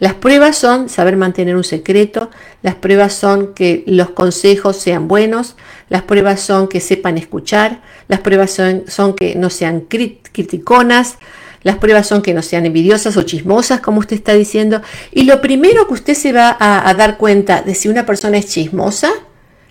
Las 0.00 0.14
pruebas 0.14 0.56
son 0.56 0.88
saber 0.88 1.16
mantener 1.16 1.56
un 1.56 1.64
secreto, 1.64 2.30
las 2.62 2.74
pruebas 2.74 3.14
son 3.14 3.54
que 3.54 3.84
los 3.86 4.10
consejos 4.10 4.76
sean 4.76 5.06
buenos, 5.08 5.56
las 5.88 6.02
pruebas 6.02 6.40
son 6.40 6.68
que 6.68 6.80
sepan 6.80 7.16
escuchar, 7.16 7.82
las 8.08 8.20
pruebas 8.20 8.50
son, 8.50 8.84
son 8.88 9.14
que 9.14 9.34
no 9.36 9.48
sean 9.50 9.82
criticonas, 9.82 11.18
las 11.62 11.76
pruebas 11.78 12.06
son 12.06 12.22
que 12.22 12.34
no 12.34 12.42
sean 12.42 12.66
envidiosas 12.66 13.16
o 13.16 13.22
chismosas, 13.22 13.80
como 13.80 14.00
usted 14.00 14.16
está 14.16 14.34
diciendo. 14.34 14.82
Y 15.12 15.24
lo 15.24 15.40
primero 15.40 15.86
que 15.86 15.94
usted 15.94 16.14
se 16.14 16.32
va 16.32 16.56
a, 16.58 16.88
a 16.88 16.94
dar 16.94 17.16
cuenta 17.16 17.62
de 17.62 17.74
si 17.74 17.88
una 17.88 18.06
persona 18.06 18.38
es 18.38 18.46
chismosa, 18.46 19.10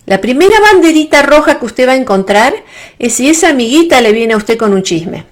la 0.06 0.22
primera 0.22 0.58
banderita 0.72 1.22
roja 1.22 1.60
que 1.60 1.66
usted 1.66 1.88
va 1.88 1.92
a 1.92 1.98
encontrar 1.98 2.54
es 2.98 3.14
si 3.14 3.30
esa 3.30 3.50
amiguita 3.50 4.00
le 4.00 4.14
viene 4.14 4.34
a 4.34 4.38
usted 4.38 4.58
con 4.58 4.74
un 4.74 4.82
chisme. 4.82 5.26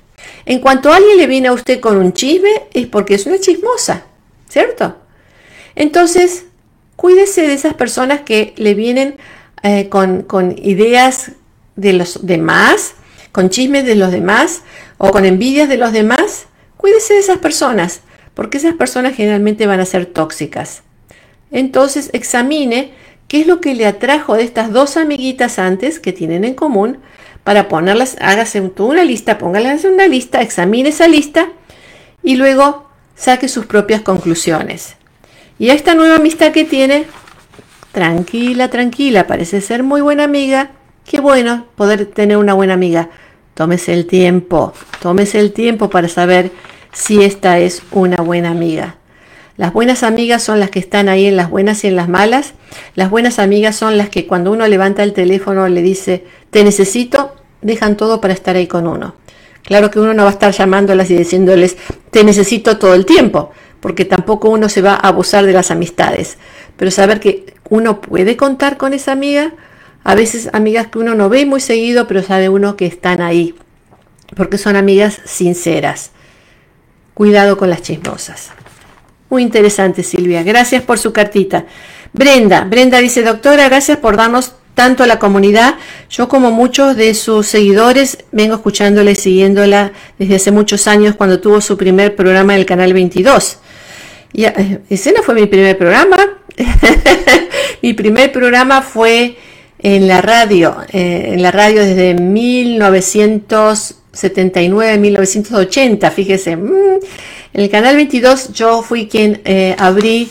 En 0.46 0.60
cuanto 0.60 0.92
alguien 0.92 1.18
le 1.18 1.28
viene 1.28 1.48
a 1.48 1.54
usted 1.54 1.80
con 1.80 1.98
un 1.98 2.12
chisme, 2.12 2.50
es 2.74 2.86
porque 2.88 3.16
es 3.16 3.26
una 3.26 3.40
chismosa, 3.40 4.04
¿cierto? 4.50 4.98
Entonces, 5.76 6.46
cuídese 6.96 7.42
de 7.42 7.54
esas 7.54 7.74
personas 7.74 8.22
que 8.22 8.54
le 8.58 8.74
vienen 8.74 9.18
eh, 9.64 9.90
con, 9.90 10.56
ideas 10.58 11.32
de 11.76 11.94
los 11.94 12.26
demás, 12.26 12.96
con 13.32 13.50
chismes 13.50 13.86
de 13.86 13.96
los 13.96 14.12
demás 14.12 14.62
o 14.98 15.12
con 15.12 15.26
envidias 15.26 15.70
de 15.70 15.78
los 15.78 15.92
demás. 15.92 16.48
Cuídese 16.78 17.16
de 17.16 17.20
esas 17.20 17.40
personas, 17.40 18.02
porque 18.34 18.58
esas 18.58 18.76
personas 18.76 19.16
generalmente 19.16 19.68
van 19.68 19.80
a 19.80 19.86
ser 19.86 20.06
tóxicas. 20.06 20.84
Entonces, 21.52 22.10
examine 22.14 22.94
qué 23.28 23.42
es 23.42 23.48
lo 23.48 23.62
que 23.62 23.76
le 23.76 23.86
atrajo 23.86 24.36
de 24.36 24.44
estas 24.44 24.72
dos 24.72 24.98
amiguitas 24.98 25.58
antes 25.60 26.00
que 26.00 26.14
tienen 26.14 26.44
en 26.44 26.54
común 26.54 27.00
para 27.44 27.68
ponerlas, 27.68 28.18
hágase 28.20 28.60
una 28.80 29.04
lista, 29.04 29.38
póngalas 29.38 29.86
en 29.86 29.94
una 29.94 30.08
lista, 30.08 30.42
examine 30.42 30.90
esa 30.90 31.08
lista 31.08 31.50
y 32.24 32.36
luego 32.38 32.90
saque 33.16 33.48
sus 33.48 33.68
propias 33.68 34.02
conclusiones. 34.02 34.96
Y 35.58 35.70
esta 35.70 35.96
nueva 35.96 36.18
amistad 36.18 36.52
que 36.52 36.66
tiene, 36.66 37.06
tranquila, 37.94 38.70
tranquila, 38.70 39.26
parece 39.26 39.62
ser 39.62 39.84
muy 39.84 40.02
buena 40.02 40.26
amiga. 40.26 40.72
Qué 41.06 41.22
bueno 41.22 41.66
poder 41.76 42.08
tener 42.08 42.38
una 42.38 42.54
buena 42.54 42.74
amiga. 42.74 43.10
Tómese 43.54 43.94
el 43.94 44.06
tiempo, 44.06 44.74
tómese 45.00 45.40
el 45.40 45.54
tiempo 45.54 45.90
para 45.90 46.10
saber 46.10 46.52
si 46.92 47.24
esta 47.24 47.60
es 47.60 47.84
una 47.92 48.18
buena 48.18 48.50
amiga. 48.52 48.98
Las 49.56 49.72
buenas 49.72 50.04
amigas 50.04 50.44
son 50.44 50.60
las 50.60 50.70
que 50.70 50.80
están 50.80 51.08
ahí 51.08 51.26
en 51.28 51.38
las 51.38 51.50
buenas 51.50 51.86
y 51.86 51.88
en 51.88 51.96
las 51.96 52.10
malas. 52.10 52.54
Las 52.96 53.10
buenas 53.10 53.40
amigas 53.40 53.78
son 53.78 53.98
las 53.98 54.10
que 54.10 54.28
cuando 54.28 54.52
uno 54.52 54.68
levanta 54.68 55.04
el 55.04 55.14
teléfono 55.14 55.70
le 55.70 55.82
dice, 55.82 56.26
te 56.50 56.66
necesito, 56.66 57.34
dejan 57.62 57.96
todo 57.96 58.20
para 58.20 58.34
estar 58.34 58.58
ahí 58.58 58.68
con 58.68 58.88
uno. 58.88 59.16
Claro 59.64 59.90
que 59.90 60.00
uno 60.02 60.14
no 60.14 60.24
va 60.24 60.30
a 60.30 60.34
estar 60.34 60.52
llamándolas 60.52 61.10
y 61.10 61.16
diciéndoles, 61.16 61.78
te 62.12 62.26
necesito 62.26 62.78
todo 62.78 62.94
el 62.94 63.06
tiempo, 63.06 63.52
porque 63.86 64.04
tampoco 64.04 64.50
uno 64.50 64.68
se 64.68 64.82
va 64.82 64.96
a 64.96 65.10
abusar 65.10 65.46
de 65.46 65.54
las 65.54 65.70
amistades. 65.70 66.40
Pero 66.76 66.90
saber 66.90 67.20
que 67.20 67.54
uno 67.70 68.02
puede 68.02 68.36
contar 68.36 68.78
con 68.78 68.96
esa 68.96 69.12
amiga, 69.12 69.54
a 70.04 70.16
veces 70.16 70.50
amigas 70.54 70.88
que 70.88 70.98
uno 70.98 71.14
no 71.14 71.30
ve 71.30 71.46
muy 71.46 71.62
seguido, 71.62 72.08
pero 72.08 72.24
sabe 72.24 72.50
uno 72.50 72.78
que 72.78 72.88
están 72.88 73.22
ahí, 73.22 73.54
porque 74.36 74.58
son 74.58 74.76
amigas 74.76 75.22
sinceras. 75.26 76.10
Cuidado 77.14 77.58
con 77.58 77.70
las 77.70 77.84
chismosas. 77.84 78.50
Muy 79.30 79.44
interesante, 79.44 80.02
Silvia. 80.02 80.42
Gracias 80.42 80.82
por 80.82 80.98
su 80.98 81.14
cartita. 81.14 81.68
Brenda, 82.12 82.64
Brenda 82.64 82.98
dice, 82.98 83.22
doctora, 83.22 83.70
gracias 83.70 84.00
por 84.00 84.18
darnos 84.18 84.56
tanto 84.74 85.04
a 85.04 85.08
la 85.08 85.20
comunidad. 85.20 85.76
Yo 86.10 86.28
como 86.28 86.50
muchos 86.50 86.96
de 86.96 87.14
sus 87.14 87.46
seguidores 87.46 88.18
vengo 88.32 88.56
escuchándola 88.56 89.12
y 89.12 89.16
siguiéndola 89.16 89.92
desde 90.18 90.38
hace 90.38 90.52
muchos 90.52 90.88
años 90.88 91.14
cuando 91.14 91.40
tuvo 91.40 91.62
su 91.62 91.78
primer 91.78 92.16
programa 92.16 92.56
en 92.56 92.62
el 92.62 92.66
Canal 92.66 92.92
22. 92.92 93.60
Y, 94.36 94.46
eh, 94.46 94.82
ese 94.90 95.14
no 95.14 95.24
fue 95.24 95.34
mi 95.34 95.46
primer 95.46 95.78
programa. 95.78 96.18
mi 97.82 97.94
primer 97.94 98.34
programa 98.34 98.82
fue 98.82 99.38
en 99.80 100.10
la 100.10 100.22
radio, 100.22 100.76
eh, 100.92 101.30
en 101.34 101.42
la 101.42 101.52
radio 101.52 101.86
desde 101.86 102.16
1979, 102.16 104.98
1980, 104.98 106.12
fíjese. 106.12 106.58
Mm, 106.58 107.00
en 107.54 107.62
el 107.62 107.70
canal 107.70 107.96
22 107.96 108.52
yo 108.52 108.82
fui 108.82 109.08
quien 109.08 109.40
eh, 109.46 109.74
abrí 109.80 110.30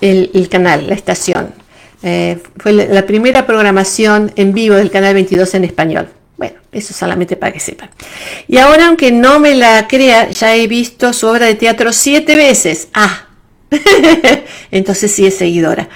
el, 0.00 0.48
canal, 0.48 0.88
la 0.88 0.94
estación. 0.94 1.52
Eh, 2.02 2.38
fue 2.56 2.72
la, 2.72 3.04
primera 3.06 3.46
programación 3.46 4.32
en 4.36 4.54
vivo 4.54 4.76
del 4.76 4.90
canal 4.90 5.12
22 5.12 5.52
en 5.54 5.64
español. 5.64 6.08
Bueno, 6.38 6.54
eso 6.72 6.94
solamente 6.94 7.36
para 7.36 7.52
que 7.52 7.60
sepan. 7.60 7.90
Y 8.48 8.56
ahora, 8.56 8.86
aunque 8.86 9.12
no 9.12 9.38
me 9.38 9.54
la 9.54 9.86
crea, 9.86 10.30
ya 10.30 10.56
he 10.56 10.66
visto 10.66 11.12
su 11.12 11.26
obra 11.28 11.44
de 11.46 11.54
teatro 11.54 11.92
siete 11.92 12.34
veces. 12.34 12.88
Ah, 12.94 13.26
entonces 14.70 15.10
sí 15.12 15.26
es 15.26 15.36
seguidora. 15.36 15.88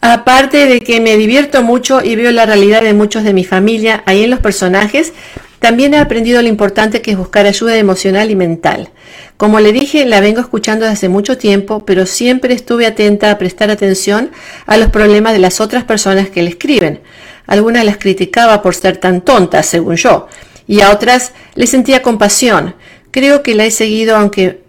Aparte 0.00 0.66
de 0.66 0.80
que 0.80 1.00
me 1.00 1.16
divierto 1.16 1.62
mucho 1.62 2.02
y 2.02 2.14
veo 2.14 2.30
la 2.30 2.46
realidad 2.46 2.82
de 2.82 2.94
muchos 2.94 3.24
de 3.24 3.34
mi 3.34 3.44
familia 3.44 4.02
ahí 4.06 4.22
en 4.22 4.30
los 4.30 4.40
personajes, 4.40 5.12
también 5.58 5.92
he 5.92 5.98
aprendido 5.98 6.40
lo 6.40 6.48
importante 6.48 7.02
que 7.02 7.10
es 7.10 7.16
buscar 7.16 7.46
ayuda 7.46 7.76
emocional 7.76 8.30
y 8.30 8.36
mental. 8.36 8.90
Como 9.36 9.58
le 9.58 9.72
dije, 9.72 10.04
la 10.06 10.20
vengo 10.20 10.40
escuchando 10.40 10.84
desde 10.84 10.94
hace 10.94 11.08
mucho 11.08 11.36
tiempo, 11.36 11.84
pero 11.84 12.06
siempre 12.06 12.54
estuve 12.54 12.86
atenta 12.86 13.30
a 13.30 13.38
prestar 13.38 13.70
atención 13.70 14.30
a 14.66 14.76
los 14.76 14.90
problemas 14.90 15.32
de 15.32 15.40
las 15.40 15.60
otras 15.60 15.82
personas 15.82 16.30
que 16.30 16.42
le 16.42 16.50
escriben. 16.50 17.00
Algunas 17.46 17.84
las 17.84 17.96
criticaba 17.96 18.62
por 18.62 18.76
ser 18.76 18.98
tan 18.98 19.20
tontas, 19.20 19.66
según 19.66 19.96
yo, 19.96 20.28
y 20.68 20.80
a 20.80 20.92
otras 20.92 21.32
le 21.54 21.66
sentía 21.66 22.02
compasión. 22.02 22.76
Creo 23.10 23.42
que 23.42 23.56
la 23.56 23.64
he 23.64 23.70
seguido 23.72 24.16
aunque 24.16 24.60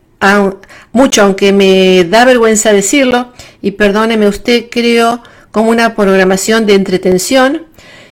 mucho, 0.91 1.22
aunque 1.22 1.53
me 1.53 2.03
da 2.05 2.26
vergüenza 2.26 2.74
decirlo, 2.74 3.34
y 3.61 3.72
perdóneme 3.72 4.28
usted, 4.28 4.65
creo 4.70 5.22
como 5.51 5.72
una 5.72 5.95
programación 5.95 6.65
de 6.65 6.76
entretención, 6.76 7.70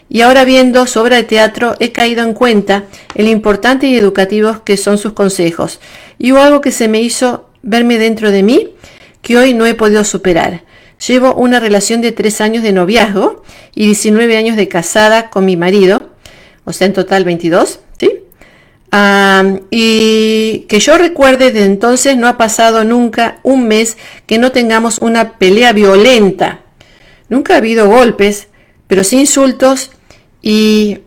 y 0.10 0.22
ahora 0.22 0.46
viendo 0.46 0.88
su 0.88 1.00
obra 1.00 1.18
de 1.18 1.24
teatro 1.24 1.76
he 1.80 1.92
caído 1.92 2.24
en 2.24 2.34
cuenta 2.34 2.86
en 3.16 3.26
lo 3.26 3.32
importante 3.32 3.88
y 3.88 3.98
educativos 3.98 4.62
que 4.62 4.78
son 4.78 4.98
sus 4.98 5.14
consejos 5.14 5.80
y 6.18 6.32
hubo 6.32 6.40
algo 6.40 6.62
que 6.62 6.72
se 6.72 6.88
me 6.88 7.02
hizo 7.02 7.50
verme 7.62 7.98
dentro 7.98 8.32
de 8.32 8.44
mí 8.44 8.70
que 9.22 9.38
hoy 9.38 9.54
no 9.54 9.66
he 9.66 9.74
podido 9.74 10.04
superar. 10.04 10.64
Llevo 11.06 11.36
una 11.36 11.60
relación 11.60 12.02
de 12.02 12.12
tres 12.12 12.40
años 12.42 12.64
de 12.64 12.72
noviazgo 12.72 13.44
y 13.76 13.86
19 13.88 14.38
años 14.38 14.56
de 14.56 14.68
casada 14.68 15.30
con 15.30 15.46
mi 15.46 15.58
marido, 15.58 16.10
o 16.64 16.74
sea, 16.74 16.88
en 16.88 16.94
total 16.94 17.24
22, 17.24 17.82
¿sí? 18.00 18.22
Y 19.70 20.66
que 20.70 20.80
yo 20.80 20.98
recuerde 20.98 21.52
de 21.52 21.66
entonces 21.66 22.16
no 22.18 22.28
ha 22.28 22.38
pasado 22.38 22.84
nunca 22.84 23.40
un 23.44 23.68
mes 23.68 23.98
que 24.26 24.38
no 24.38 24.52
tengamos 24.52 25.00
una 25.00 25.38
pelea 25.38 25.74
violenta. 25.74 26.62
Nunca 27.30 27.54
ha 27.54 27.58
habido 27.58 27.88
golpes, 27.88 28.48
pero 28.88 29.04
sí 29.04 29.20
insultos 29.20 29.92
y 30.42 31.00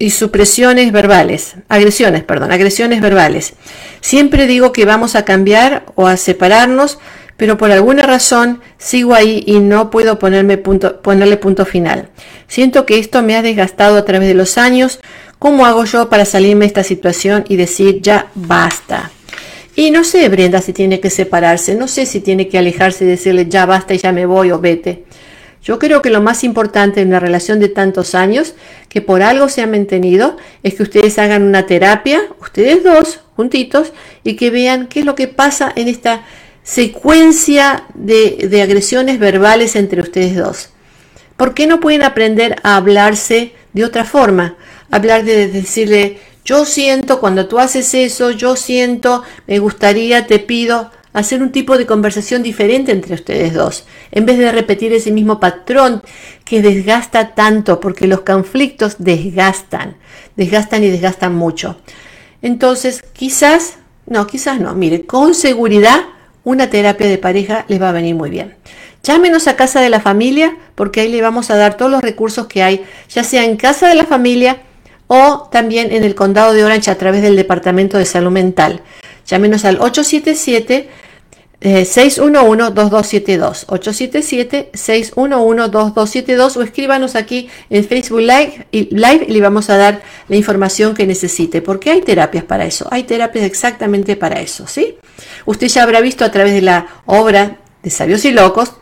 y 0.00 0.10
supresiones 0.10 0.92
verbales, 0.92 1.56
agresiones, 1.68 2.24
perdón, 2.24 2.52
agresiones 2.52 3.02
verbales. 3.02 3.52
Siempre 4.00 4.46
digo 4.46 4.72
que 4.72 4.86
vamos 4.86 5.14
a 5.14 5.26
cambiar 5.26 5.84
o 5.94 6.06
a 6.06 6.16
separarnos, 6.16 6.98
pero 7.36 7.58
por 7.58 7.70
alguna 7.70 8.04
razón 8.04 8.62
sigo 8.78 9.14
ahí 9.14 9.44
y 9.46 9.60
no 9.60 9.90
puedo 9.90 10.18
ponerme 10.18 10.56
punto, 10.56 11.02
ponerle 11.02 11.36
punto 11.36 11.66
final. 11.66 12.08
Siento 12.48 12.86
que 12.86 12.98
esto 12.98 13.22
me 13.22 13.36
ha 13.36 13.42
desgastado 13.42 13.98
a 13.98 14.06
través 14.06 14.28
de 14.28 14.34
los 14.34 14.56
años. 14.56 15.00
¿Cómo 15.40 15.64
hago 15.64 15.86
yo 15.86 16.10
para 16.10 16.26
salirme 16.26 16.60
de 16.60 16.66
esta 16.66 16.84
situación 16.84 17.46
y 17.48 17.56
decir 17.56 18.02
ya 18.02 18.30
basta? 18.34 19.10
Y 19.74 19.90
no 19.90 20.04
sé, 20.04 20.28
Brenda, 20.28 20.60
si 20.60 20.74
tiene 20.74 21.00
que 21.00 21.08
separarse, 21.08 21.74
no 21.74 21.88
sé 21.88 22.04
si 22.04 22.20
tiene 22.20 22.46
que 22.46 22.58
alejarse 22.58 23.04
y 23.04 23.08
decirle 23.08 23.46
ya 23.48 23.64
basta 23.64 23.94
y 23.94 23.96
ya 23.96 24.12
me 24.12 24.26
voy 24.26 24.50
o 24.50 24.58
vete. 24.60 25.06
Yo 25.62 25.78
creo 25.78 26.02
que 26.02 26.10
lo 26.10 26.20
más 26.20 26.44
importante 26.44 27.00
en 27.00 27.08
una 27.08 27.20
relación 27.20 27.58
de 27.58 27.70
tantos 27.70 28.14
años, 28.14 28.54
que 28.90 29.00
por 29.00 29.22
algo 29.22 29.48
se 29.48 29.62
ha 29.62 29.66
mantenido, 29.66 30.36
es 30.62 30.74
que 30.74 30.82
ustedes 30.82 31.18
hagan 31.18 31.42
una 31.42 31.64
terapia, 31.64 32.20
ustedes 32.42 32.84
dos, 32.84 33.20
juntitos, 33.34 33.94
y 34.22 34.36
que 34.36 34.50
vean 34.50 34.88
qué 34.88 35.00
es 35.00 35.06
lo 35.06 35.14
que 35.14 35.26
pasa 35.26 35.72
en 35.74 35.88
esta 35.88 36.22
secuencia 36.62 37.84
de, 37.94 38.60
agresiones 38.62 39.18
verbales 39.18 39.74
entre 39.74 40.02
ustedes 40.02 40.36
dos. 40.36 40.68
¿Por 41.38 41.54
qué 41.54 41.66
no 41.66 41.80
pueden 41.80 42.02
aprender 42.02 42.56
a 42.62 42.76
hablarse 42.76 43.52
de 43.72 43.84
otra 43.84 44.04
forma? 44.04 44.56
Hablar 44.90 45.24
de 45.24 45.48
decirle, 45.48 46.18
yo 46.44 46.64
siento 46.64 47.20
cuando 47.20 47.46
tú 47.46 47.58
haces 47.58 47.94
eso, 47.94 48.30
yo 48.30 48.56
siento, 48.56 49.22
me 49.46 49.58
gustaría, 49.58 50.26
te 50.26 50.38
pido 50.38 50.90
hacer 51.12 51.42
un 51.42 51.50
tipo 51.50 51.76
de 51.76 51.86
conversación 51.86 52.42
diferente 52.42 52.92
entre 52.92 53.14
ustedes 53.14 53.52
dos, 53.54 53.86
en 54.12 54.26
vez 54.26 54.38
de 54.38 54.52
repetir 54.52 54.92
ese 54.92 55.10
mismo 55.10 55.40
patrón 55.40 56.02
que 56.44 56.62
desgasta 56.62 57.34
tanto, 57.34 57.80
porque 57.80 58.06
los 58.06 58.20
conflictos 58.20 58.96
desgastan, 58.98 59.96
desgastan 60.36 60.84
y 60.84 60.90
desgastan 60.90 61.34
mucho. 61.34 61.80
Entonces, 62.42 63.02
quizás, 63.12 63.78
no, 64.06 64.26
quizás 64.26 64.60
no, 64.60 64.74
mire, 64.74 65.04
con 65.04 65.34
seguridad 65.34 66.00
una 66.42 66.70
terapia 66.70 67.08
de 67.08 67.18
pareja 67.18 67.64
les 67.68 67.80
va 67.80 67.90
a 67.90 67.92
venir 67.92 68.14
muy 68.14 68.30
bien. 68.30 68.56
Llámenos 69.02 69.46
a 69.46 69.56
Casa 69.56 69.80
de 69.80 69.90
la 69.90 70.00
Familia, 70.00 70.56
porque 70.74 71.00
ahí 71.00 71.08
le 71.08 71.22
vamos 71.22 71.50
a 71.50 71.56
dar 71.56 71.76
todos 71.76 71.90
los 71.90 72.02
recursos 72.02 72.46
que 72.46 72.62
hay, 72.62 72.84
ya 73.08 73.24
sea 73.24 73.44
en 73.44 73.56
Casa 73.56 73.88
de 73.88 73.94
la 73.94 74.04
Familia 74.04 74.62
o 75.12 75.48
también 75.50 75.90
en 75.90 76.04
el 76.04 76.14
Condado 76.14 76.52
de 76.52 76.62
Orange 76.62 76.88
a 76.88 76.96
través 76.96 77.20
del 77.20 77.34
Departamento 77.34 77.98
de 77.98 78.04
Salud 78.04 78.30
Mental. 78.30 78.80
Llámenos 79.26 79.64
al 79.64 79.80
877 79.80 80.88
611-2272, 81.60 83.66
877-611-2272 83.66 86.56
o 86.56 86.62
escríbanos 86.62 87.16
aquí 87.16 87.50
en 87.68 87.84
Facebook 87.84 88.20
Live 88.20 88.66
y, 88.70 88.94
Live 88.94 89.26
le 89.28 89.40
vamos 89.42 89.68
a 89.68 89.76
dar 89.76 90.00
la 90.28 90.36
información 90.36 90.94
que 90.94 91.06
necesite, 91.06 91.60
porque 91.60 91.90
hay 91.90 92.00
terapias 92.00 92.44
para 92.44 92.64
eso, 92.64 92.88
hay 92.90 93.02
terapias 93.02 93.44
exactamente 93.44 94.16
para 94.16 94.40
eso, 94.40 94.66
¿sí? 94.66 94.96
Usted 95.44 95.66
ya 95.66 95.82
habrá 95.82 96.00
visto 96.00 96.24
a 96.24 96.30
través 96.30 96.54
de 96.54 96.62
la 96.62 96.86
obra 97.04 97.58
de 97.82 97.90
Sabios 97.90 98.24
y 98.24 98.30
Locos 98.30 98.72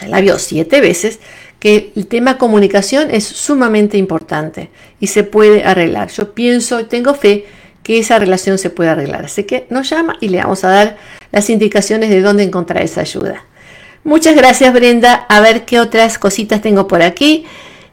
ya 0.00 0.08
la 0.08 0.20
vio 0.20 0.38
siete 0.38 0.80
veces, 0.80 1.18
que 1.58 1.92
el 1.96 2.06
tema 2.06 2.38
comunicación 2.38 3.10
es 3.10 3.24
sumamente 3.24 3.98
importante 3.98 4.70
y 5.00 5.08
se 5.08 5.24
puede 5.24 5.64
arreglar. 5.64 6.10
Yo 6.10 6.34
pienso, 6.34 6.86
tengo 6.86 7.14
fe 7.14 7.46
que 7.82 7.98
esa 7.98 8.18
relación 8.18 8.58
se 8.58 8.70
puede 8.70 8.90
arreglar. 8.90 9.24
Así 9.24 9.44
que 9.44 9.66
nos 9.70 9.90
llama 9.90 10.16
y 10.20 10.28
le 10.28 10.38
vamos 10.38 10.62
a 10.64 10.68
dar 10.68 10.96
las 11.32 11.50
indicaciones 11.50 12.10
de 12.10 12.20
dónde 12.20 12.44
encontrar 12.44 12.82
esa 12.82 13.00
ayuda. 13.00 13.44
Muchas 14.04 14.36
gracias 14.36 14.72
Brenda. 14.72 15.14
A 15.14 15.40
ver 15.40 15.64
qué 15.64 15.80
otras 15.80 16.18
cositas 16.18 16.62
tengo 16.62 16.86
por 16.86 17.02
aquí. 17.02 17.46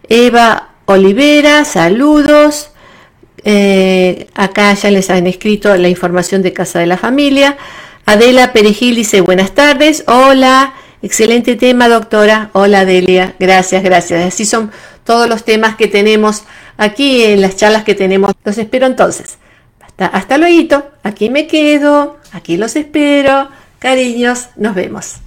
Eva 0.07 0.69
Olivera, 0.85 1.65
saludos. 1.65 2.69
Eh, 3.43 4.27
acá 4.33 4.73
ya 4.73 4.91
les 4.91 5.09
han 5.09 5.27
escrito 5.27 5.75
la 5.75 5.89
información 5.89 6.41
de 6.41 6.53
Casa 6.53 6.79
de 6.79 6.87
la 6.87 6.97
Familia. 6.97 7.57
Adela 8.05 8.53
Perejil 8.53 8.95
dice 8.95 9.21
buenas 9.21 9.53
tardes. 9.53 10.03
Hola. 10.07 10.73
Excelente 11.05 11.55
tema, 11.55 11.87
doctora. 11.87 12.49
Hola, 12.53 12.83
Delia. 12.83 13.35
Gracias, 13.37 13.83
gracias. 13.83 14.25
Así 14.25 14.43
son 14.43 14.71
todos 15.03 15.29
los 15.29 15.45
temas 15.45 15.75
que 15.75 15.87
tenemos 15.87 16.45
aquí 16.77 17.23
en 17.23 17.41
las 17.41 17.57
charlas 17.57 17.83
que 17.83 17.93
tenemos. 17.93 18.33
Los 18.43 18.57
espero 18.57 18.87
entonces. 18.87 19.37
Hasta, 19.81 20.07
hasta 20.07 20.39
luego. 20.39 20.83
Aquí 21.03 21.29
me 21.29 21.45
quedo. 21.45 22.17
Aquí 22.31 22.57
los 22.57 22.75
espero. 22.75 23.49
Cariños. 23.77 24.47
Nos 24.55 24.73
vemos. 24.73 25.17